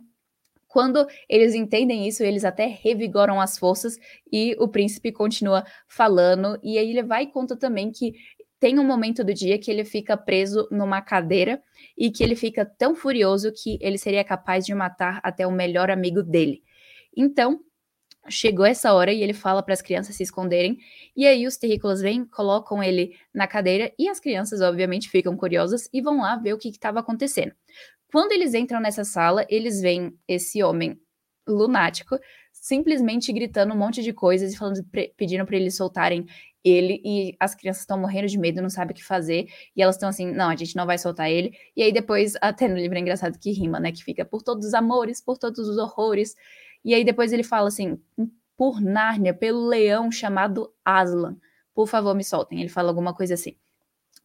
quando 0.75 1.07
eles 1.29 1.55
entendem 1.55 2.05
isso, 2.05 2.21
eles 2.21 2.43
até 2.43 2.65
revigoram 2.65 3.39
as 3.39 3.57
forças 3.57 3.97
e 4.29 4.57
o 4.59 4.67
príncipe 4.67 5.09
continua 5.09 5.63
falando. 5.87 6.59
E 6.61 6.77
aí 6.77 6.89
ele 6.89 7.01
vai 7.01 7.23
e 7.23 7.27
conta 7.27 7.55
também 7.55 7.93
que 7.93 8.13
tem 8.59 8.77
um 8.77 8.83
momento 8.83 9.23
do 9.23 9.33
dia 9.33 9.57
que 9.57 9.71
ele 9.71 9.85
fica 9.85 10.17
preso 10.17 10.67
numa 10.69 11.01
cadeira 11.01 11.63
e 11.97 12.11
que 12.11 12.21
ele 12.21 12.35
fica 12.35 12.65
tão 12.65 12.93
furioso 12.93 13.53
que 13.53 13.77
ele 13.79 13.97
seria 13.97 14.21
capaz 14.21 14.65
de 14.65 14.75
matar 14.75 15.21
até 15.23 15.47
o 15.47 15.51
melhor 15.51 15.89
amigo 15.89 16.21
dele. 16.21 16.61
Então, 17.15 17.61
chegou 18.27 18.65
essa 18.65 18.93
hora 18.93 19.13
e 19.13 19.23
ele 19.23 19.33
fala 19.33 19.63
para 19.63 19.73
as 19.73 19.81
crianças 19.81 20.17
se 20.17 20.23
esconderem. 20.23 20.77
E 21.15 21.25
aí 21.25 21.47
os 21.47 21.55
terrícolas 21.55 22.01
vêm, 22.01 22.25
colocam 22.25 22.83
ele 22.83 23.15
na 23.33 23.47
cadeira 23.47 23.93
e 23.97 24.09
as 24.09 24.19
crianças, 24.19 24.59
obviamente, 24.59 25.09
ficam 25.09 25.37
curiosas 25.37 25.87
e 25.93 26.01
vão 26.01 26.17
lá 26.17 26.35
ver 26.35 26.51
o 26.51 26.57
que 26.57 26.67
estava 26.67 26.99
acontecendo. 26.99 27.53
Quando 28.15 28.31
eles 28.31 28.53
entram 28.53 28.79
nessa 28.79 29.03
sala, 29.03 29.45
eles 29.49 29.81
veem 29.81 30.17
esse 30.25 30.63
homem 30.63 30.97
lunático 31.45 32.17
simplesmente 32.53 33.33
gritando 33.33 33.73
um 33.73 33.77
monte 33.77 34.01
de 34.01 34.13
coisas 34.13 34.53
e 34.53 34.57
falando, 34.57 34.81
pedindo 35.17 35.45
para 35.45 35.57
eles 35.57 35.75
soltarem 35.75 36.25
ele 36.63 37.01
e 37.03 37.35
as 37.37 37.53
crianças 37.53 37.81
estão 37.81 37.99
morrendo 37.99 38.29
de 38.29 38.37
medo, 38.37 38.61
não 38.61 38.69
sabem 38.69 38.93
o 38.93 38.95
que 38.95 39.03
fazer, 39.03 39.47
e 39.75 39.81
elas 39.81 39.95
estão 39.95 40.07
assim, 40.07 40.31
não, 40.31 40.49
a 40.49 40.55
gente 40.55 40.77
não 40.77 40.85
vai 40.85 40.97
soltar 40.97 41.29
ele. 41.29 41.57
E 41.75 41.83
aí 41.83 41.91
depois, 41.91 42.35
até 42.39 42.69
no 42.69 42.77
livro 42.77 42.97
é 42.97 43.01
engraçado 43.01 43.37
que 43.37 43.51
rima, 43.51 43.81
né, 43.81 43.91
que 43.91 44.01
fica 44.01 44.23
por 44.23 44.41
todos 44.41 44.65
os 44.65 44.73
amores, 44.73 45.19
por 45.19 45.37
todos 45.37 45.67
os 45.67 45.77
horrores. 45.77 46.37
E 46.85 46.93
aí 46.93 47.03
depois 47.03 47.33
ele 47.33 47.43
fala 47.43 47.67
assim, 47.67 47.99
por 48.55 48.79
Nárnia, 48.79 49.33
pelo 49.33 49.67
leão 49.67 50.09
chamado 50.09 50.73
Aslan, 50.85 51.35
por 51.73 51.85
favor, 51.85 52.15
me 52.15 52.23
soltem. 52.23 52.61
Ele 52.61 52.69
fala 52.69 52.87
alguma 52.87 53.13
coisa 53.13 53.33
assim. 53.33 53.57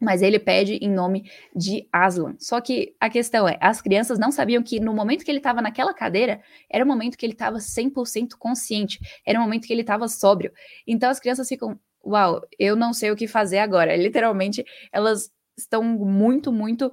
Mas 0.00 0.22
ele 0.22 0.38
pede 0.38 0.74
em 0.74 0.90
nome 0.90 1.30
de 1.54 1.86
Aslan. 1.92 2.34
Só 2.38 2.60
que 2.60 2.94
a 2.98 3.10
questão 3.10 3.46
é, 3.46 3.58
as 3.60 3.82
crianças 3.82 4.18
não 4.18 4.30
sabiam 4.32 4.62
que 4.62 4.80
no 4.80 4.94
momento 4.94 5.24
que 5.24 5.30
ele 5.30 5.38
estava 5.38 5.60
naquela 5.60 5.92
cadeira, 5.92 6.40
era 6.70 6.84
o 6.84 6.88
momento 6.88 7.18
que 7.18 7.26
ele 7.26 7.34
estava 7.34 7.58
100% 7.58 8.30
consciente, 8.38 8.98
era 9.26 9.38
o 9.38 9.42
momento 9.42 9.66
que 9.66 9.72
ele 9.72 9.82
estava 9.82 10.08
sóbrio. 10.08 10.52
Então 10.86 11.10
as 11.10 11.20
crianças 11.20 11.48
ficam, 11.48 11.78
uau, 12.04 12.40
eu 12.58 12.74
não 12.74 12.92
sei 12.92 13.10
o 13.10 13.16
que 13.16 13.26
fazer 13.26 13.58
agora. 13.58 13.94
Literalmente, 13.96 14.64
elas 14.90 15.30
estão 15.56 15.82
muito, 15.82 16.50
muito 16.50 16.92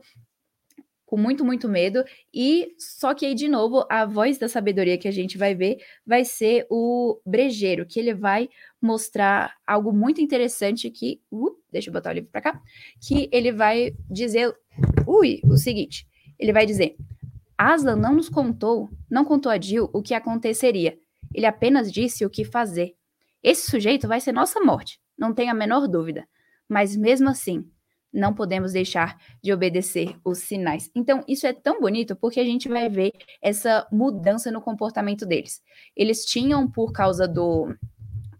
com 1.08 1.18
muito, 1.18 1.44
muito 1.44 1.70
medo. 1.70 2.04
E 2.32 2.76
só 2.78 3.16
que 3.16 3.26
aí, 3.26 3.34
de 3.34 3.48
novo, 3.48 3.86
a 3.90 4.06
voz 4.06 4.38
da 4.38 4.50
sabedoria 4.50 4.98
que 4.98 5.08
a 5.08 5.12
gente 5.12 5.38
vai 5.38 5.56
ver 5.56 5.78
vai 6.06 6.24
ser 6.24 6.68
o 6.70 7.20
brejeiro, 7.26 7.86
que 7.86 7.98
ele 7.98 8.14
vai 8.14 8.50
mostrar 8.80 9.56
algo 9.66 9.92
muito 9.92 10.22
interessante 10.22 10.92
que. 10.92 11.20
Uh, 11.32 11.58
deixa 11.72 11.90
eu 11.90 11.94
botar 11.94 12.12
o 12.12 12.14
livro 12.14 12.30
para 12.30 12.42
cá. 12.42 12.62
Que 13.02 13.28
ele 13.32 13.52
vai 13.52 13.96
dizer. 14.10 14.54
Ui, 15.08 15.40
o 15.46 15.58
seguinte: 15.58 16.06
ele 16.38 16.54
vai 16.54 16.66
dizer. 16.66 16.96
Aslan 17.58 17.96
não 17.96 18.14
nos 18.14 18.30
contou, 18.30 18.88
não 19.10 19.26
contou 19.26 19.52
a 19.52 19.60
Jill 19.60 19.90
o 19.92 20.04
que 20.04 20.14
aconteceria. 20.14 21.00
Ele 21.34 21.46
apenas 21.46 21.92
disse 21.92 22.24
o 22.24 22.30
que 22.30 22.44
fazer. 22.44 22.94
Esse 23.42 23.72
sujeito 23.72 24.08
vai 24.08 24.20
ser 24.20 24.32
nossa 24.32 24.60
morte, 24.60 25.00
não 25.18 25.34
tenho 25.34 25.52
a 25.52 25.56
menor 25.56 25.88
dúvida. 25.88 26.28
Mas 26.70 26.96
mesmo 26.96 27.30
assim, 27.30 27.66
não 28.18 28.34
podemos 28.34 28.74
deixar 28.74 29.16
de 29.44 29.54
obedecer 29.54 30.16
os 30.26 30.40
sinais. 30.40 30.90
Então, 30.96 31.24
isso 31.28 31.46
é 31.46 31.54
tão 31.54 31.80
bonito 31.80 32.16
porque 32.16 32.40
a 32.40 32.44
gente 32.44 32.68
vai 32.68 32.90
ver 32.90 33.12
essa 33.42 33.88
mudança 33.92 34.52
no 34.52 34.60
comportamento 34.60 35.26
deles. 35.26 35.62
Eles 35.96 36.26
tinham, 36.26 36.70
por 36.70 36.92
causa 36.92 37.28
do 37.28 37.74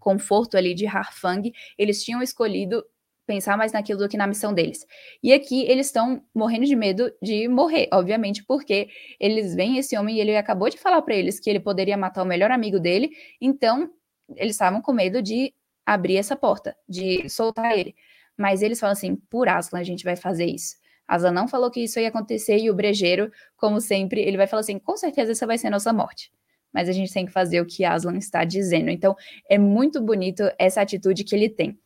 conforto 0.00 0.56
ali 0.56 0.74
de 0.74 0.86
Harfang, 0.86 1.52
eles 1.78 2.02
tinham 2.02 2.20
escolhido 2.20 2.84
pensar 3.24 3.56
mais 3.56 3.72
naquilo 3.72 4.00
do 4.00 4.08
que 4.08 4.16
na 4.16 4.26
missão 4.26 4.52
deles. 4.52 4.86
E 5.22 5.32
aqui 5.32 5.62
eles 5.66 5.86
estão 5.86 6.24
morrendo 6.34 6.64
de 6.64 6.74
medo 6.74 7.12
de 7.22 7.46
morrer, 7.46 7.86
obviamente, 7.92 8.42
porque 8.44 8.88
eles 9.20 9.54
veem 9.54 9.78
esse 9.78 9.96
homem 9.96 10.16
e 10.16 10.20
ele 10.20 10.36
acabou 10.36 10.68
de 10.70 10.78
falar 10.78 11.02
para 11.02 11.14
eles 11.14 11.38
que 11.38 11.48
ele 11.48 11.60
poderia 11.60 11.96
matar 11.96 12.22
o 12.22 12.26
melhor 12.26 12.50
amigo 12.50 12.80
dele, 12.80 13.10
então 13.40 13.90
eles 14.34 14.52
estavam 14.52 14.80
com 14.80 14.92
medo 14.92 15.20
de 15.22 15.52
abrir 15.84 16.16
essa 16.16 16.34
porta, 16.34 16.74
de 16.88 17.28
soltar 17.28 17.78
ele. 17.78 17.94
Mas 18.38 18.62
eles 18.62 18.78
falam 18.78 18.92
assim: 18.92 19.16
por 19.28 19.48
Aslan 19.48 19.80
a 19.80 19.84
gente 19.84 20.04
vai 20.04 20.16
fazer 20.16 20.46
isso. 20.46 20.76
Aslan 21.06 21.32
não 21.32 21.48
falou 21.48 21.70
que 21.70 21.80
isso 21.80 21.98
ia 21.98 22.08
acontecer 22.08 22.58
e 22.58 22.70
o 22.70 22.74
brejeiro, 22.74 23.32
como 23.56 23.80
sempre, 23.80 24.20
ele 24.20 24.36
vai 24.36 24.46
falar 24.46 24.60
assim: 24.60 24.78
com 24.78 24.96
certeza 24.96 25.32
essa 25.32 25.46
vai 25.46 25.58
ser 25.58 25.68
nossa 25.70 25.92
morte. 25.92 26.30
Mas 26.72 26.88
a 26.88 26.92
gente 26.92 27.12
tem 27.12 27.26
que 27.26 27.32
fazer 27.32 27.60
o 27.60 27.66
que 27.66 27.84
Aslan 27.84 28.16
está 28.16 28.44
dizendo. 28.44 28.90
Então 28.90 29.16
é 29.50 29.58
muito 29.58 30.00
bonito 30.00 30.44
essa 30.58 30.80
atitude 30.80 31.24
que 31.24 31.34
ele 31.34 31.48
tem. 31.48 31.78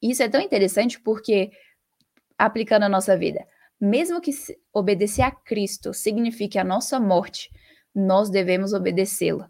Isso 0.00 0.22
é 0.22 0.28
tão 0.28 0.40
interessante 0.40 1.00
porque, 1.00 1.50
aplicando 2.38 2.84
a 2.84 2.88
nossa 2.88 3.16
vida, 3.16 3.46
mesmo 3.80 4.20
que 4.20 4.30
obedecer 4.72 5.22
a 5.22 5.30
Cristo 5.30 5.92
signifique 5.92 6.58
a 6.58 6.64
nossa 6.64 7.00
morte, 7.00 7.50
nós 7.94 8.30
devemos 8.30 8.72
obedecê-lo. 8.72 9.46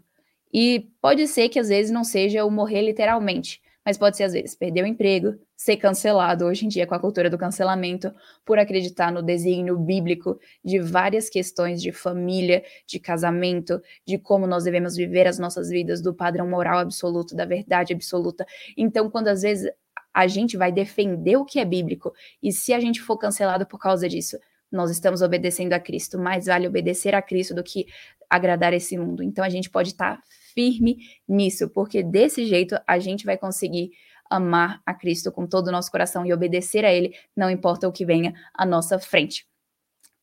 E 0.51 0.91
pode 1.01 1.27
ser 1.27 1.49
que 1.49 1.59
às 1.59 1.69
vezes 1.69 1.91
não 1.91 2.03
seja 2.03 2.45
o 2.45 2.51
morrer 2.51 2.81
literalmente, 2.81 3.61
mas 3.85 3.97
pode 3.97 4.17
ser 4.17 4.23
às 4.23 4.33
vezes 4.33 4.55
perder 4.55 4.83
o 4.83 4.87
emprego, 4.87 5.35
ser 5.55 5.77
cancelado 5.77 6.45
hoje 6.45 6.65
em 6.65 6.67
dia 6.67 6.87
com 6.87 6.95
a 6.95 6.99
cultura 6.99 7.29
do 7.29 7.37
cancelamento, 7.37 8.13
por 8.45 8.57
acreditar 8.57 9.11
no 9.11 9.21
desígnio 9.21 9.77
bíblico 9.77 10.39
de 10.63 10.79
várias 10.79 11.29
questões 11.29 11.81
de 11.81 11.91
família, 11.91 12.63
de 12.87 12.99
casamento, 12.99 13.81
de 14.05 14.17
como 14.17 14.47
nós 14.47 14.63
devemos 14.63 14.95
viver 14.95 15.27
as 15.27 15.37
nossas 15.37 15.69
vidas, 15.69 16.01
do 16.01 16.13
padrão 16.13 16.47
moral 16.47 16.79
absoluto, 16.79 17.35
da 17.35 17.45
verdade 17.45 17.93
absoluta. 17.93 18.45
Então, 18.77 19.09
quando 19.09 19.27
às 19.27 19.41
vezes 19.41 19.71
a 20.13 20.27
gente 20.27 20.55
vai 20.55 20.71
defender 20.71 21.37
o 21.37 21.45
que 21.45 21.59
é 21.59 21.65
bíblico, 21.65 22.13
e 22.41 22.51
se 22.51 22.73
a 22.73 22.79
gente 22.79 23.01
for 23.01 23.17
cancelado 23.17 23.65
por 23.65 23.79
causa 23.79 24.07
disso, 24.07 24.37
nós 24.71 24.89
estamos 24.89 25.21
obedecendo 25.21 25.73
a 25.73 25.79
Cristo. 25.79 26.17
Mais 26.17 26.47
vale 26.47 26.67
obedecer 26.67 27.13
a 27.13 27.21
Cristo 27.21 27.53
do 27.53 27.63
que 27.63 27.85
agradar 28.29 28.73
esse 28.73 28.97
mundo. 28.97 29.21
Então 29.21 29.45
a 29.45 29.49
gente 29.49 29.69
pode 29.69 29.89
estar 29.89 30.19
firme 30.53 30.97
nisso, 31.27 31.69
porque 31.69 32.03
desse 32.03 32.45
jeito 32.45 32.75
a 32.87 32.99
gente 32.99 33.25
vai 33.25 33.37
conseguir 33.37 33.91
amar 34.29 34.81
a 34.85 34.93
Cristo 34.93 35.31
com 35.31 35.45
todo 35.45 35.67
o 35.67 35.71
nosso 35.71 35.91
coração 35.91 36.25
e 36.25 36.33
obedecer 36.33 36.85
a 36.85 36.91
Ele, 36.91 37.15
não 37.35 37.49
importa 37.49 37.87
o 37.87 37.91
que 37.91 38.05
venha 38.05 38.33
à 38.53 38.65
nossa 38.65 38.97
frente. 38.99 39.45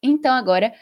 Então 0.03 0.33
agora 0.33 0.73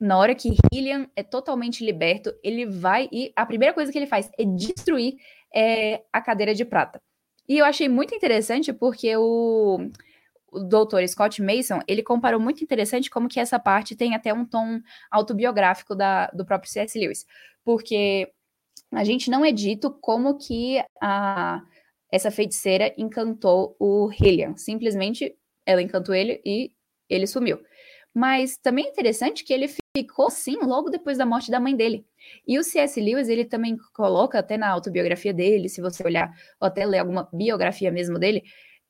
na 0.00 0.16
hora 0.16 0.34
que 0.34 0.56
Hillian 0.72 1.06
é 1.14 1.22
totalmente 1.22 1.84
liberto, 1.84 2.34
ele 2.42 2.64
vai 2.64 3.06
e 3.12 3.32
a 3.36 3.44
primeira 3.44 3.74
coisa 3.74 3.92
que 3.92 3.98
ele 3.98 4.06
faz 4.06 4.30
é 4.38 4.44
destruir 4.44 5.16
é, 5.54 6.02
a 6.10 6.22
cadeira 6.22 6.54
de 6.54 6.64
prata. 6.64 7.02
E 7.46 7.58
eu 7.58 7.66
achei 7.66 7.86
muito 7.86 8.14
interessante 8.14 8.72
porque 8.72 9.14
o, 9.16 9.90
o 10.50 10.60
doutor 10.60 11.06
Scott 11.06 11.42
Mason, 11.42 11.80
ele 11.86 12.02
comparou 12.02 12.40
muito 12.40 12.64
interessante 12.64 13.10
como 13.10 13.28
que 13.28 13.38
essa 13.38 13.58
parte 13.58 13.94
tem 13.94 14.14
até 14.14 14.32
um 14.32 14.44
tom 14.44 14.80
autobiográfico 15.10 15.94
da, 15.94 16.28
do 16.28 16.46
próprio 16.46 16.70
C.S. 16.70 16.98
Lewis. 16.98 17.26
Porque 17.62 18.32
a 18.92 19.04
gente 19.04 19.30
não 19.30 19.44
é 19.44 19.52
dito 19.52 19.90
como 20.00 20.36
que 20.36 20.82
a, 21.00 21.62
essa 22.10 22.30
feiticeira 22.30 22.92
encantou 22.96 23.76
o 23.78 24.10
Hillian. 24.12 24.56
Simplesmente 24.56 25.34
ela 25.64 25.82
encantou 25.82 26.14
ele 26.14 26.40
e 26.44 26.72
ele 27.08 27.26
sumiu. 27.26 27.60
Mas 28.12 28.56
também 28.56 28.86
é 28.86 28.88
interessante 28.88 29.44
que 29.44 29.52
ele 29.52 29.68
ficou 29.96 30.26
assim 30.26 30.56
logo 30.62 30.90
depois 30.90 31.16
da 31.16 31.24
morte 31.24 31.50
da 31.50 31.60
mãe 31.60 31.76
dele. 31.76 32.04
E 32.46 32.58
o 32.58 32.64
C.S. 32.64 33.00
Lewis, 33.00 33.28
ele 33.28 33.44
também 33.44 33.76
coloca 33.94 34.38
até 34.38 34.56
na 34.56 34.68
autobiografia 34.68 35.32
dele, 35.32 35.68
se 35.68 35.80
você 35.80 36.04
olhar 36.04 36.32
ou 36.60 36.66
até 36.66 36.84
ler 36.84 36.98
alguma 36.98 37.28
biografia 37.32 37.90
mesmo 37.92 38.18
dele, 38.18 38.42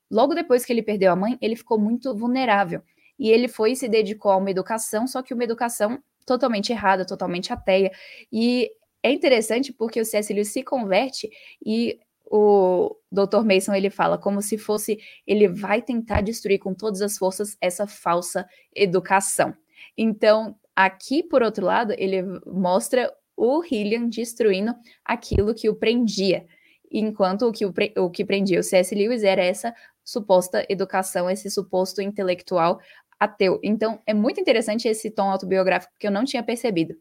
logo 0.09 0.33
depois 0.33 0.65
que 0.65 0.73
ele 0.73 0.81
perdeu 0.81 1.11
a 1.11 1.15
mãe, 1.15 1.37
ele 1.39 1.55
ficou 1.55 1.79
muito 1.79 2.15
vulnerável. 2.15 2.81
E 3.19 3.29
ele 3.29 3.47
foi 3.47 3.73
e 3.73 3.75
se 3.75 3.87
dedicou 3.87 4.31
a 4.31 4.37
uma 4.37 4.49
educação, 4.49 5.05
só 5.05 5.21
que 5.21 5.33
uma 5.33 5.43
educação 5.43 6.01
totalmente 6.25 6.71
errada, 6.71 7.05
totalmente 7.05 7.53
ateia. 7.53 7.91
E 8.31 8.71
é 9.03 9.11
interessante 9.11 9.73
porque 9.73 9.99
o 9.99 10.05
C.S. 10.05 10.33
Lewis 10.33 10.49
se 10.49 10.63
converte 10.63 11.29
e 11.65 11.99
o 12.25 12.95
Dr. 13.11 13.43
Mason 13.43 13.73
ele 13.73 13.89
fala 13.89 14.17
como 14.17 14.41
se 14.41 14.57
fosse 14.57 14.99
ele 15.27 15.47
vai 15.47 15.81
tentar 15.81 16.21
destruir 16.21 16.59
com 16.59 16.73
todas 16.73 17.01
as 17.01 17.17
forças 17.17 17.57
essa 17.59 17.85
falsa 17.85 18.47
educação. 18.73 19.53
Então, 19.97 20.55
aqui 20.75 21.23
por 21.23 21.43
outro 21.43 21.65
lado, 21.65 21.93
ele 21.97 22.23
mostra 22.45 23.11
o 23.35 23.63
Hillian 23.63 24.07
destruindo 24.07 24.73
aquilo 25.03 25.53
que 25.53 25.67
o 25.67 25.75
prendia, 25.75 26.45
enquanto 26.91 27.47
o 27.47 27.51
que, 27.51 27.65
o, 27.65 27.73
o 27.97 28.09
que 28.09 28.23
prendia 28.23 28.59
o 28.59 28.63
C.S. 28.63 28.93
Lewis 28.93 29.23
era 29.23 29.43
essa 29.43 29.73
suposta 30.03 30.65
educação, 30.69 31.29
esse 31.29 31.49
suposto 31.49 32.01
intelectual 32.01 32.79
ateu. 33.19 33.59
Então, 33.63 34.01
é 34.05 34.13
muito 34.13 34.39
interessante 34.39 34.87
esse 34.87 35.11
tom 35.11 35.29
autobiográfico 35.29 35.93
que 35.99 36.07
eu 36.07 36.11
não 36.11 36.23
tinha 36.23 36.43
percebido. 36.43 36.95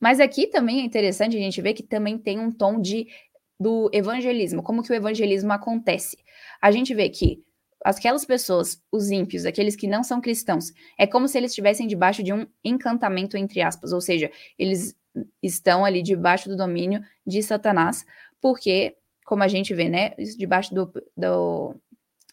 Mas 0.00 0.20
aqui 0.20 0.46
também 0.46 0.80
é 0.80 0.84
interessante 0.84 1.36
a 1.36 1.40
gente 1.40 1.60
ver 1.60 1.74
que 1.74 1.82
também 1.82 2.18
tem 2.18 2.38
um 2.38 2.50
tom 2.50 2.80
de 2.80 3.06
do 3.58 3.88
evangelismo, 3.92 4.62
como 4.62 4.82
que 4.82 4.92
o 4.92 4.94
evangelismo 4.94 5.52
acontece. 5.52 6.18
A 6.60 6.70
gente 6.70 6.94
vê 6.94 7.08
que 7.08 7.42
aquelas 7.82 8.24
pessoas, 8.24 8.82
os 8.92 9.10
ímpios, 9.10 9.46
aqueles 9.46 9.76
que 9.76 9.86
não 9.86 10.02
são 10.02 10.20
cristãos, 10.20 10.72
é 10.98 11.06
como 11.06 11.28
se 11.28 11.38
eles 11.38 11.52
estivessem 11.52 11.86
debaixo 11.86 12.22
de 12.22 12.32
um 12.32 12.46
encantamento, 12.64 13.36
entre 13.36 13.62
aspas, 13.62 13.92
ou 13.92 14.00
seja, 14.00 14.30
eles 14.58 14.94
estão 15.42 15.84
ali 15.84 16.02
debaixo 16.02 16.48
do 16.48 16.56
domínio 16.56 17.00
de 17.26 17.42
Satanás, 17.42 18.04
porque, 18.40 18.96
como 19.24 19.42
a 19.42 19.48
gente 19.48 19.72
vê, 19.74 19.88
né, 19.88 20.10
debaixo 20.36 20.74
do, 20.74 20.92
do, 21.16 21.74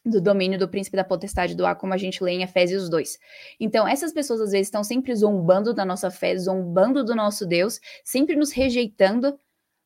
do 0.05 0.19
domínio 0.19 0.59
do 0.59 0.67
príncipe 0.67 0.97
da 0.97 1.03
potestade 1.03 1.55
do 1.55 1.65
ar, 1.65 1.77
como 1.77 1.93
a 1.93 1.97
gente 1.97 2.23
lê 2.23 2.33
em 2.33 2.43
Efésios 2.43 2.89
2. 2.89 3.17
Então, 3.59 3.87
essas 3.87 4.11
pessoas 4.11 4.41
às 4.41 4.51
vezes 4.51 4.67
estão 4.67 4.83
sempre 4.83 5.15
zombando 5.15 5.73
da 5.73 5.85
nossa 5.85 6.11
fé, 6.11 6.37
zombando 6.37 7.03
do 7.03 7.15
nosso 7.15 7.45
Deus, 7.45 7.79
sempre 8.03 8.35
nos 8.35 8.51
rejeitando, 8.51 9.37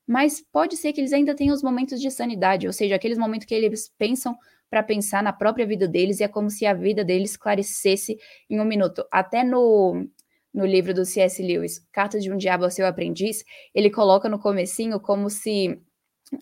mas 0.07 0.41
pode 0.41 0.75
ser 0.77 0.93
que 0.93 1.01
eles 1.01 1.13
ainda 1.13 1.35
tenham 1.35 1.53
os 1.53 1.61
momentos 1.61 2.01
de 2.01 2.09
sanidade, 2.09 2.65
ou 2.65 2.73
seja, 2.73 2.95
aqueles 2.95 3.17
momentos 3.17 3.45
que 3.45 3.53
eles 3.53 3.91
pensam 3.97 4.35
para 4.69 4.83
pensar 4.83 5.21
na 5.21 5.31
própria 5.31 5.65
vida 5.65 5.87
deles 5.87 6.19
e 6.19 6.23
é 6.23 6.27
como 6.27 6.49
se 6.49 6.65
a 6.65 6.73
vida 6.73 7.03
deles 7.03 7.31
esclarecesse 7.31 8.17
em 8.49 8.59
um 8.59 8.65
minuto. 8.65 9.05
Até 9.11 9.43
no, 9.43 10.07
no 10.53 10.65
livro 10.65 10.93
do 10.93 11.05
C.S. 11.05 11.41
Lewis, 11.41 11.85
Cartas 11.91 12.23
de 12.23 12.31
um 12.31 12.37
Diabo 12.37 12.63
ao 12.63 12.71
Seu 12.71 12.85
Aprendiz, 12.85 13.43
ele 13.73 13.89
coloca 13.89 14.27
no 14.27 14.39
comecinho 14.39 14.99
como 14.99 15.29
se 15.29 15.79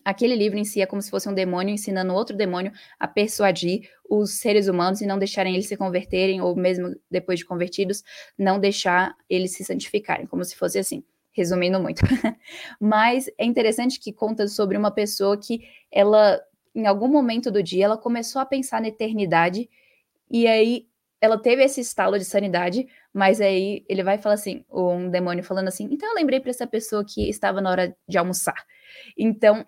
aquele 0.03 0.35
livro 0.35 0.57
em 0.57 0.63
si 0.63 0.81
é 0.81 0.85
como 0.85 1.01
se 1.01 1.09
fosse 1.09 1.29
um 1.29 1.33
demônio 1.33 1.73
ensinando 1.73 2.13
outro 2.13 2.35
demônio 2.35 2.71
a 2.99 3.07
persuadir 3.07 3.89
os 4.09 4.39
seres 4.39 4.67
humanos 4.67 5.01
e 5.01 5.05
não 5.05 5.19
deixarem 5.19 5.53
eles 5.53 5.67
se 5.67 5.77
converterem, 5.77 6.41
ou 6.41 6.55
mesmo 6.55 6.95
depois 7.09 7.39
de 7.39 7.45
convertidos, 7.45 8.03
não 8.37 8.59
deixar 8.59 9.15
eles 9.29 9.51
se 9.55 9.63
santificarem, 9.63 10.25
como 10.25 10.43
se 10.43 10.55
fosse 10.55 10.79
assim, 10.79 11.03
resumindo 11.31 11.79
muito. 11.79 12.01
Mas 12.79 13.29
é 13.37 13.45
interessante 13.45 13.99
que 13.99 14.11
conta 14.13 14.47
sobre 14.47 14.77
uma 14.77 14.91
pessoa 14.91 15.37
que 15.37 15.61
ela, 15.91 16.41
em 16.73 16.87
algum 16.87 17.07
momento 17.07 17.51
do 17.51 17.61
dia, 17.61 17.85
ela 17.85 17.97
começou 17.97 18.41
a 18.41 18.45
pensar 18.45 18.81
na 18.81 18.87
eternidade, 18.87 19.69
e 20.29 20.47
aí 20.47 20.87
ela 21.21 21.37
teve 21.37 21.63
esse 21.63 21.81
estalo 21.81 22.19
de 22.19 22.25
sanidade, 22.25 22.87
mas 23.13 23.41
aí 23.41 23.83
ele 23.87 24.03
vai 24.03 24.17
falar 24.17 24.35
assim, 24.35 24.63
um 24.71 25.09
demônio 25.09 25.43
falando 25.43 25.67
assim, 25.67 25.87
então 25.91 26.09
eu 26.09 26.15
lembrei 26.15 26.39
para 26.39 26.51
essa 26.51 26.67
pessoa 26.67 27.03
que 27.05 27.27
estava 27.29 27.61
na 27.61 27.71
hora 27.71 27.97
de 28.07 28.17
almoçar. 28.17 28.65
Então, 29.17 29.65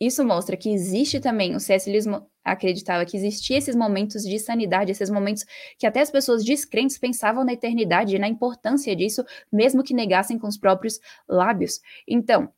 isso 0.00 0.24
mostra 0.24 0.56
que 0.56 0.70
existe 0.70 1.18
também, 1.20 1.56
o 1.56 1.60
C.S. 1.60 1.90
Lewis 1.90 2.06
acreditava 2.44 3.04
que 3.04 3.16
existia 3.16 3.58
esses 3.58 3.74
momentos 3.74 4.22
de 4.22 4.38
sanidade, 4.38 4.92
esses 4.92 5.10
momentos 5.10 5.44
que 5.76 5.86
até 5.86 6.00
as 6.00 6.10
pessoas 6.10 6.44
descrentes 6.44 6.98
pensavam 6.98 7.44
na 7.44 7.52
eternidade 7.52 8.14
e 8.14 8.18
na 8.18 8.28
importância 8.28 8.94
disso, 8.94 9.24
mesmo 9.52 9.82
que 9.82 9.92
negassem 9.92 10.38
com 10.38 10.46
os 10.46 10.56
próprios 10.56 11.00
lábios. 11.28 11.80
Então, 12.06 12.48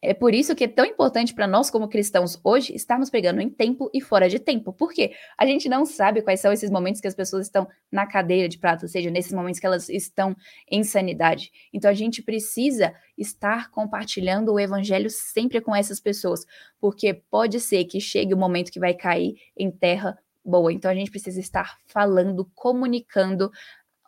é 0.00 0.14
por 0.14 0.32
isso 0.32 0.54
que 0.54 0.64
é 0.64 0.68
tão 0.68 0.84
importante 0.84 1.34
para 1.34 1.46
nós, 1.46 1.70
como 1.70 1.88
cristãos, 1.88 2.38
hoje, 2.44 2.74
estarmos 2.74 3.10
pegando 3.10 3.40
em 3.40 3.50
tempo 3.50 3.90
e 3.92 4.00
fora 4.00 4.28
de 4.28 4.38
tempo. 4.38 4.72
Por 4.72 4.92
quê? 4.92 5.12
A 5.36 5.44
gente 5.44 5.68
não 5.68 5.84
sabe 5.84 6.22
quais 6.22 6.40
são 6.40 6.52
esses 6.52 6.70
momentos 6.70 7.00
que 7.00 7.08
as 7.08 7.14
pessoas 7.14 7.46
estão 7.46 7.66
na 7.90 8.06
cadeira 8.06 8.48
de 8.48 8.58
prata, 8.58 8.84
ou 8.84 8.88
seja, 8.88 9.10
nesses 9.10 9.32
momentos 9.32 9.58
que 9.58 9.66
elas 9.66 9.88
estão 9.88 10.36
em 10.70 10.84
sanidade. 10.84 11.50
Então 11.72 11.90
a 11.90 11.94
gente 11.94 12.22
precisa 12.22 12.94
estar 13.16 13.70
compartilhando 13.70 14.52
o 14.52 14.60
evangelho 14.60 15.10
sempre 15.10 15.60
com 15.60 15.74
essas 15.74 15.98
pessoas, 15.98 16.44
porque 16.80 17.12
pode 17.12 17.58
ser 17.58 17.84
que 17.84 18.00
chegue 18.00 18.32
o 18.32 18.38
momento 18.38 18.70
que 18.70 18.78
vai 18.78 18.94
cair 18.94 19.34
em 19.56 19.70
terra 19.70 20.16
boa. 20.44 20.72
Então 20.72 20.90
a 20.90 20.94
gente 20.94 21.10
precisa 21.10 21.40
estar 21.40 21.76
falando, 21.86 22.44
comunicando 22.54 23.50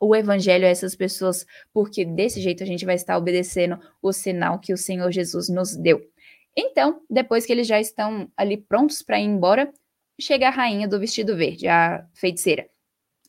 o 0.01 0.17
evangelho 0.17 0.65
a 0.65 0.69
essas 0.69 0.97
pessoas, 0.97 1.47
porque 1.73 2.05
desse 2.05 2.41
jeito 2.41 2.63
a 2.63 2.67
gente 2.67 2.87
vai 2.87 2.95
estar 2.95 3.19
obedecendo 3.19 3.79
o 4.03 4.13
sinal 4.13 4.59
que 4.59 4.73
o 4.73 4.79
Senhor 4.79 5.13
Jesus 5.13 5.49
nos 5.51 5.77
deu. 5.77 6.01
Então, 6.57 7.03
depois 7.09 7.45
que 7.45 7.53
eles 7.53 7.67
já 7.67 7.79
estão 7.79 8.31
ali 8.37 8.57
prontos 8.57 9.03
para 9.03 9.21
ir 9.21 9.25
embora, 9.25 9.73
chega 10.21 10.49
a 10.49 10.51
rainha 10.51 10.89
do 10.89 10.99
vestido 10.99 11.37
verde, 11.37 11.69
a 11.69 12.05
feiticeira. 12.15 12.69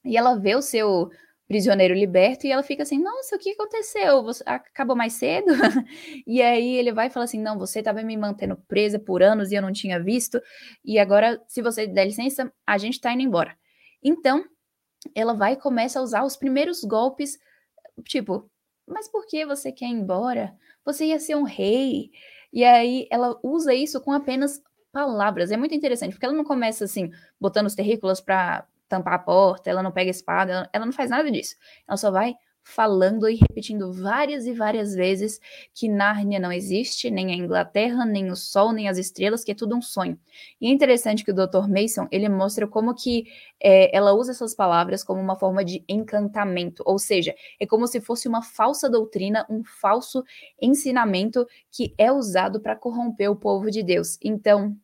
E 0.03 0.17
ela 0.17 0.39
vê 0.39 0.55
o 0.55 0.61
seu 0.61 1.09
prisioneiro 1.47 1.93
liberto 1.93 2.47
e 2.47 2.51
ela 2.51 2.63
fica 2.63 2.83
assim: 2.83 2.97
Nossa, 3.01 3.35
o 3.35 3.39
que 3.39 3.51
aconteceu? 3.51 4.23
Você 4.23 4.41
acabou 4.45 4.95
mais 4.95 5.13
cedo? 5.13 5.47
e 6.25 6.41
aí 6.41 6.77
ele 6.77 6.93
vai 6.93 7.07
e 7.07 7.09
fala 7.09 7.25
assim: 7.25 7.39
Não, 7.39 7.59
você 7.59 7.79
estava 7.79 8.01
me 8.01 8.15
mantendo 8.15 8.55
presa 8.67 8.97
por 8.97 9.21
anos 9.21 9.51
e 9.51 9.55
eu 9.55 9.61
não 9.61 9.71
tinha 9.71 10.01
visto, 10.01 10.41
e 10.83 10.97
agora, 10.97 11.41
se 11.47 11.61
você 11.61 11.85
der 11.85 12.05
licença, 12.05 12.51
a 12.65 12.77
gente 12.77 12.93
está 12.93 13.11
indo 13.13 13.21
embora. 13.21 13.55
Então, 14.01 14.45
ela 15.15 15.33
vai 15.33 15.53
e 15.53 15.57
começa 15.57 15.99
a 15.99 16.01
usar 16.01 16.23
os 16.23 16.35
primeiros 16.35 16.83
golpes, 16.83 17.39
tipo, 18.03 18.49
mas 18.87 19.07
por 19.07 19.25
que 19.25 19.45
você 19.45 19.71
quer 19.71 19.85
ir 19.85 19.91
embora? 19.91 20.55
Você 20.85 21.05
ia 21.05 21.19
ser 21.19 21.35
um 21.35 21.43
rei. 21.43 22.11
E 22.51 22.63
aí 22.63 23.07
ela 23.09 23.39
usa 23.43 23.73
isso 23.73 24.01
com 24.01 24.11
apenas 24.11 24.61
palavras. 24.91 25.51
É 25.51 25.57
muito 25.57 25.73
interessante, 25.73 26.13
porque 26.13 26.25
ela 26.25 26.35
não 26.35 26.43
começa 26.43 26.85
assim, 26.85 27.11
botando 27.39 27.67
os 27.67 27.75
terrícolas 27.75 28.19
para 28.19 28.67
tampar 28.89 29.13
a 29.13 29.19
porta, 29.19 29.69
ela 29.69 29.81
não 29.81 29.91
pega 29.91 30.11
espada, 30.11 30.69
ela 30.73 30.85
não 30.85 30.91
faz 30.91 31.09
nada 31.09 31.31
disso. 31.31 31.55
Ela 31.87 31.97
só 31.97 32.11
vai 32.11 32.35
falando 32.63 33.27
e 33.27 33.35
repetindo 33.35 33.91
várias 33.91 34.45
e 34.45 34.53
várias 34.53 34.93
vezes 34.93 35.39
que 35.73 35.89
Nárnia 35.89 36.39
não 36.39 36.51
existe, 36.51 37.09
nem 37.09 37.31
a 37.31 37.35
Inglaterra, 37.35 38.05
nem 38.05 38.31
o 38.31 38.35
Sol, 38.35 38.71
nem 38.71 38.87
as 38.87 38.97
estrelas, 38.97 39.43
que 39.43 39.51
é 39.51 39.55
tudo 39.55 39.75
um 39.75 39.81
sonho. 39.81 40.19
E 40.59 40.67
é 40.67 40.69
interessante 40.69 41.23
que 41.23 41.31
o 41.31 41.33
Dr. 41.33 41.67
Mason, 41.67 42.07
ele 42.11 42.29
mostra 42.29 42.67
como 42.67 42.93
que 42.93 43.25
é, 43.59 43.95
ela 43.95 44.13
usa 44.13 44.31
essas 44.31 44.55
palavras 44.55 45.03
como 45.03 45.19
uma 45.19 45.35
forma 45.35 45.63
de 45.63 45.83
encantamento, 45.87 46.83
ou 46.85 46.97
seja, 46.97 47.33
é 47.59 47.65
como 47.65 47.87
se 47.87 47.99
fosse 47.99 48.27
uma 48.27 48.41
falsa 48.41 48.89
doutrina, 48.89 49.45
um 49.49 49.63
falso 49.63 50.23
ensinamento 50.61 51.45
que 51.71 51.93
é 51.97 52.11
usado 52.11 52.59
para 52.61 52.75
corromper 52.75 53.29
o 53.29 53.35
povo 53.35 53.69
de 53.69 53.83
Deus. 53.83 54.17
Então, 54.21 54.75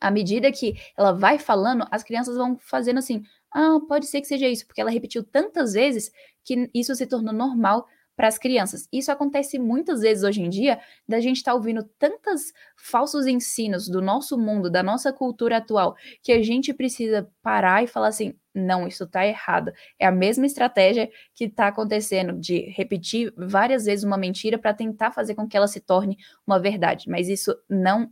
à 0.00 0.10
medida 0.10 0.50
que 0.52 0.74
ela 0.96 1.12
vai 1.12 1.38
falando, 1.38 1.86
as 1.90 2.02
crianças 2.02 2.36
vão 2.36 2.56
fazendo 2.58 2.98
assim, 2.98 3.22
ah, 3.52 3.78
pode 3.88 4.06
ser 4.06 4.20
que 4.20 4.26
seja 4.26 4.48
isso, 4.48 4.66
porque 4.66 4.80
ela 4.80 4.90
repetiu 4.90 5.22
tantas 5.24 5.72
vezes 5.72 6.10
que 6.44 6.70
isso 6.74 6.94
se 6.94 7.06
tornou 7.06 7.32
normal 7.32 7.86
para 8.18 8.26
as 8.26 8.36
crianças. 8.36 8.88
Isso 8.92 9.12
acontece 9.12 9.60
muitas 9.60 10.00
vezes 10.00 10.24
hoje 10.24 10.42
em 10.42 10.50
dia, 10.50 10.80
da 11.06 11.20
gente 11.20 11.36
estar 11.36 11.52
tá 11.52 11.54
ouvindo 11.54 11.84
tantos 12.00 12.52
falsos 12.76 13.28
ensinos 13.28 13.88
do 13.88 14.02
nosso 14.02 14.36
mundo, 14.36 14.68
da 14.68 14.82
nossa 14.82 15.12
cultura 15.12 15.58
atual, 15.58 15.94
que 16.20 16.32
a 16.32 16.42
gente 16.42 16.74
precisa 16.74 17.30
parar 17.40 17.84
e 17.84 17.86
falar 17.86 18.08
assim: 18.08 18.34
não, 18.52 18.88
isso 18.88 19.04
está 19.04 19.24
errado. 19.24 19.72
É 20.00 20.04
a 20.04 20.10
mesma 20.10 20.46
estratégia 20.46 21.08
que 21.32 21.44
está 21.44 21.68
acontecendo 21.68 22.32
de 22.40 22.68
repetir 22.70 23.32
várias 23.36 23.84
vezes 23.84 24.04
uma 24.04 24.18
mentira 24.18 24.58
para 24.58 24.74
tentar 24.74 25.12
fazer 25.12 25.36
com 25.36 25.46
que 25.46 25.56
ela 25.56 25.68
se 25.68 25.78
torne 25.78 26.18
uma 26.44 26.58
verdade. 26.58 27.08
Mas 27.08 27.28
isso 27.28 27.56
não 27.68 28.10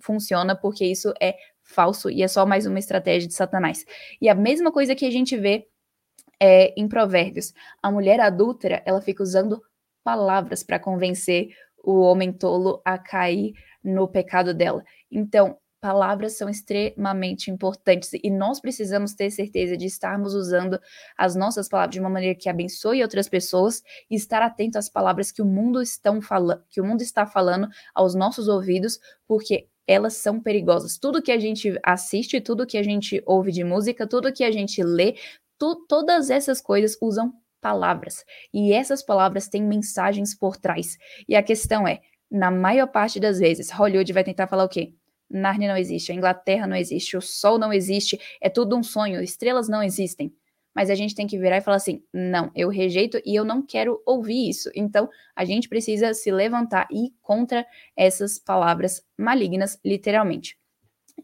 funciona 0.00 0.56
porque 0.56 0.84
isso 0.84 1.14
é 1.20 1.36
falso 1.64 2.10
e 2.10 2.22
é 2.22 2.28
só 2.28 2.46
mais 2.46 2.66
uma 2.66 2.78
estratégia 2.78 3.28
de 3.28 3.34
Satanás. 3.34 3.84
E 4.20 4.28
a 4.28 4.34
mesma 4.34 4.70
coisa 4.70 4.94
que 4.94 5.04
a 5.04 5.10
gente 5.10 5.36
vê 5.36 5.66
é, 6.40 6.74
em 6.76 6.88
Provérbios. 6.88 7.52
A 7.82 7.90
mulher 7.90 8.20
adúltera, 8.20 8.82
ela 8.84 9.00
fica 9.00 9.22
usando 9.22 9.62
palavras 10.02 10.62
para 10.62 10.78
convencer 10.78 11.48
o 11.82 12.00
homem 12.00 12.32
tolo 12.32 12.82
a 12.84 12.98
cair 12.98 13.52
no 13.82 14.08
pecado 14.08 14.54
dela. 14.54 14.82
Então, 15.10 15.58
palavras 15.80 16.38
são 16.38 16.48
extremamente 16.48 17.50
importantes 17.50 18.10
e 18.14 18.30
nós 18.30 18.58
precisamos 18.58 19.12
ter 19.12 19.30
certeza 19.30 19.76
de 19.76 19.84
estarmos 19.84 20.32
usando 20.32 20.80
as 21.16 21.36
nossas 21.36 21.68
palavras 21.68 21.92
de 21.92 22.00
uma 22.00 22.08
maneira 22.08 22.38
que 22.38 22.48
abençoe 22.48 23.02
outras 23.02 23.28
pessoas 23.28 23.82
e 24.10 24.14
estar 24.14 24.40
atento 24.40 24.78
às 24.78 24.88
palavras 24.88 25.30
que 25.30 25.42
o 25.42 25.44
mundo 25.44 25.82
estão 25.82 26.22
falando, 26.22 26.62
que 26.70 26.80
o 26.80 26.84
mundo 26.84 27.02
está 27.02 27.26
falando 27.26 27.68
aos 27.94 28.14
nossos 28.14 28.48
ouvidos, 28.48 28.98
porque 29.26 29.68
elas 29.86 30.14
são 30.14 30.40
perigosas. 30.40 30.98
Tudo 30.98 31.22
que 31.22 31.32
a 31.32 31.38
gente 31.38 31.78
assiste, 31.82 32.40
tudo 32.40 32.66
que 32.66 32.78
a 32.78 32.82
gente 32.82 33.22
ouve 33.26 33.52
de 33.52 33.64
música, 33.64 34.06
tudo 34.06 34.32
que 34.32 34.44
a 34.44 34.50
gente 34.50 34.82
lê, 34.82 35.16
tu, 35.58 35.84
todas 35.88 36.30
essas 36.30 36.60
coisas 36.60 36.96
usam 37.00 37.32
palavras. 37.60 38.24
E 38.52 38.72
essas 38.72 39.02
palavras 39.02 39.48
têm 39.48 39.62
mensagens 39.62 40.34
por 40.34 40.56
trás. 40.56 40.98
E 41.28 41.34
a 41.34 41.42
questão 41.42 41.88
é, 41.88 42.00
na 42.30 42.50
maior 42.50 42.86
parte 42.86 43.18
das 43.18 43.38
vezes, 43.38 43.70
Hollywood 43.70 44.12
vai 44.12 44.24
tentar 44.24 44.46
falar 44.46 44.64
o 44.64 44.68
quê? 44.68 44.94
Narnia 45.30 45.68
não 45.68 45.76
existe, 45.76 46.12
a 46.12 46.14
Inglaterra 46.14 46.66
não 46.66 46.76
existe, 46.76 47.16
o 47.16 47.20
Sol 47.22 47.58
não 47.58 47.72
existe, 47.72 48.20
é 48.40 48.50
tudo 48.50 48.76
um 48.76 48.82
sonho, 48.82 49.22
estrelas 49.22 49.68
não 49.68 49.82
existem. 49.82 50.32
Mas 50.74 50.90
a 50.90 50.94
gente 50.94 51.14
tem 51.14 51.26
que 51.26 51.38
virar 51.38 51.58
e 51.58 51.60
falar 51.60 51.76
assim: 51.76 52.02
não, 52.12 52.50
eu 52.54 52.68
rejeito 52.68 53.20
e 53.24 53.34
eu 53.34 53.44
não 53.44 53.62
quero 53.64 54.02
ouvir 54.04 54.48
isso. 54.48 54.70
Então, 54.74 55.08
a 55.34 55.44
gente 55.44 55.68
precisa 55.68 56.12
se 56.14 56.30
levantar 56.30 56.86
e 56.90 57.06
ir 57.06 57.14
contra 57.22 57.66
essas 57.96 58.38
palavras 58.38 59.04
malignas, 59.16 59.78
literalmente. 59.84 60.58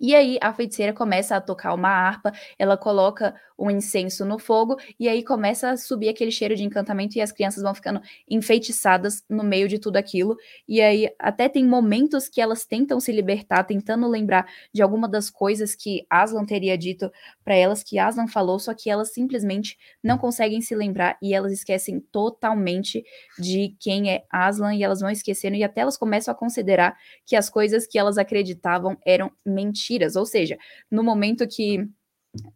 E 0.01 0.15
aí 0.15 0.39
a 0.41 0.53
feiticeira 0.53 0.93
começa 0.93 1.37
a 1.37 1.41
tocar 1.41 1.75
uma 1.75 1.89
harpa, 1.89 2.33
ela 2.59 2.77
coloca 2.77 3.35
um 3.61 3.71
incenso 3.71 4.25
no 4.25 4.39
fogo 4.39 4.77
e 4.99 5.09
aí 5.09 5.23
começa 5.23 5.71
a 5.71 5.77
subir 5.77 6.09
aquele 6.09 6.31
cheiro 6.31 6.57
de 6.57 6.65
encantamento 6.65 7.19
e 7.19 7.21
as 7.21 7.31
crianças 7.31 7.63
vão 7.63 7.75
ficando 7.75 8.01
enfeitiçadas 8.29 9.23
no 9.29 9.45
meio 9.45 9.69
de 9.69 9.79
tudo 9.79 9.99
aquilo. 9.99 10.37
E 10.67 10.81
aí 10.81 11.11
até 11.19 11.49
tem 11.49 11.67
momentos 11.67 12.29
que 12.29 12.41
elas 12.41 12.65
tentam 12.65 12.99
se 12.99 13.13
libertar, 13.13 13.65
tentando 13.65 14.09
lembrar 14.09 14.47
de 14.73 14.81
alguma 14.81 15.07
das 15.07 15.29
coisas 15.29 15.75
que 15.75 16.07
Aslan 16.09 16.47
teria 16.47 16.79
dito 16.79 17.13
para 17.45 17.55
elas, 17.55 17.83
que 17.83 17.99
Aslan 17.99 18.27
falou, 18.27 18.59
só 18.59 18.73
que 18.73 18.89
elas 18.89 19.13
simplesmente 19.13 19.77
não 20.03 20.17
conseguem 20.17 20.63
se 20.63 20.75
lembrar 20.75 21.19
e 21.23 21.35
elas 21.35 21.53
esquecem 21.53 22.01
totalmente 22.01 23.05
de 23.39 23.77
quem 23.79 24.11
é 24.11 24.25
Aslan 24.31 24.75
e 24.75 24.83
elas 24.83 25.01
vão 25.01 25.11
esquecendo 25.11 25.57
e 25.57 25.63
até 25.63 25.83
elas 25.83 25.99
começam 25.99 26.33
a 26.33 26.37
considerar 26.37 26.97
que 27.27 27.37
as 27.37 27.51
coisas 27.51 27.87
que 27.87 27.99
elas 27.99 28.17
acreditavam 28.17 28.97
eram 29.05 29.31
mentiras. 29.45 30.17
Ou 30.17 30.25
seja, 30.25 30.57
no 30.91 31.03
momento 31.03 31.47
que 31.47 31.87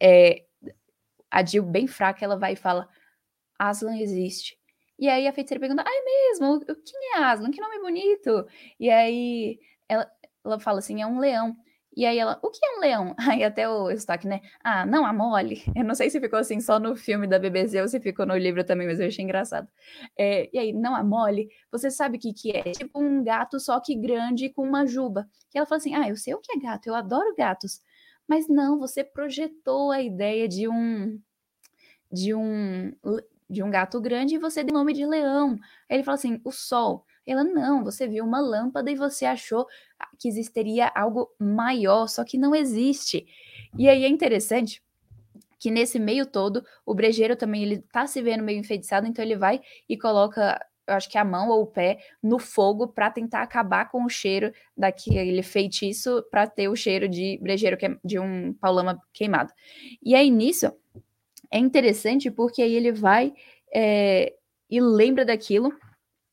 é, 0.00 0.43
a 1.34 1.44
Jill, 1.44 1.64
bem 1.64 1.88
fraca, 1.88 2.24
ela 2.24 2.38
vai 2.38 2.52
e 2.52 2.56
fala: 2.56 2.88
Aslan 3.58 3.96
existe. 3.98 4.56
E 4.96 5.08
aí 5.08 5.26
a 5.26 5.32
feiticeira 5.32 5.60
pergunta: 5.60 5.82
Ah, 5.84 5.90
é 5.90 6.30
mesmo? 6.30 6.60
Quem 6.64 7.14
é 7.16 7.24
Aslan? 7.24 7.50
Que 7.50 7.60
nome 7.60 7.80
bonito! 7.80 8.46
E 8.78 8.88
aí 8.88 9.58
ela, 9.88 10.08
ela 10.44 10.60
fala 10.60 10.78
assim: 10.78 11.02
É 11.02 11.06
um 11.06 11.18
leão. 11.18 11.56
E 11.96 12.06
aí 12.06 12.18
ela, 12.18 12.40
o 12.42 12.50
que 12.50 12.58
é 12.64 12.76
um 12.76 12.80
leão? 12.80 13.14
Aí 13.40 13.44
até 13.44 13.68
o 13.68 13.88
Eustáquio, 13.88 14.28
né? 14.28 14.40
Ah, 14.64 14.84
não, 14.84 15.06
a 15.06 15.12
Molly. 15.12 15.62
Eu 15.76 15.84
não 15.84 15.94
sei 15.94 16.10
se 16.10 16.20
ficou 16.20 16.40
assim 16.40 16.60
só 16.60 16.80
no 16.80 16.96
filme 16.96 17.26
da 17.26 17.38
BBC 17.38 17.80
ou 17.80 17.86
se 17.86 18.00
ficou 18.00 18.26
no 18.26 18.36
livro 18.36 18.64
também, 18.64 18.86
mas 18.86 18.98
eu 18.98 19.06
achei 19.06 19.24
engraçado. 19.24 19.68
É, 20.18 20.50
e 20.52 20.58
aí, 20.58 20.72
não, 20.72 20.94
a 20.96 21.04
Molly, 21.04 21.48
você 21.70 21.92
sabe 21.92 22.16
o 22.18 22.20
que 22.20 22.32
que 22.32 22.50
é? 22.50 22.62
Tipo 22.72 23.00
um 23.00 23.22
gato 23.22 23.60
só 23.60 23.78
que 23.78 23.94
grande 23.94 24.48
com 24.48 24.62
uma 24.66 24.84
juba. 24.86 25.28
E 25.54 25.58
ela 25.58 25.66
fala 25.66 25.78
assim, 25.78 25.94
ah, 25.94 26.08
eu 26.08 26.16
sei 26.16 26.34
o 26.34 26.40
que 26.40 26.52
é 26.56 26.60
gato, 26.60 26.88
eu 26.88 26.96
adoro 26.96 27.32
gatos. 27.36 27.80
Mas 28.28 28.48
não, 28.48 28.78
você 28.78 29.04
projetou 29.04 29.90
a 29.90 30.02
ideia 30.02 30.48
de 30.48 30.68
um 30.68 31.20
de 32.12 32.34
um 32.34 32.92
de 33.48 33.62
um 33.62 33.70
gato 33.70 34.00
grande 34.00 34.36
e 34.36 34.38
você 34.38 34.64
deu 34.64 34.74
o 34.74 34.78
nome 34.78 34.92
de 34.94 35.06
leão. 35.06 35.58
Aí 35.88 35.96
ele 35.96 36.04
fala 36.04 36.16
assim: 36.16 36.40
"O 36.44 36.50
sol". 36.52 37.04
Ela, 37.26 37.42
não, 37.44 37.82
você 37.82 38.06
viu 38.06 38.24
uma 38.24 38.40
lâmpada 38.40 38.90
e 38.90 38.96
você 38.96 39.24
achou 39.24 39.66
que 40.18 40.28
existiria 40.28 40.92
algo 40.94 41.30
maior, 41.38 42.06
só 42.08 42.22
que 42.24 42.36
não 42.38 42.54
existe. 42.54 43.26
E 43.78 43.88
aí 43.88 44.04
é 44.04 44.08
interessante 44.08 44.82
que 45.58 45.70
nesse 45.70 45.98
meio 45.98 46.26
todo, 46.26 46.64
o 46.84 46.94
brejeiro 46.94 47.36
também 47.36 47.62
ele 47.62 47.78
tá 47.92 48.06
se 48.06 48.20
vendo 48.22 48.44
meio 48.44 48.58
enfeitiçado, 48.60 49.06
então 49.06 49.24
ele 49.24 49.36
vai 49.36 49.60
e 49.88 49.96
coloca 49.96 50.60
eu 50.86 50.94
acho 50.94 51.08
que 51.08 51.18
a 51.18 51.24
mão 51.24 51.48
ou 51.48 51.62
o 51.62 51.66
pé 51.66 51.98
no 52.22 52.38
fogo 52.38 52.88
para 52.88 53.10
tentar 53.10 53.42
acabar 53.42 53.90
com 53.90 54.04
o 54.04 54.08
cheiro 54.08 54.52
daquele 54.76 55.42
feitiço 55.42 56.22
para 56.30 56.46
ter 56.46 56.68
o 56.68 56.76
cheiro 56.76 57.08
de 57.08 57.38
brejeiro 57.40 57.76
de 58.04 58.18
um 58.18 58.52
paulama 58.54 59.00
queimado. 59.12 59.52
E 60.02 60.14
aí 60.14 60.30
nisso 60.30 60.72
é 61.50 61.58
interessante 61.58 62.30
porque 62.30 62.62
aí 62.62 62.74
ele 62.74 62.92
vai 62.92 63.32
é, 63.74 64.34
e 64.70 64.80
lembra 64.80 65.24
daquilo, 65.24 65.72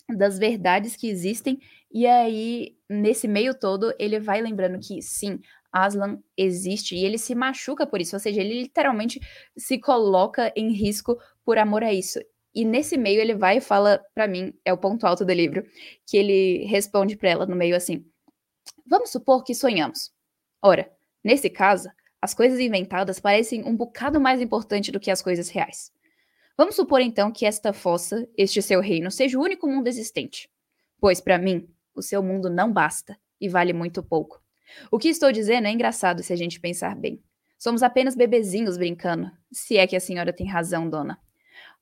das 0.09 0.37
verdades 0.37 0.95
que 0.95 1.09
existem, 1.09 1.59
e 1.91 2.05
aí 2.05 2.75
nesse 2.89 3.27
meio 3.27 3.53
todo 3.57 3.93
ele 3.97 4.19
vai 4.19 4.41
lembrando 4.41 4.79
que 4.79 5.01
sim, 5.01 5.39
Aslan 5.71 6.19
existe 6.35 6.95
e 6.95 7.05
ele 7.05 7.17
se 7.17 7.33
machuca 7.33 7.87
por 7.87 8.01
isso, 8.01 8.15
ou 8.15 8.19
seja, 8.19 8.41
ele 8.41 8.61
literalmente 8.61 9.19
se 9.57 9.79
coloca 9.79 10.51
em 10.55 10.73
risco 10.73 11.17
por 11.45 11.57
amor 11.57 11.83
a 11.83 11.93
isso. 11.93 12.19
E 12.53 12.65
nesse 12.65 12.97
meio 12.97 13.21
ele 13.21 13.33
vai 13.33 13.57
e 13.57 13.61
fala 13.61 14.03
para 14.13 14.27
mim, 14.27 14.53
é 14.65 14.73
o 14.73 14.77
ponto 14.77 15.05
alto 15.05 15.23
do 15.23 15.33
livro, 15.33 15.65
que 16.05 16.17
ele 16.17 16.65
responde 16.65 17.15
para 17.15 17.29
ela 17.29 17.45
no 17.45 17.55
meio 17.55 17.75
assim: 17.75 18.05
Vamos 18.85 19.09
supor 19.09 19.43
que 19.43 19.55
sonhamos. 19.55 20.11
Ora, 20.61 20.91
nesse 21.23 21.49
caso, 21.49 21.89
as 22.21 22.33
coisas 22.33 22.59
inventadas 22.59 23.19
parecem 23.19 23.63
um 23.63 23.75
bocado 23.75 24.19
mais 24.19 24.41
importante 24.41 24.91
do 24.91 24.99
que 24.99 25.09
as 25.09 25.21
coisas 25.21 25.49
reais. 25.49 25.91
Vamos 26.57 26.75
supor 26.75 27.01
então 27.01 27.31
que 27.31 27.45
esta 27.45 27.73
fossa, 27.73 28.27
este 28.37 28.61
seu 28.61 28.81
reino, 28.81 29.09
seja 29.09 29.39
o 29.39 29.41
único 29.41 29.67
mundo 29.67 29.87
existente. 29.87 30.49
Pois 30.99 31.19
para 31.19 31.39
mim, 31.39 31.67
o 31.95 32.01
seu 32.01 32.21
mundo 32.21 32.49
não 32.49 32.71
basta 32.71 33.17
e 33.39 33.49
vale 33.49 33.73
muito 33.73 34.03
pouco. 34.03 34.41
O 34.91 34.99
que 34.99 35.09
estou 35.09 35.31
dizendo 35.31 35.67
é 35.67 35.71
engraçado 35.71 36.21
se 36.21 36.31
a 36.31 36.35
gente 36.35 36.59
pensar 36.59 36.95
bem. 36.95 37.23
Somos 37.57 37.81
apenas 37.83 38.15
bebezinhos 38.15 38.77
brincando, 38.77 39.31
se 39.51 39.77
é 39.77 39.87
que 39.87 39.95
a 39.95 39.99
senhora 39.99 40.33
tem 40.33 40.47
razão, 40.47 40.89
dona. 40.89 41.19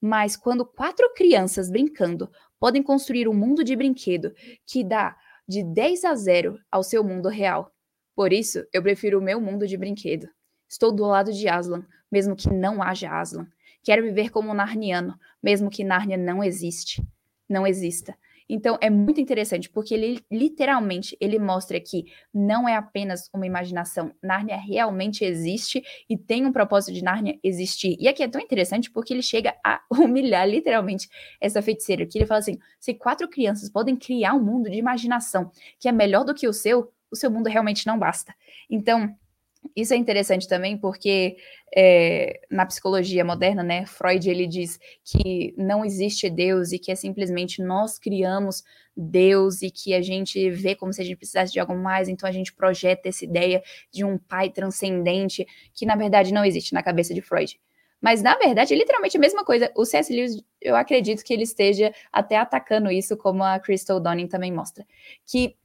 Mas 0.01 0.35
quando 0.35 0.65
quatro 0.65 1.13
crianças 1.13 1.69
brincando 1.69 2.31
podem 2.59 2.81
construir 2.83 3.27
um 3.27 3.33
mundo 3.33 3.63
de 3.63 3.75
brinquedo 3.75 4.33
que 4.65 4.83
dá 4.83 5.15
de 5.47 5.63
10 5.63 6.05
a 6.05 6.15
0 6.15 6.59
ao 6.71 6.83
seu 6.83 7.03
mundo 7.03 7.27
real. 7.27 7.73
Por 8.15 8.31
isso, 8.31 8.65
eu 8.71 8.83
prefiro 8.83 9.19
o 9.19 9.21
meu 9.21 9.41
mundo 9.41 9.65
de 9.65 9.77
brinquedo. 9.77 10.29
Estou 10.67 10.91
do 10.91 11.05
lado 11.05 11.33
de 11.33 11.47
Aslan, 11.47 11.85
mesmo 12.11 12.35
que 12.35 12.53
não 12.53 12.83
haja 12.83 13.09
Aslan. 13.09 13.47
Quero 13.83 14.03
viver 14.03 14.29
como 14.29 14.51
um 14.51 14.53
narniano, 14.53 15.17
mesmo 15.41 15.69
que 15.69 15.83
Nárnia 15.83 16.17
não 16.17 16.43
existe. 16.43 17.03
Não 17.47 17.65
exista. 17.65 18.15
Então 18.49 18.77
é 18.81 18.89
muito 18.89 19.21
interessante 19.21 19.69
porque 19.69 19.93
ele 19.93 20.25
literalmente 20.31 21.15
ele 21.21 21.37
mostra 21.37 21.79
que 21.79 22.05
não 22.33 22.67
é 22.67 22.75
apenas 22.75 23.29
uma 23.33 23.45
imaginação. 23.45 24.11
Nárnia 24.23 24.57
realmente 24.57 25.23
existe 25.23 25.83
e 26.09 26.17
tem 26.17 26.45
um 26.45 26.51
propósito 26.51 26.93
de 26.93 27.03
Nárnia 27.03 27.37
existir. 27.43 27.95
E 27.99 28.07
aqui 28.07 28.23
é 28.23 28.27
tão 28.27 28.41
interessante 28.41 28.89
porque 28.89 29.13
ele 29.13 29.21
chega 29.21 29.55
a 29.63 29.79
humilhar 29.91 30.49
literalmente 30.49 31.07
essa 31.39 31.61
feiticeira, 31.61 32.05
que 32.05 32.17
ele 32.17 32.25
fala 32.25 32.39
assim: 32.39 32.57
se 32.79 32.93
quatro 32.93 33.29
crianças 33.29 33.69
podem 33.69 33.95
criar 33.95 34.33
um 34.33 34.43
mundo 34.43 34.69
de 34.69 34.77
imaginação 34.77 35.51
que 35.79 35.87
é 35.87 35.91
melhor 35.91 36.23
do 36.25 36.33
que 36.33 36.47
o 36.47 36.53
seu, 36.53 36.91
o 37.11 37.15
seu 37.15 37.29
mundo 37.29 37.47
realmente 37.47 37.85
não 37.85 37.99
basta. 37.99 38.33
Então, 38.69 39.15
isso 39.75 39.93
é 39.93 39.97
interessante 39.97 40.47
também 40.47 40.77
porque 40.77 41.37
é, 41.75 42.39
na 42.49 42.65
psicologia 42.65 43.23
moderna, 43.23 43.63
né, 43.63 43.85
Freud 43.85 44.29
ele 44.29 44.47
diz 44.47 44.79
que 45.03 45.53
não 45.57 45.85
existe 45.85 46.29
Deus 46.29 46.71
e 46.71 46.79
que 46.79 46.91
é 46.91 46.95
simplesmente 46.95 47.61
nós 47.61 47.97
criamos 47.97 48.63
Deus 48.95 49.61
e 49.61 49.71
que 49.71 49.93
a 49.93 50.01
gente 50.01 50.49
vê 50.49 50.75
como 50.75 50.91
se 50.91 51.01
a 51.01 51.05
gente 51.05 51.17
precisasse 51.17 51.53
de 51.53 51.59
algo 51.59 51.75
mais, 51.75 52.07
então 52.07 52.27
a 52.27 52.31
gente 52.31 52.53
projeta 52.53 53.09
essa 53.09 53.23
ideia 53.23 53.61
de 53.91 54.03
um 54.03 54.17
pai 54.17 54.49
transcendente 54.49 55.45
que 55.73 55.85
na 55.85 55.95
verdade 55.95 56.33
não 56.33 56.43
existe 56.43 56.73
na 56.73 56.83
cabeça 56.83 57.13
de 57.13 57.21
Freud. 57.21 57.59
Mas 58.01 58.21
na 58.21 58.35
verdade 58.37 58.73
é 58.73 58.77
literalmente 58.77 59.17
a 59.17 59.19
mesma 59.19 59.43
coisa. 59.43 59.71
O 59.75 59.85
C.S. 59.85 60.13
Lewis, 60.13 60.41
eu 60.61 60.75
acredito 60.75 61.23
que 61.23 61.33
ele 61.33 61.43
esteja 61.43 61.93
até 62.11 62.37
atacando 62.37 62.89
isso, 62.91 63.17
como 63.17 63.43
a 63.43 63.59
Crystal 63.59 63.99
Donning 63.99 64.27
também 64.27 64.53
mostra, 64.53 64.85
que 65.25 65.55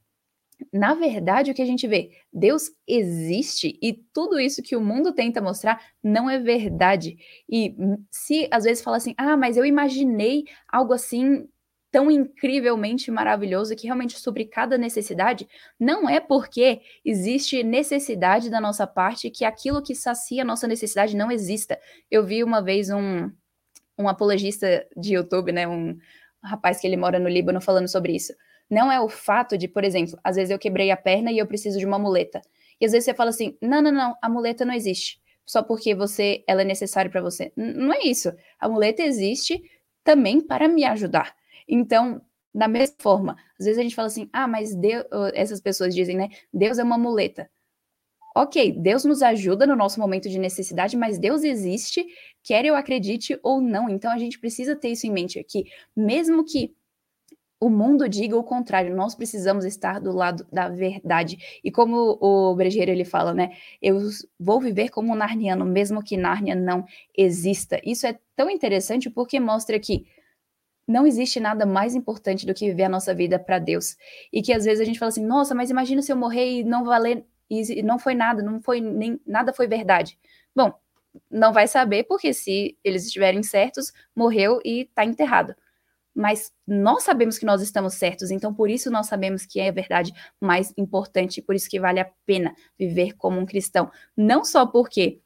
na 0.71 0.93
verdade, 0.93 1.51
o 1.51 1.53
que 1.53 1.61
a 1.61 1.65
gente 1.65 1.87
vê? 1.87 2.11
Deus 2.31 2.69
existe 2.87 3.77
e 3.81 3.93
tudo 4.13 4.39
isso 4.39 4.61
que 4.61 4.75
o 4.75 4.81
mundo 4.81 5.13
tenta 5.13 5.41
mostrar 5.41 5.81
não 6.03 6.29
é 6.29 6.39
verdade. 6.39 7.17
E 7.49 7.75
se 8.09 8.47
às 8.51 8.63
vezes 8.63 8.83
fala 8.83 8.97
assim, 8.97 9.13
ah, 9.17 9.37
mas 9.37 9.57
eu 9.57 9.65
imaginei 9.65 10.45
algo 10.67 10.93
assim 10.93 11.47
tão 11.91 12.11
incrivelmente 12.11 13.09
maravilhoso 13.09 13.75
que 13.75 13.87
realmente 13.87 14.19
supre 14.19 14.43
cada 14.43 14.77
necessidade, 14.77 15.47
não 15.79 16.09
é 16.09 16.19
porque 16.19 16.81
existe 17.05 17.63
necessidade 17.63 18.49
da 18.49 18.59
nossa 18.59 18.85
parte 18.85 19.29
que 19.29 19.45
aquilo 19.45 19.81
que 19.81 19.95
sacia 19.95 20.41
a 20.41 20.45
nossa 20.45 20.67
necessidade 20.67 21.15
não 21.15 21.31
exista. 21.31 21.79
Eu 22.11 22.25
vi 22.25 22.43
uma 22.43 22.61
vez 22.61 22.89
um, 22.89 23.31
um 23.97 24.09
apologista 24.09 24.85
de 24.97 25.13
YouTube, 25.13 25.53
né, 25.53 25.65
um 25.65 25.97
rapaz 26.43 26.81
que 26.81 26.87
ele 26.87 26.97
mora 26.97 27.17
no 27.17 27.29
Líbano 27.29 27.61
falando 27.61 27.87
sobre 27.87 28.13
isso 28.13 28.33
não 28.69 28.91
é 28.91 28.99
o 28.99 29.09
fato 29.09 29.57
de, 29.57 29.67
por 29.67 29.83
exemplo, 29.83 30.17
às 30.23 30.35
vezes 30.35 30.51
eu 30.51 30.59
quebrei 30.59 30.91
a 30.91 30.97
perna 30.97 31.31
e 31.31 31.37
eu 31.37 31.47
preciso 31.47 31.79
de 31.79 31.85
uma 31.85 31.99
muleta. 31.99 32.41
E 32.79 32.85
às 32.85 32.91
vezes 32.91 33.05
você 33.05 33.13
fala 33.13 33.29
assim: 33.29 33.57
não, 33.61 33.81
não, 33.81 33.91
não, 33.91 34.15
a 34.21 34.29
muleta 34.29 34.65
não 34.65 34.73
existe. 34.73 35.19
Só 35.45 35.61
porque 35.61 35.93
você, 35.93 36.43
ela 36.47 36.63
é 36.63 36.65
necessária 36.65 37.09
para 37.09 37.21
você. 37.21 37.53
N 37.55 37.73
não 37.73 37.93
é 37.93 38.01
isso. 38.03 38.33
A 38.59 38.67
muleta 38.67 39.03
existe 39.03 39.61
também 40.03 40.41
para 40.41 40.67
me 40.67 40.83
ajudar. 40.83 41.35
Então, 41.67 42.21
da 42.53 42.67
mesma 42.67 42.95
forma, 42.99 43.35
às 43.59 43.65
vezes 43.65 43.79
a 43.79 43.83
gente 43.83 43.95
fala 43.95 44.07
assim: 44.07 44.29
ah, 44.33 44.47
mas 44.47 44.75
Deus, 44.75 45.05
essas 45.33 45.61
pessoas 45.61 45.93
dizem, 45.93 46.17
né? 46.17 46.29
Deus 46.53 46.79
é 46.79 46.83
uma 46.83 46.97
muleta. 46.97 47.49
Ok, 48.37 48.73
Deus 48.77 49.05
nos 49.05 49.21
ajuda 49.23 49.65
no 49.65 49.77
nosso 49.77 49.97
momento 49.97 50.27
de 50.27 50.37
necessidade, 50.37 50.97
mas 50.97 51.17
Deus 51.17 51.41
existe, 51.43 52.05
quer 52.43 52.65
eu 52.65 52.75
acredite 52.75 53.39
ou 53.41 53.61
não. 53.61 53.87
Então 53.89 54.11
a 54.11 54.17
gente 54.17 54.37
precisa 54.39 54.75
ter 54.75 54.89
isso 54.89 55.07
em 55.07 55.11
mente 55.11 55.39
aqui. 55.39 55.63
Mesmo 55.95 56.43
que 56.43 56.75
o 57.59 57.69
mundo 57.69 58.07
diga 58.09 58.37
o 58.37 58.43
contrário, 58.43 58.95
nós 58.95 59.15
precisamos 59.15 59.65
estar 59.65 59.99
do 59.99 60.11
lado 60.11 60.45
da 60.51 60.67
verdade. 60.69 61.37
E 61.63 61.71
como 61.71 62.17
o 62.21 62.53
Brejeiro 62.55 62.91
ele 62.91 63.05
fala, 63.05 63.33
né? 63.33 63.51
Eu 63.81 63.99
vou 64.39 64.59
viver 64.59 64.89
como 64.89 65.11
um 65.13 65.15
narniano, 65.15 65.65
mesmo 65.65 66.03
que 66.03 66.17
Nárnia 66.17 66.53
não 66.55 66.85
exista. 67.17 67.79
Isso 67.83 68.05
é 68.05 68.17
tão 68.35 68.49
interessante 68.49 69.09
porque 69.09 69.39
mostra 69.39 69.79
que 69.79 70.05
não 70.87 71.07
existe 71.07 71.39
nada 71.39 71.65
mais 71.65 71.95
importante 71.95 72.45
do 72.45 72.53
que 72.53 72.67
viver 72.69 72.83
a 72.85 72.89
nossa 72.89 73.13
vida 73.13 73.39
para 73.39 73.59
Deus. 73.59 73.97
E 74.31 74.41
que 74.41 74.53
às 74.53 74.65
vezes 74.65 74.81
a 74.81 74.85
gente 74.85 74.99
fala 74.99 75.09
assim: 75.09 75.25
"Nossa, 75.25 75.55
mas 75.55 75.69
imagina 75.69 76.01
se 76.01 76.11
eu 76.11 76.17
morrer 76.17 76.59
e 76.61 76.63
não 76.63 76.83
valer 76.85 77.25
e 77.49 77.81
não 77.83 77.99
foi 77.99 78.15
nada, 78.15 78.41
não 78.43 78.61
foi 78.61 78.81
nem 78.81 79.19
nada 79.25 79.53
foi 79.53 79.67
verdade". 79.67 80.17
Bom, 80.55 80.73
não 81.31 81.53
vai 81.53 81.67
saber 81.67 82.03
porque 82.05 82.33
se 82.33 82.77
eles 82.83 83.05
estiverem 83.05 83.43
certos, 83.43 83.91
morreu 84.15 84.59
e 84.65 84.81
está 84.81 85.05
enterrado 85.05 85.55
mas 86.15 86.51
nós 86.65 87.03
sabemos 87.03 87.37
que 87.37 87.45
nós 87.45 87.61
estamos 87.61 87.95
certos, 87.95 88.31
então 88.31 88.53
por 88.53 88.69
isso 88.69 88.89
nós 88.89 89.07
sabemos 89.07 89.45
que 89.45 89.59
é 89.59 89.67
a 89.67 89.73
verdade 89.73 90.13
mais 90.39 90.73
importante, 90.77 91.41
por 91.41 91.53
isso 91.55 91.69
que 91.69 91.79
vale 91.79 91.99
a 91.99 92.09
pena 92.25 92.55
viver 92.79 93.13
como 93.13 93.39
um 93.39 93.45
cristão. 93.45 93.91
Não 94.15 94.45
só 94.45 94.65
porque 94.65 95.19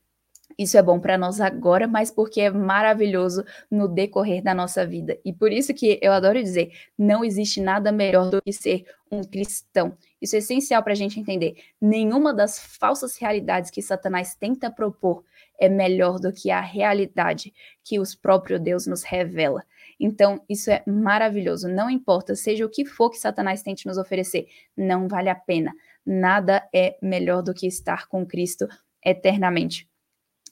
isso 0.59 0.77
é 0.77 0.81
bom 0.81 0.99
para 0.99 1.17
nós 1.17 1.39
agora, 1.39 1.87
mas 1.87 2.11
porque 2.11 2.41
é 2.41 2.49
maravilhoso 2.49 3.45
no 3.71 3.87
decorrer 3.87 4.43
da 4.43 4.53
nossa 4.53 4.85
vida. 4.85 5.17
E 5.23 5.31
por 5.31 5.53
isso 5.53 5.73
que 5.73 5.97
eu 6.01 6.11
adoro 6.11 6.41
dizer: 6.41 6.71
não 6.97 7.23
existe 7.23 7.61
nada 7.61 7.93
melhor 7.93 8.29
do 8.29 8.41
que 8.41 8.51
ser 8.51 8.83
um 9.09 9.23
cristão. 9.23 9.95
Isso 10.21 10.35
é 10.35 10.39
essencial 10.39 10.83
para 10.83 10.91
a 10.91 10.95
gente 10.95 11.17
entender. 11.17 11.55
Nenhuma 11.79 12.33
das 12.33 12.59
falsas 12.59 13.15
realidades 13.17 13.71
que 13.71 13.81
Satanás 13.81 14.35
tenta 14.35 14.69
propor 14.69 15.23
é 15.57 15.69
melhor 15.69 16.19
do 16.19 16.33
que 16.33 16.51
a 16.51 16.59
realidade 16.59 17.53
que 17.81 17.97
os 17.97 18.13
próprios 18.13 18.59
Deus 18.59 18.85
nos 18.85 19.03
revela. 19.03 19.63
Então, 19.99 20.41
isso 20.47 20.69
é 20.71 20.83
maravilhoso. 20.87 21.67
Não 21.67 21.89
importa, 21.89 22.35
seja 22.35 22.65
o 22.65 22.69
que 22.69 22.85
for 22.85 23.09
que 23.09 23.17
Satanás 23.17 23.61
tente 23.61 23.85
nos 23.85 23.97
oferecer, 23.97 24.47
não 24.77 25.07
vale 25.07 25.29
a 25.29 25.35
pena. 25.35 25.73
Nada 26.05 26.67
é 26.73 26.97
melhor 27.01 27.41
do 27.41 27.53
que 27.53 27.67
estar 27.67 28.07
com 28.07 28.25
Cristo 28.25 28.67
eternamente. 29.03 29.88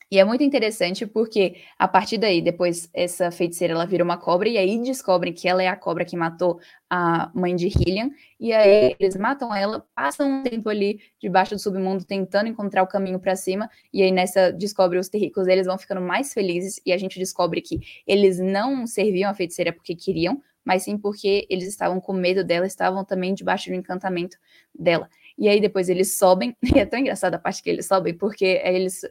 E 0.09 0.19
é 0.19 0.23
muito 0.23 0.41
interessante 0.41 1.05
porque 1.05 1.57
a 1.77 1.85
partir 1.85 2.17
daí, 2.17 2.41
depois 2.41 2.89
essa 2.93 3.29
feiticeira 3.29 3.73
ela 3.73 3.85
vira 3.85 4.03
uma 4.03 4.17
cobra 4.17 4.47
e 4.47 4.57
aí 4.57 4.81
descobrem 4.81 5.33
que 5.33 5.49
ela 5.49 5.61
é 5.61 5.67
a 5.67 5.75
cobra 5.75 6.05
que 6.05 6.15
matou 6.15 6.59
a 6.89 7.29
mãe 7.35 7.53
de 7.55 7.67
Hillian. 7.67 8.09
E 8.39 8.53
aí 8.53 8.95
eles 8.97 9.17
matam 9.17 9.53
ela, 9.53 9.85
passam 9.93 10.39
um 10.39 10.43
tempo 10.43 10.69
ali 10.69 11.01
debaixo 11.19 11.55
do 11.55 11.59
submundo 11.59 12.05
tentando 12.05 12.47
encontrar 12.47 12.83
o 12.83 12.87
caminho 12.87 13.19
para 13.19 13.35
cima. 13.35 13.69
E 13.93 14.01
aí 14.01 14.11
nessa 14.11 14.49
descobre 14.51 14.97
os 14.97 15.09
terrícolas, 15.09 15.49
eles 15.49 15.67
vão 15.67 15.77
ficando 15.77 15.99
mais 15.99 16.33
felizes 16.33 16.79
e 16.85 16.93
a 16.93 16.97
gente 16.97 17.19
descobre 17.19 17.61
que 17.61 17.79
eles 18.07 18.39
não 18.39 18.87
serviam 18.87 19.29
a 19.29 19.33
feiticeira 19.33 19.73
porque 19.73 19.93
queriam, 19.93 20.41
mas 20.63 20.83
sim 20.83 20.97
porque 20.97 21.45
eles 21.49 21.67
estavam 21.67 21.99
com 21.99 22.13
medo 22.13 22.45
dela, 22.45 22.65
estavam 22.65 23.03
também 23.03 23.33
debaixo 23.33 23.69
do 23.69 23.75
encantamento 23.75 24.37
dela. 24.73 25.09
E 25.37 25.49
aí 25.49 25.59
depois 25.59 25.89
eles 25.89 26.17
sobem, 26.17 26.55
e 26.63 26.79
é 26.79 26.85
tão 26.85 26.97
engraçada 26.97 27.35
a 27.35 27.39
parte 27.39 27.61
que 27.61 27.69
eles 27.69 27.85
sobem, 27.85 28.13
porque 28.13 28.61
eles 28.63 29.01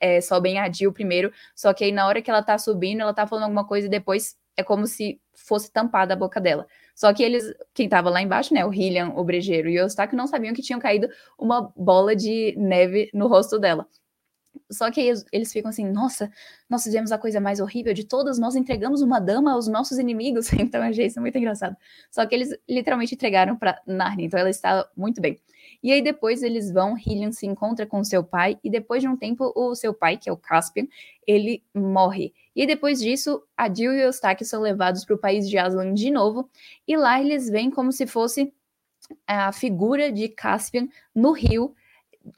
é, 0.00 0.20
sobem 0.20 0.58
a 0.58 0.70
Jill 0.70 0.92
primeiro, 0.92 1.32
só 1.54 1.72
que 1.72 1.84
aí 1.84 1.92
na 1.92 2.06
hora 2.06 2.22
que 2.22 2.30
ela 2.30 2.42
tá 2.42 2.58
subindo, 2.58 3.00
ela 3.00 3.14
tá 3.14 3.26
falando 3.26 3.44
alguma 3.44 3.66
coisa 3.66 3.86
e 3.86 3.90
depois 3.90 4.36
é 4.56 4.62
como 4.62 4.86
se 4.86 5.20
fosse 5.34 5.70
tampada 5.72 6.14
a 6.14 6.16
boca 6.16 6.40
dela. 6.40 6.66
Só 6.94 7.12
que 7.12 7.22
eles, 7.22 7.52
quem 7.74 7.88
tava 7.88 8.10
lá 8.10 8.20
embaixo, 8.20 8.52
né, 8.52 8.64
o 8.64 8.72
Hillian, 8.72 9.10
o 9.16 9.24
brejeiro 9.24 9.68
e 9.68 9.78
o 9.78 9.82
Eustáquio 9.82 10.16
não 10.16 10.26
sabiam 10.26 10.54
que 10.54 10.62
tinham 10.62 10.80
caído 10.80 11.08
uma 11.38 11.72
bola 11.76 12.14
de 12.14 12.54
neve 12.56 13.10
no 13.14 13.28
rosto 13.28 13.58
dela. 13.58 13.86
Só 14.70 14.90
que 14.90 15.00
eles, 15.00 15.24
eles 15.32 15.52
ficam 15.52 15.70
assim, 15.70 15.88
nossa, 15.90 16.30
nós 16.68 16.82
fizemos 16.82 17.10
a 17.12 17.18
coisa 17.18 17.40
mais 17.40 17.60
horrível 17.60 17.94
de 17.94 18.04
todas, 18.04 18.38
nós 18.38 18.54
entregamos 18.54 19.00
uma 19.00 19.18
dama 19.18 19.52
aos 19.52 19.66
nossos 19.68 19.98
inimigos. 19.98 20.50
Então 20.62 20.82
achei 20.82 21.06
isso 21.06 21.20
muito 21.20 21.36
engraçado. 21.38 21.76
Só 22.10 22.24
que 22.26 22.34
eles 22.34 22.50
literalmente 22.68 23.14
entregaram 23.14 23.56
para 23.56 23.80
Narnia, 23.86 24.26
então 24.26 24.38
ela 24.38 24.50
está 24.50 24.88
muito 24.96 25.20
bem. 25.20 25.40
E 25.82 25.90
aí 25.90 26.00
depois 26.00 26.42
eles 26.42 26.70
vão, 26.70 26.96
Hillian 26.96 27.32
se 27.32 27.46
encontra 27.46 27.84
com 27.84 28.04
seu 28.04 28.22
pai, 28.22 28.58
e 28.62 28.70
depois 28.70 29.02
de 29.02 29.08
um 29.08 29.16
tempo 29.16 29.52
o 29.56 29.74
seu 29.74 29.92
pai, 29.92 30.16
que 30.16 30.28
é 30.28 30.32
o 30.32 30.36
Caspian, 30.36 30.86
ele 31.26 31.62
morre. 31.74 32.32
E 32.54 32.66
depois 32.66 33.00
disso, 33.00 33.42
a 33.56 33.72
Jill 33.72 33.92
e 33.92 33.98
o 33.98 34.02
Eustáquio 34.02 34.46
são 34.46 34.60
levados 34.62 35.04
para 35.04 35.16
o 35.16 35.18
país 35.18 35.48
de 35.48 35.58
Aslan 35.58 35.92
de 35.92 36.10
novo, 36.10 36.48
e 36.86 36.96
lá 36.96 37.20
eles 37.20 37.50
veem 37.50 37.70
como 37.70 37.90
se 37.90 38.06
fosse 38.06 38.52
a 39.26 39.52
figura 39.52 40.12
de 40.12 40.28
Caspian 40.28 40.88
no 41.14 41.32
rio, 41.32 41.74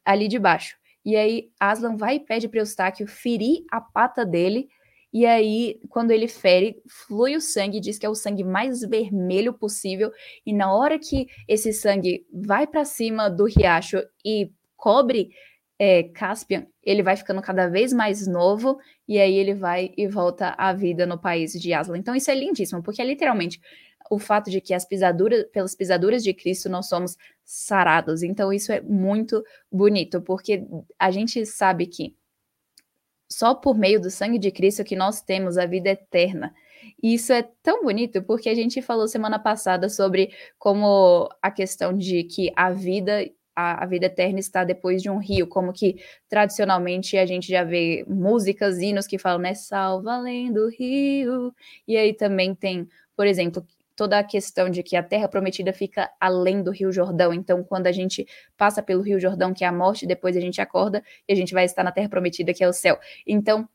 ali 0.05 0.29
de 0.29 0.39
baixo. 0.39 0.77
E 1.05 1.17
aí 1.17 1.51
Aslan 1.61 1.97
vai 1.97 2.17
e 2.17 2.21
pede 2.21 2.49
para 2.49 2.61
Eustáquio 2.61 3.07
ferir 3.07 3.65
a 3.71 3.81
pata 3.81 4.25
dele. 4.25 4.71
E 5.15 5.25
aí, 5.27 5.79
quando 5.89 6.11
ele 6.11 6.27
fere, 6.27 6.83
flui 6.89 7.37
o 7.37 7.41
sangue, 7.41 7.79
diz 7.79 8.01
que 8.01 8.05
é 8.05 8.09
o 8.09 8.17
sangue 8.17 8.43
mais 8.43 8.81
vermelho 8.81 9.55
possível. 9.55 10.11
E 10.45 10.53
na 10.53 10.75
hora 10.75 10.99
que 10.99 11.29
esse 11.47 11.73
sangue 11.73 12.27
vai 12.33 12.67
para 12.67 12.85
cima 12.85 13.31
do 13.31 13.45
riacho 13.45 14.03
e 14.25 14.51
cobre 14.77 15.31
é, 15.79 16.03
Caspian, 16.03 16.67
ele 16.83 17.01
vai 17.01 17.17
ficando 17.17 17.41
cada 17.41 17.69
vez 17.69 17.93
mais 17.93 18.27
novo. 18.27 18.77
E 19.07 19.21
aí 19.21 19.37
ele 19.37 19.55
vai 19.55 19.93
e 19.97 20.09
volta 20.09 20.53
à 20.59 20.73
vida 20.73 21.07
no 21.07 21.17
país 21.17 21.53
de 21.53 21.73
Aslan. 21.73 21.99
Então 21.99 22.17
isso 22.17 22.33
é 22.33 22.35
lindíssimo, 22.35 22.83
porque 22.83 23.01
é 23.01 23.05
literalmente 23.05 23.61
o 24.11 24.19
fato 24.19 24.51
de 24.51 24.61
que 24.61 24.75
as 24.75 24.85
pisaduras, 24.85 25.45
pelas 25.53 25.77
pisaduras 25.77 26.25
de 26.25 26.35
Cristo 26.35 26.69
nós 26.69 26.89
somos 26.89 27.17
sarados. 27.45 28.25
Então 28.25 28.53
isso 28.53 28.73
é 28.73 28.81
muito 28.81 29.45
bonito, 29.71 30.21
porque 30.21 30.67
a 30.99 31.13
gente 31.13 31.47
sabe 31.47 31.87
que 31.87 32.17
só 33.39 33.53
por 33.55 33.77
meio 33.77 34.01
do 34.01 34.11
sangue 34.11 34.39
de 34.39 34.53
Cristo 34.53 34.85
que 34.85 34.95
nós 34.95 35.21
temos 35.21 35.59
a 35.59 35.67
vida 35.67 35.91
eterna. 35.91 36.55
E 37.03 37.15
isso 37.15 37.33
é 37.33 37.43
tão 37.63 37.83
bonito 37.83 38.23
porque 38.23 38.49
a 38.49 38.55
gente 38.55 38.81
falou 38.81 39.09
semana 39.09 39.39
passada 39.39 39.89
sobre 39.89 40.31
como 40.59 41.29
a 41.43 41.51
questão 41.51 41.93
de 41.93 42.23
que 42.25 42.53
a 42.55 42.71
vida 42.71 43.25
a, 43.57 43.87
vida 43.87 44.07
eterna 44.07 44.41
está 44.41 44.65
depois 44.65 45.01
de 45.01 45.09
um 45.09 45.19
rio, 45.19 45.47
como 45.47 45.73
que 45.73 45.97
tradicionalmente 46.29 47.17
a 47.17 47.25
gente 47.25 47.49
já 47.49 47.63
vê 47.63 48.05
músicas, 48.09 48.81
hinos 48.81 49.07
que 49.07 49.17
falam, 49.17 49.41
né, 49.41 49.55
salva 49.55 50.15
além 50.15 50.53
do 50.53 50.69
rio, 50.69 51.55
e 51.87 51.97
aí 51.97 52.13
também 52.13 52.53
tem, 52.53 52.89
por 53.17 53.29
exemplo, 53.29 53.65
toda 53.97 54.19
a 54.19 54.25
questão 54.25 54.69
de 54.69 54.83
que 54.83 54.97
a 54.97 55.03
terra 55.03 55.29
prometida 55.29 55.73
fica 55.73 56.11
além 56.21 56.63
do 56.63 56.71
Rio 56.71 56.93
Jordão. 56.93 57.33
Então, 57.33 57.63
quando 57.63 57.87
a 57.87 57.93
gente 57.93 58.27
passa 58.57 58.83
pelo 58.83 59.03
Rio 59.03 59.21
Jordão, 59.21 59.53
que 59.55 59.65
é 59.65 59.67
a 59.67 59.73
morte, 59.73 60.07
depois 60.07 60.37
a 60.37 60.41
gente 60.41 60.61
acorda 60.61 61.03
e 61.29 61.33
a 61.33 61.37
gente 61.37 61.55
vai 61.55 61.65
estar 61.65 61.85
na 61.85 61.93
terra 61.93 62.09
prometida, 62.09 62.53
que 62.53 62.65
é 62.65 62.69
o 62.69 62.73
céu. 62.73 62.99
Então, 63.27 63.69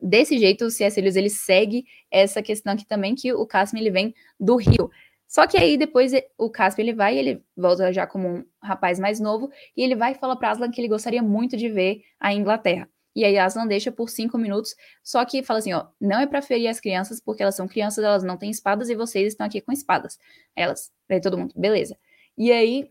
desse 0.00 0.38
jeito, 0.38 0.66
o 0.66 0.70
C.S. 0.70 1.00
Lewis 1.00 1.16
ele 1.16 1.30
segue 1.30 1.84
essa 2.10 2.42
questão 2.42 2.72
aqui 2.72 2.86
também 2.86 3.14
que 3.14 3.32
o 3.32 3.46
Casimir 3.46 3.82
ele 3.82 3.90
vem 3.90 4.14
do 4.38 4.56
Rio. 4.56 4.90
Só 5.28 5.46
que 5.46 5.56
aí 5.56 5.76
depois 5.76 6.12
o 6.38 6.48
Caspian 6.48 6.84
ele 6.84 6.94
vai, 6.94 7.18
ele 7.18 7.42
volta 7.56 7.92
já 7.92 8.06
como 8.06 8.28
um 8.28 8.44
rapaz 8.62 8.98
mais 8.98 9.18
novo 9.18 9.50
e 9.76 9.82
ele 9.82 9.96
vai 9.96 10.14
falar 10.14 10.36
para 10.36 10.50
Aslan 10.50 10.70
que 10.70 10.80
ele 10.80 10.88
gostaria 10.88 11.22
muito 11.22 11.56
de 11.56 11.68
ver 11.68 12.02
a 12.20 12.32
Inglaterra. 12.32 12.88
E 13.16 13.24
aí 13.24 13.38
Aslan 13.38 13.66
deixa 13.66 13.90
por 13.90 14.10
cinco 14.10 14.36
minutos, 14.36 14.76
só 15.02 15.24
que 15.24 15.42
fala 15.42 15.58
assim, 15.58 15.72
ó, 15.72 15.86
não 15.98 16.20
é 16.20 16.26
para 16.26 16.42
ferir 16.42 16.68
as 16.68 16.78
crianças, 16.78 17.18
porque 17.18 17.42
elas 17.42 17.54
são 17.54 17.66
crianças, 17.66 18.04
elas 18.04 18.22
não 18.22 18.36
têm 18.36 18.50
espadas 18.50 18.90
e 18.90 18.94
vocês 18.94 19.28
estão 19.28 19.46
aqui 19.46 19.62
com 19.62 19.72
espadas. 19.72 20.18
Elas, 20.54 20.92
aí 21.08 21.18
todo 21.18 21.38
mundo, 21.38 21.54
beleza. 21.56 21.96
E 22.36 22.52
aí, 22.52 22.90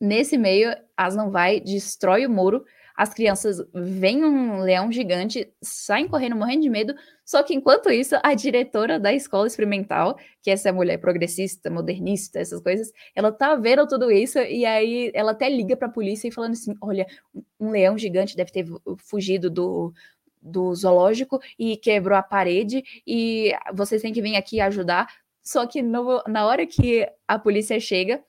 nesse 0.00 0.38
meio, 0.38 0.72
Aslan 0.96 1.30
vai, 1.30 1.58
destrói 1.58 2.24
o 2.26 2.30
muro, 2.30 2.64
as 2.96 3.12
crianças 3.14 3.58
veem 3.74 4.24
um 4.24 4.60
leão 4.60 4.90
gigante, 4.90 5.52
saem 5.62 6.08
correndo, 6.08 6.36
morrendo 6.36 6.62
de 6.62 6.70
medo. 6.70 6.94
Só 7.24 7.42
que 7.42 7.54
enquanto 7.54 7.90
isso, 7.90 8.16
a 8.22 8.34
diretora 8.34 8.98
da 8.98 9.12
escola 9.12 9.46
experimental, 9.46 10.16
que 10.42 10.50
é 10.50 10.54
essa 10.54 10.72
mulher 10.72 10.98
progressista, 10.98 11.70
modernista, 11.70 12.38
essas 12.38 12.60
coisas, 12.60 12.92
ela 13.14 13.30
tá 13.30 13.54
vendo 13.54 13.86
tudo 13.86 14.10
isso 14.10 14.38
e 14.38 14.64
aí 14.66 15.10
ela 15.14 15.32
até 15.32 15.48
liga 15.48 15.76
para 15.76 15.88
a 15.88 15.92
polícia 15.92 16.28
e 16.28 16.32
falando 16.32 16.52
assim: 16.52 16.74
olha, 16.80 17.06
um 17.58 17.70
leão 17.70 17.96
gigante 17.96 18.36
deve 18.36 18.50
ter 18.50 18.66
fugido 18.98 19.48
do, 19.48 19.92
do 20.40 20.74
zoológico 20.74 21.40
e 21.58 21.76
quebrou 21.76 22.16
a 22.18 22.22
parede 22.22 22.82
e 23.06 23.52
vocês 23.74 24.02
têm 24.02 24.12
que 24.12 24.22
vir 24.22 24.36
aqui 24.36 24.60
ajudar. 24.60 25.06
Só 25.42 25.66
que 25.66 25.82
no, 25.82 26.22
na 26.26 26.46
hora 26.46 26.66
que 26.66 27.08
a 27.26 27.38
polícia 27.38 27.78
chega, 27.80 28.22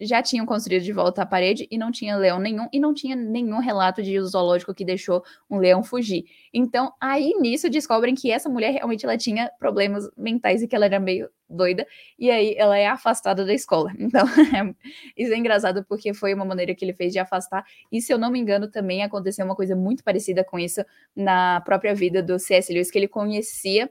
já 0.00 0.22
tinham 0.22 0.46
construído 0.46 0.82
de 0.82 0.92
volta 0.92 1.22
a 1.22 1.26
parede 1.26 1.66
e 1.70 1.76
não 1.76 1.90
tinha 1.92 2.16
leão 2.16 2.38
nenhum, 2.38 2.68
e 2.72 2.80
não 2.80 2.94
tinha 2.94 3.14
nenhum 3.14 3.58
relato 3.58 4.02
de 4.02 4.18
zoológico 4.20 4.74
que 4.74 4.84
deixou 4.84 5.22
um 5.48 5.58
leão 5.58 5.82
fugir. 5.82 6.24
Então, 6.52 6.92
aí 7.00 7.34
nisso 7.40 7.68
descobrem 7.68 8.14
que 8.14 8.30
essa 8.30 8.48
mulher 8.48 8.72
realmente 8.72 9.04
ela 9.04 9.16
tinha 9.16 9.50
problemas 9.58 10.08
mentais 10.16 10.62
e 10.62 10.68
que 10.68 10.74
ela 10.74 10.86
era 10.86 10.98
meio 10.98 11.28
doida, 11.48 11.86
e 12.18 12.30
aí 12.30 12.54
ela 12.56 12.78
é 12.78 12.86
afastada 12.86 13.44
da 13.44 13.52
escola. 13.52 13.92
Então, 14.10 14.26
é, 14.26 14.74
isso 15.16 15.32
é 15.32 15.36
engraçado 15.36 15.84
porque 15.88 16.12
foi 16.12 16.34
uma 16.34 16.44
maneira 16.44 16.74
que 16.74 16.84
ele 16.84 16.92
fez 16.92 17.12
de 17.12 17.18
afastar, 17.18 17.64
e 17.92 18.00
se 18.00 18.12
eu 18.12 18.18
não 18.18 18.30
me 18.30 18.38
engano, 18.40 18.68
também 18.68 19.02
aconteceu 19.02 19.44
uma 19.44 19.54
coisa 19.54 19.76
muito 19.76 20.02
parecida 20.02 20.42
com 20.42 20.58
isso 20.58 20.84
na 21.14 21.60
própria 21.60 21.94
vida 21.94 22.22
do 22.22 22.38
C.S. 22.38 22.72
Lewis, 22.72 22.90
que 22.90 22.98
ele 22.98 23.08
conhecia 23.08 23.90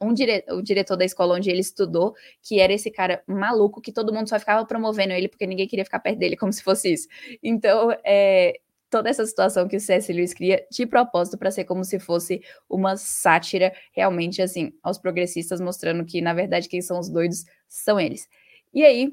um 0.00 0.12
dire 0.12 0.44
o 0.50 0.62
diretor 0.62 0.96
da 0.96 1.04
escola 1.04 1.34
onde 1.34 1.50
ele 1.50 1.60
estudou, 1.60 2.14
que 2.42 2.60
era 2.60 2.72
esse 2.72 2.90
cara 2.90 3.22
maluco 3.26 3.80
que 3.80 3.92
todo 3.92 4.12
mundo 4.12 4.28
só 4.28 4.38
ficava 4.38 4.64
promovendo 4.66 5.12
ele 5.12 5.28
porque 5.28 5.46
ninguém 5.46 5.66
queria 5.66 5.84
ficar 5.84 6.00
perto 6.00 6.18
dele, 6.18 6.36
como 6.36 6.52
se 6.52 6.62
fosse 6.62 6.92
isso. 6.92 7.08
Então, 7.42 7.90
é, 8.04 8.60
toda 8.92 9.08
essa 9.08 9.24
situação 9.24 9.66
que 9.66 9.76
o 9.76 9.80
C.S. 9.80 10.12
Lewis 10.12 10.34
cria 10.34 10.66
de 10.70 10.86
propósito 10.86 11.38
para 11.38 11.50
ser 11.50 11.64
como 11.64 11.82
se 11.82 11.98
fosse 11.98 12.42
uma 12.68 12.96
sátira, 12.96 13.72
realmente, 13.90 14.42
assim, 14.42 14.72
aos 14.82 14.98
progressistas, 14.98 15.62
mostrando 15.62 16.04
que, 16.04 16.20
na 16.20 16.34
verdade, 16.34 16.68
quem 16.68 16.82
são 16.82 17.00
os 17.00 17.08
doidos 17.08 17.44
são 17.66 17.98
eles. 17.98 18.28
E 18.72 18.84
aí, 18.84 19.12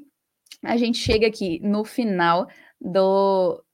a 0.62 0.76
gente 0.76 0.98
chega 0.98 1.26
aqui 1.26 1.60
no 1.62 1.82
final 1.82 2.46
do, 2.78 3.64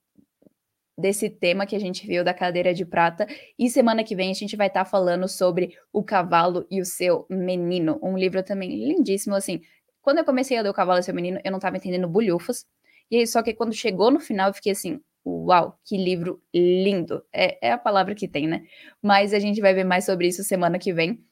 desse 0.96 1.28
tema 1.28 1.66
que 1.66 1.76
a 1.76 1.78
gente 1.78 2.06
viu 2.06 2.24
da 2.24 2.32
cadeira 2.32 2.72
de 2.72 2.84
prata. 2.84 3.26
E 3.58 3.68
semana 3.68 4.02
que 4.02 4.16
vem 4.16 4.30
a 4.30 4.34
gente 4.34 4.56
vai 4.56 4.68
estar 4.68 4.84
tá 4.84 4.90
falando 4.90 5.28
sobre 5.28 5.76
O 5.92 6.02
Cavalo 6.02 6.66
e 6.70 6.80
o 6.80 6.84
Seu 6.84 7.26
Menino, 7.28 7.98
um 8.02 8.16
livro 8.16 8.42
também 8.42 8.70
lindíssimo. 8.70 9.34
Assim, 9.34 9.60
quando 10.00 10.18
eu 10.18 10.24
comecei 10.24 10.56
a 10.56 10.62
ler 10.62 10.70
O 10.70 10.74
Cavalo 10.74 10.98
e 10.98 11.00
o 11.00 11.04
Seu 11.04 11.14
Menino, 11.14 11.40
eu 11.44 11.50
não 11.50 11.58
estava 11.58 11.76
entendendo 11.76 12.08
bulhufas. 12.08 12.66
E 13.10 13.16
aí, 13.16 13.26
só 13.26 13.42
que 13.42 13.54
quando 13.54 13.72
chegou 13.72 14.10
no 14.10 14.18
final, 14.18 14.48
eu 14.48 14.54
fiquei 14.54 14.72
assim, 14.72 15.00
uau, 15.24 15.78
que 15.84 15.96
livro 15.96 16.42
lindo. 16.54 17.22
É, 17.32 17.68
é 17.68 17.72
a 17.72 17.78
palavra 17.78 18.14
que 18.14 18.26
tem, 18.26 18.46
né? 18.48 18.64
Mas 19.02 19.34
a 19.34 19.38
gente 19.38 19.60
vai 19.60 19.74
ver 19.74 19.84
mais 19.84 20.04
sobre 20.04 20.28
isso 20.28 20.42
semana 20.42 20.78
que 20.78 20.92
vem. 20.92 21.22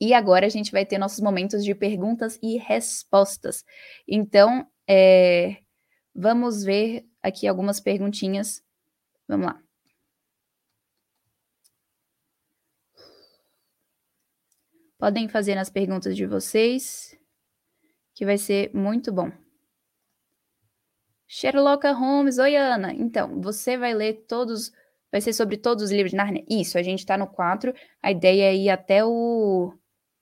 E 0.00 0.14
agora 0.14 0.46
a 0.46 0.48
gente 0.48 0.70
vai 0.70 0.84
ter 0.86 0.98
nossos 0.98 1.20
momentos 1.20 1.64
de 1.64 1.74
perguntas 1.74 2.38
e 2.42 2.58
respostas. 2.58 3.64
Então, 4.06 4.66
é, 4.88 5.56
vamos 6.14 6.62
ver 6.62 7.06
aqui 7.22 7.46
algumas 7.48 7.80
perguntinhas 7.80 8.62
Vamos 9.28 9.46
lá. 9.46 9.60
Podem 14.98 15.28
fazer 15.28 15.58
as 15.58 15.68
perguntas 15.68 16.16
de 16.16 16.24
vocês, 16.24 17.14
que 18.14 18.24
vai 18.24 18.38
ser 18.38 18.70
muito 18.72 19.12
bom. 19.12 19.30
Sherlock 21.26 21.86
Holmes, 21.88 22.38
oi 22.38 22.56
Ana. 22.56 22.92
Então, 22.94 23.40
você 23.40 23.76
vai 23.76 23.92
ler 23.92 24.24
todos, 24.28 24.72
vai 25.10 25.20
ser 25.20 25.32
sobre 25.32 25.56
todos 25.56 25.84
os 25.84 25.90
livros 25.90 26.12
de 26.12 26.16
Narnia? 26.16 26.44
Isso, 26.48 26.78
a 26.78 26.82
gente 26.82 27.04
tá 27.04 27.18
no 27.18 27.26
4, 27.26 27.74
a 28.02 28.10
ideia 28.10 28.44
é 28.44 28.54
ir 28.54 28.70
até 28.70 29.04
o, 29.04 29.74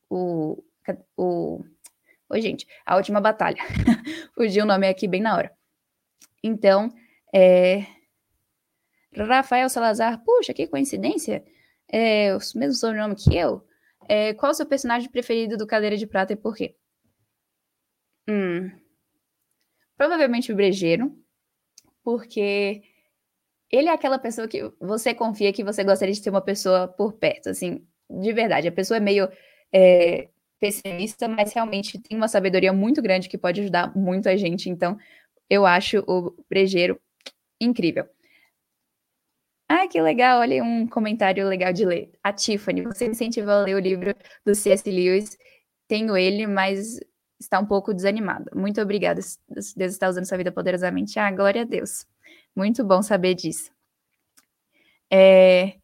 o, 0.08 0.64
o, 1.16 1.64
oi 2.30 2.40
gente, 2.40 2.66
a 2.86 2.96
última 2.96 3.20
batalha. 3.20 3.62
Fugiu 4.34 4.64
o 4.64 4.66
nome 4.66 4.88
aqui 4.88 5.06
bem 5.06 5.20
na 5.20 5.36
hora. 5.36 5.52
Então, 6.42 6.92
é, 7.32 7.86
Rafael 9.16 9.68
Salazar, 9.68 10.22
puxa, 10.24 10.54
que 10.54 10.66
coincidência. 10.66 11.44
É, 11.88 12.34
o 12.34 12.38
mesmo 12.56 12.74
sobrenome 12.74 13.14
que 13.14 13.36
eu. 13.36 13.64
É, 14.08 14.34
qual 14.34 14.52
o 14.52 14.54
seu 14.54 14.66
personagem 14.66 15.10
preferido 15.10 15.56
do 15.56 15.66
Cadeira 15.66 15.96
de 15.96 16.06
Prata 16.06 16.32
e 16.32 16.36
por 16.36 16.56
quê? 16.56 16.74
Hum, 18.28 18.70
provavelmente 19.96 20.52
o 20.52 20.56
Brejeiro, 20.56 21.12
porque 22.02 22.82
ele 23.70 23.88
é 23.88 23.92
aquela 23.92 24.18
pessoa 24.18 24.48
que 24.48 24.70
você 24.80 25.14
confia 25.14 25.52
que 25.52 25.64
você 25.64 25.82
gostaria 25.84 26.14
de 26.14 26.22
ter 26.22 26.30
uma 26.30 26.40
pessoa 26.40 26.88
por 26.88 27.14
perto, 27.14 27.48
assim, 27.48 27.86
de 28.10 28.32
verdade. 28.32 28.68
A 28.68 28.72
pessoa 28.72 28.98
é 28.98 29.00
meio 29.00 29.28
é, 29.72 30.28
pessimista, 30.60 31.26
mas 31.26 31.52
realmente 31.52 31.98
tem 31.98 32.16
uma 32.16 32.28
sabedoria 32.28 32.72
muito 32.72 33.00
grande 33.02 33.28
que 33.28 33.38
pode 33.38 33.60
ajudar 33.60 33.96
muito 33.96 34.28
a 34.28 34.36
gente. 34.36 34.68
Então, 34.68 34.98
eu 35.48 35.66
acho 35.66 36.04
o 36.06 36.34
Brejeiro 36.48 37.00
incrível. 37.60 38.06
Ah, 39.74 39.88
que 39.88 39.98
legal, 40.02 40.40
olha 40.40 40.62
um 40.62 40.86
comentário 40.86 41.48
legal 41.48 41.72
de 41.72 41.86
ler. 41.86 42.12
A 42.22 42.30
Tiffany, 42.30 42.82
você 42.82 43.06
incentiva 43.06 43.54
a 43.54 43.62
ler 43.62 43.74
o 43.74 43.78
livro 43.78 44.14
do 44.44 44.54
C.S. 44.54 44.90
Lewis. 44.90 45.38
Tenho 45.88 46.14
ele, 46.14 46.46
mas 46.46 47.00
está 47.40 47.58
um 47.58 47.64
pouco 47.64 47.94
desanimada. 47.94 48.50
Muito 48.54 48.82
obrigada. 48.82 49.22
Deus 49.48 49.74
está 49.92 50.10
usando 50.10 50.26
sua 50.26 50.36
vida 50.36 50.52
poderosamente. 50.52 51.18
Ah, 51.18 51.30
glória 51.30 51.62
a 51.62 51.64
Deus. 51.64 52.06
Muito 52.54 52.84
bom 52.84 53.02
saber 53.02 53.34
disso. 53.34 53.70
É... 55.10 55.76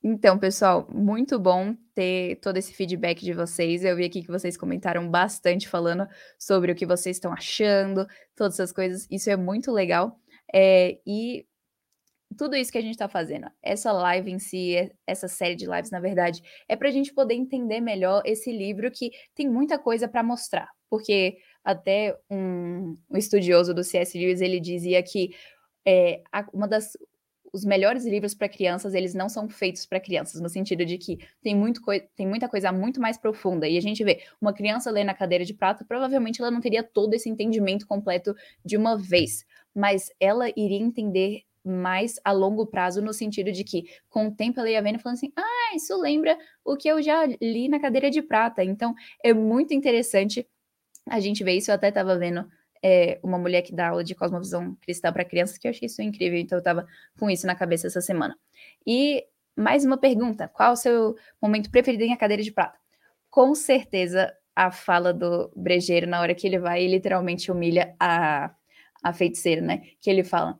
Então, 0.00 0.38
pessoal, 0.38 0.86
muito 0.92 1.40
bom 1.40 1.76
ter 1.92 2.36
todo 2.36 2.56
esse 2.56 2.72
feedback 2.72 3.20
de 3.24 3.32
vocês. 3.32 3.84
Eu 3.84 3.96
vi 3.96 4.04
aqui 4.04 4.22
que 4.22 4.30
vocês 4.30 4.56
comentaram 4.56 5.10
bastante 5.10 5.68
falando 5.68 6.06
sobre 6.38 6.70
o 6.70 6.76
que 6.76 6.86
vocês 6.86 7.16
estão 7.16 7.32
achando, 7.32 8.06
todas 8.36 8.54
essas 8.54 8.70
coisas. 8.70 9.08
Isso 9.10 9.28
é 9.28 9.36
muito 9.36 9.72
legal. 9.72 10.20
É... 10.54 11.00
E 11.04 11.47
tudo 12.38 12.56
isso 12.56 12.70
que 12.70 12.78
a 12.78 12.80
gente 12.80 12.92
está 12.92 13.08
fazendo, 13.08 13.50
essa 13.60 13.90
live 13.92 14.30
em 14.30 14.38
si, 14.38 14.90
essa 15.06 15.26
série 15.26 15.56
de 15.56 15.66
lives, 15.66 15.90
na 15.90 15.98
verdade, 15.98 16.40
é 16.68 16.76
para 16.76 16.88
a 16.88 16.92
gente 16.92 17.12
poder 17.12 17.34
entender 17.34 17.80
melhor 17.80 18.22
esse 18.24 18.52
livro 18.52 18.90
que 18.90 19.10
tem 19.34 19.48
muita 19.48 19.78
coisa 19.78 20.08
para 20.08 20.22
mostrar. 20.22 20.70
Porque 20.88 21.36
até 21.64 22.16
um, 22.30 22.96
um, 23.10 23.16
estudioso 23.18 23.74
do 23.74 23.82
C.S. 23.82 24.16
Lewis 24.16 24.40
ele 24.40 24.60
dizia 24.60 25.02
que 25.02 25.30
é, 25.86 26.22
uma 26.54 26.68
das 26.68 26.92
os 27.52 27.64
melhores 27.64 28.04
livros 28.04 28.34
para 28.34 28.48
crianças, 28.48 28.94
eles 28.94 29.14
não 29.14 29.28
são 29.28 29.48
feitos 29.48 29.86
para 29.86 29.98
crianças, 29.98 30.40
no 30.40 30.50
sentido 30.50 30.84
de 30.84 30.98
que 30.98 31.18
tem, 31.42 31.54
muito 31.56 31.80
tem 32.14 32.26
muita 32.26 32.48
coisa 32.48 32.70
muito 32.70 33.00
mais 33.00 33.16
profunda. 33.16 33.66
E 33.66 33.76
a 33.76 33.80
gente 33.80 34.04
vê 34.04 34.22
uma 34.40 34.52
criança 34.52 34.90
ler 34.90 35.04
na 35.04 35.14
cadeira 35.14 35.44
de 35.44 35.54
prata, 35.54 35.84
provavelmente 35.84 36.40
ela 36.40 36.50
não 36.50 36.60
teria 36.60 36.82
todo 36.82 37.14
esse 37.14 37.28
entendimento 37.28 37.86
completo 37.86 38.34
de 38.64 38.76
uma 38.76 38.98
vez, 38.98 39.44
mas 39.74 40.10
ela 40.20 40.50
iria 40.50 40.78
entender 40.78 41.42
mais 41.68 42.18
a 42.24 42.32
longo 42.32 42.66
prazo, 42.66 43.02
no 43.02 43.12
sentido 43.12 43.52
de 43.52 43.62
que, 43.64 43.84
com 44.08 44.28
o 44.28 44.34
tempo, 44.34 44.58
ela 44.58 44.70
ia 44.70 44.82
vendo 44.82 44.96
e 44.96 45.02
falando 45.02 45.16
assim: 45.16 45.32
ah, 45.36 45.74
isso 45.74 45.96
lembra 46.00 46.36
o 46.64 46.76
que 46.76 46.88
eu 46.88 47.02
já 47.02 47.26
li 47.40 47.68
na 47.68 47.78
cadeira 47.80 48.10
de 48.10 48.22
prata. 48.22 48.64
Então, 48.64 48.94
é 49.22 49.32
muito 49.32 49.74
interessante 49.74 50.46
a 51.08 51.20
gente 51.20 51.44
ver 51.44 51.52
isso. 51.52 51.70
Eu 51.70 51.74
até 51.74 51.88
estava 51.88 52.18
vendo 52.18 52.48
é, 52.82 53.18
uma 53.22 53.38
mulher 53.38 53.62
que 53.62 53.74
dá 53.74 53.88
aula 53.88 54.04
de 54.04 54.14
cosmovisão 54.14 54.76
cristã 54.80 55.12
para 55.12 55.24
crianças, 55.24 55.58
que 55.58 55.66
eu 55.66 55.70
achei 55.70 55.86
isso 55.86 56.02
incrível, 56.02 56.38
então 56.38 56.56
eu 56.56 56.60
estava 56.60 56.86
com 57.18 57.30
isso 57.30 57.46
na 57.46 57.54
cabeça 57.54 57.86
essa 57.86 58.00
semana. 58.00 58.36
E 58.86 59.24
mais 59.56 59.84
uma 59.84 59.98
pergunta: 59.98 60.48
qual 60.48 60.72
o 60.72 60.76
seu 60.76 61.16
momento 61.40 61.70
preferido 61.70 62.04
em 62.04 62.12
A 62.12 62.16
Cadeira 62.16 62.42
de 62.42 62.52
Prata? 62.52 62.78
Com 63.30 63.54
certeza 63.54 64.32
a 64.54 64.70
fala 64.70 65.12
do 65.12 65.52
brejeiro 65.54 66.06
na 66.06 66.20
hora 66.20 66.34
que 66.34 66.46
ele 66.46 66.58
vai 66.58 66.84
e 66.84 66.88
literalmente 66.88 67.50
humilha 67.50 67.94
a, 68.00 68.52
a 69.02 69.12
feiticeira, 69.12 69.60
né? 69.60 69.82
Que 70.00 70.10
ele 70.10 70.24
fala: 70.24 70.58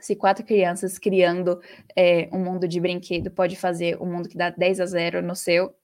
se 0.00 0.16
quatro 0.16 0.44
crianças 0.44 0.98
criando 0.98 1.60
é, 1.96 2.28
um 2.32 2.38
mundo 2.38 2.66
de 2.66 2.80
brinquedo 2.80 3.30
pode 3.30 3.56
fazer 3.56 4.00
um 4.00 4.06
mundo 4.06 4.28
que 4.28 4.36
dá 4.36 4.50
10 4.50 4.80
a 4.80 4.86
0 4.86 5.22
no 5.22 5.36
seu, 5.36 5.74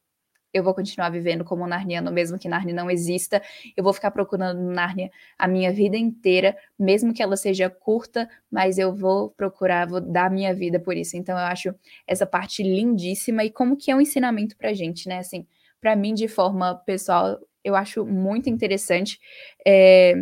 eu 0.56 0.62
vou 0.62 0.74
continuar 0.74 1.10
vivendo 1.10 1.44
como 1.44 1.66
narniano, 1.66 2.10
mesmo 2.10 2.38
que 2.38 2.48
Narnia 2.48 2.74
não 2.74 2.90
exista. 2.90 3.42
Eu 3.76 3.84
vou 3.84 3.92
ficar 3.92 4.10
procurando 4.10 4.60
Narnia 4.60 5.10
a 5.38 5.46
minha 5.46 5.70
vida 5.72 5.96
inteira, 5.96 6.56
mesmo 6.78 7.12
que 7.12 7.22
ela 7.22 7.36
seja 7.36 7.68
curta, 7.68 8.28
mas 8.50 8.78
eu 8.78 8.94
vou 8.94 9.30
procurar, 9.30 9.86
vou 9.86 10.00
dar 10.00 10.30
minha 10.30 10.54
vida 10.54 10.80
por 10.80 10.96
isso. 10.96 11.16
Então 11.16 11.38
eu 11.38 11.44
acho 11.44 11.74
essa 12.06 12.26
parte 12.26 12.62
lindíssima 12.62 13.44
e 13.44 13.50
como 13.50 13.76
que 13.76 13.90
é 13.90 13.96
um 13.96 14.00
ensinamento 14.00 14.56
pra 14.56 14.72
gente, 14.72 15.08
né? 15.08 15.18
Assim, 15.18 15.46
para 15.80 15.94
mim, 15.94 16.14
de 16.14 16.26
forma 16.26 16.74
pessoal, 16.86 17.38
eu 17.62 17.76
acho 17.76 18.06
muito 18.06 18.48
interessante 18.48 19.18
é, 19.66 20.14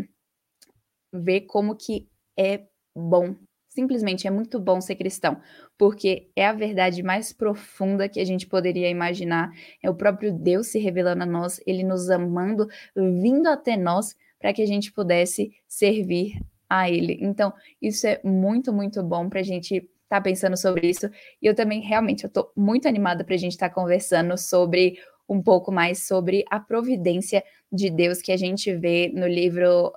ver 1.13 1.43
como 1.43 1.77
que 1.77 2.09
é 2.37 2.65
bom 2.95 3.37
Simplesmente 3.75 4.29
é 4.29 4.31
muito 4.31 4.61
bom 4.61 4.81
ser 4.81 4.95
cristão, 4.95 5.37
porque 5.77 6.29
é 6.37 6.47
a 6.47 6.53
verdade 6.53 7.03
mais 7.03 7.33
profunda 7.33 8.09
que 8.09 8.21
a 8.21 8.25
gente 8.25 8.47
poderia 8.47 8.89
imaginar. 8.89 9.51
É 9.83 9.91
o 9.91 9.95
próprio 9.97 10.33
Deus 10.33 10.69
se 10.69 10.79
revelando 10.79 11.25
a 11.25 11.27
nós, 11.27 11.61
ele 11.67 11.83
nos 11.83 12.09
amando, 12.09 12.69
vindo 12.95 13.49
até 13.49 13.77
nós 13.77 14.15
para 14.39 14.53
que 14.53 14.63
a 14.63 14.67
gente 14.67 14.93
pudesse 14.93 15.53
servir 15.67 16.41
a 16.71 16.89
ele. 16.89 17.19
Então, 17.21 17.53
isso 17.83 18.07
é 18.07 18.21
muito, 18.23 18.73
muito 18.73 19.03
bom 19.03 19.29
para 19.29 19.41
a 19.41 19.45
gente 19.45 19.75
estar 19.75 19.89
tá 20.09 20.21
pensando 20.21 20.57
sobre 20.57 20.89
isso. 20.89 21.11
E 21.43 21.47
eu 21.47 21.55
também, 21.55 21.81
realmente, 21.81 22.23
eu 22.23 22.29
estou 22.29 22.53
muito 22.57 22.87
animada 22.87 23.25
para 23.25 23.35
a 23.35 23.39
gente 23.39 23.55
estar 23.55 23.71
tá 23.71 23.75
conversando 23.75 24.39
sobre 24.39 25.01
um 25.29 25.43
pouco 25.43 25.73
mais 25.73 26.07
sobre 26.07 26.45
a 26.49 26.61
providência 26.61 27.43
de 27.73 27.91
Deus 27.91 28.23
que 28.23 28.31
a 28.31 28.37
gente 28.37 28.73
vê 28.73 29.11
no 29.13 29.27
livro 29.27 29.93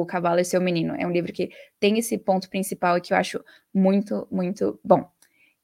o 0.00 0.06
Cavalo 0.06 0.40
e 0.40 0.44
Seu 0.44 0.60
Menino. 0.60 0.94
É 0.98 1.06
um 1.06 1.10
livro 1.10 1.32
que 1.32 1.50
tem 1.78 1.98
esse 1.98 2.16
ponto 2.18 2.48
principal 2.48 2.96
e 2.96 3.00
que 3.00 3.12
eu 3.12 3.16
acho 3.16 3.44
muito, 3.74 4.26
muito 4.30 4.78
bom. 4.84 5.10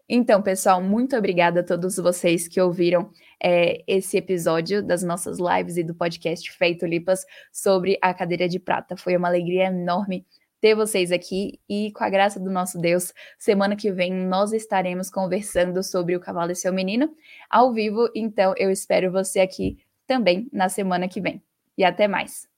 Então, 0.09 0.41
pessoal, 0.41 0.83
muito 0.83 1.15
obrigada 1.17 1.61
a 1.61 1.63
todos 1.63 1.97
vocês 1.97 2.49
que 2.49 2.61
ouviram 2.61 3.11
é, 3.43 3.83
esse 3.87 4.17
episódio 4.17 4.83
das 4.83 5.03
nossas 5.03 5.39
lives 5.39 5.77
e 5.77 5.85
do 5.85 5.95
podcast 5.95 6.51
Feito 6.53 6.87
Lipas 6.87 7.25
sobre 7.53 7.99
a 8.01 8.15
cadeira 8.15 8.49
de 8.49 8.59
prata. 8.59 8.97
Foi 8.97 9.15
uma 9.17 9.29
alegria 9.29 9.67
enorme 9.67 10.25
ter 10.61 10.75
vocês 10.75 11.13
aqui 11.13 11.61
e, 11.69 11.93
com 11.93 12.03
a 12.03 12.11
graça 12.11 12.41
do 12.41 12.51
nosso 12.51 12.79
Deus, 12.79 13.13
semana 13.39 13.77
que 13.77 13.93
vem 13.93 14.13
nós 14.13 14.53
estaremos 14.53 15.11
conversando 15.11 15.83
sobre 15.83 16.17
o 16.17 16.21
Cavalo 16.21 16.53
e 16.53 16.57
Seu 16.57 16.73
Menino 16.73 17.15
ao 17.51 17.73
vivo. 17.73 18.09
Então, 18.15 18.55
eu 18.57 18.71
espero 18.71 19.13
você 19.13 19.41
aqui 19.41 19.79
também 20.07 20.49
na 20.51 20.69
semana 20.69 21.07
que 21.07 21.21
vem. 21.21 21.43
E 21.77 21.85
até 21.85 22.09
mais! 22.09 22.58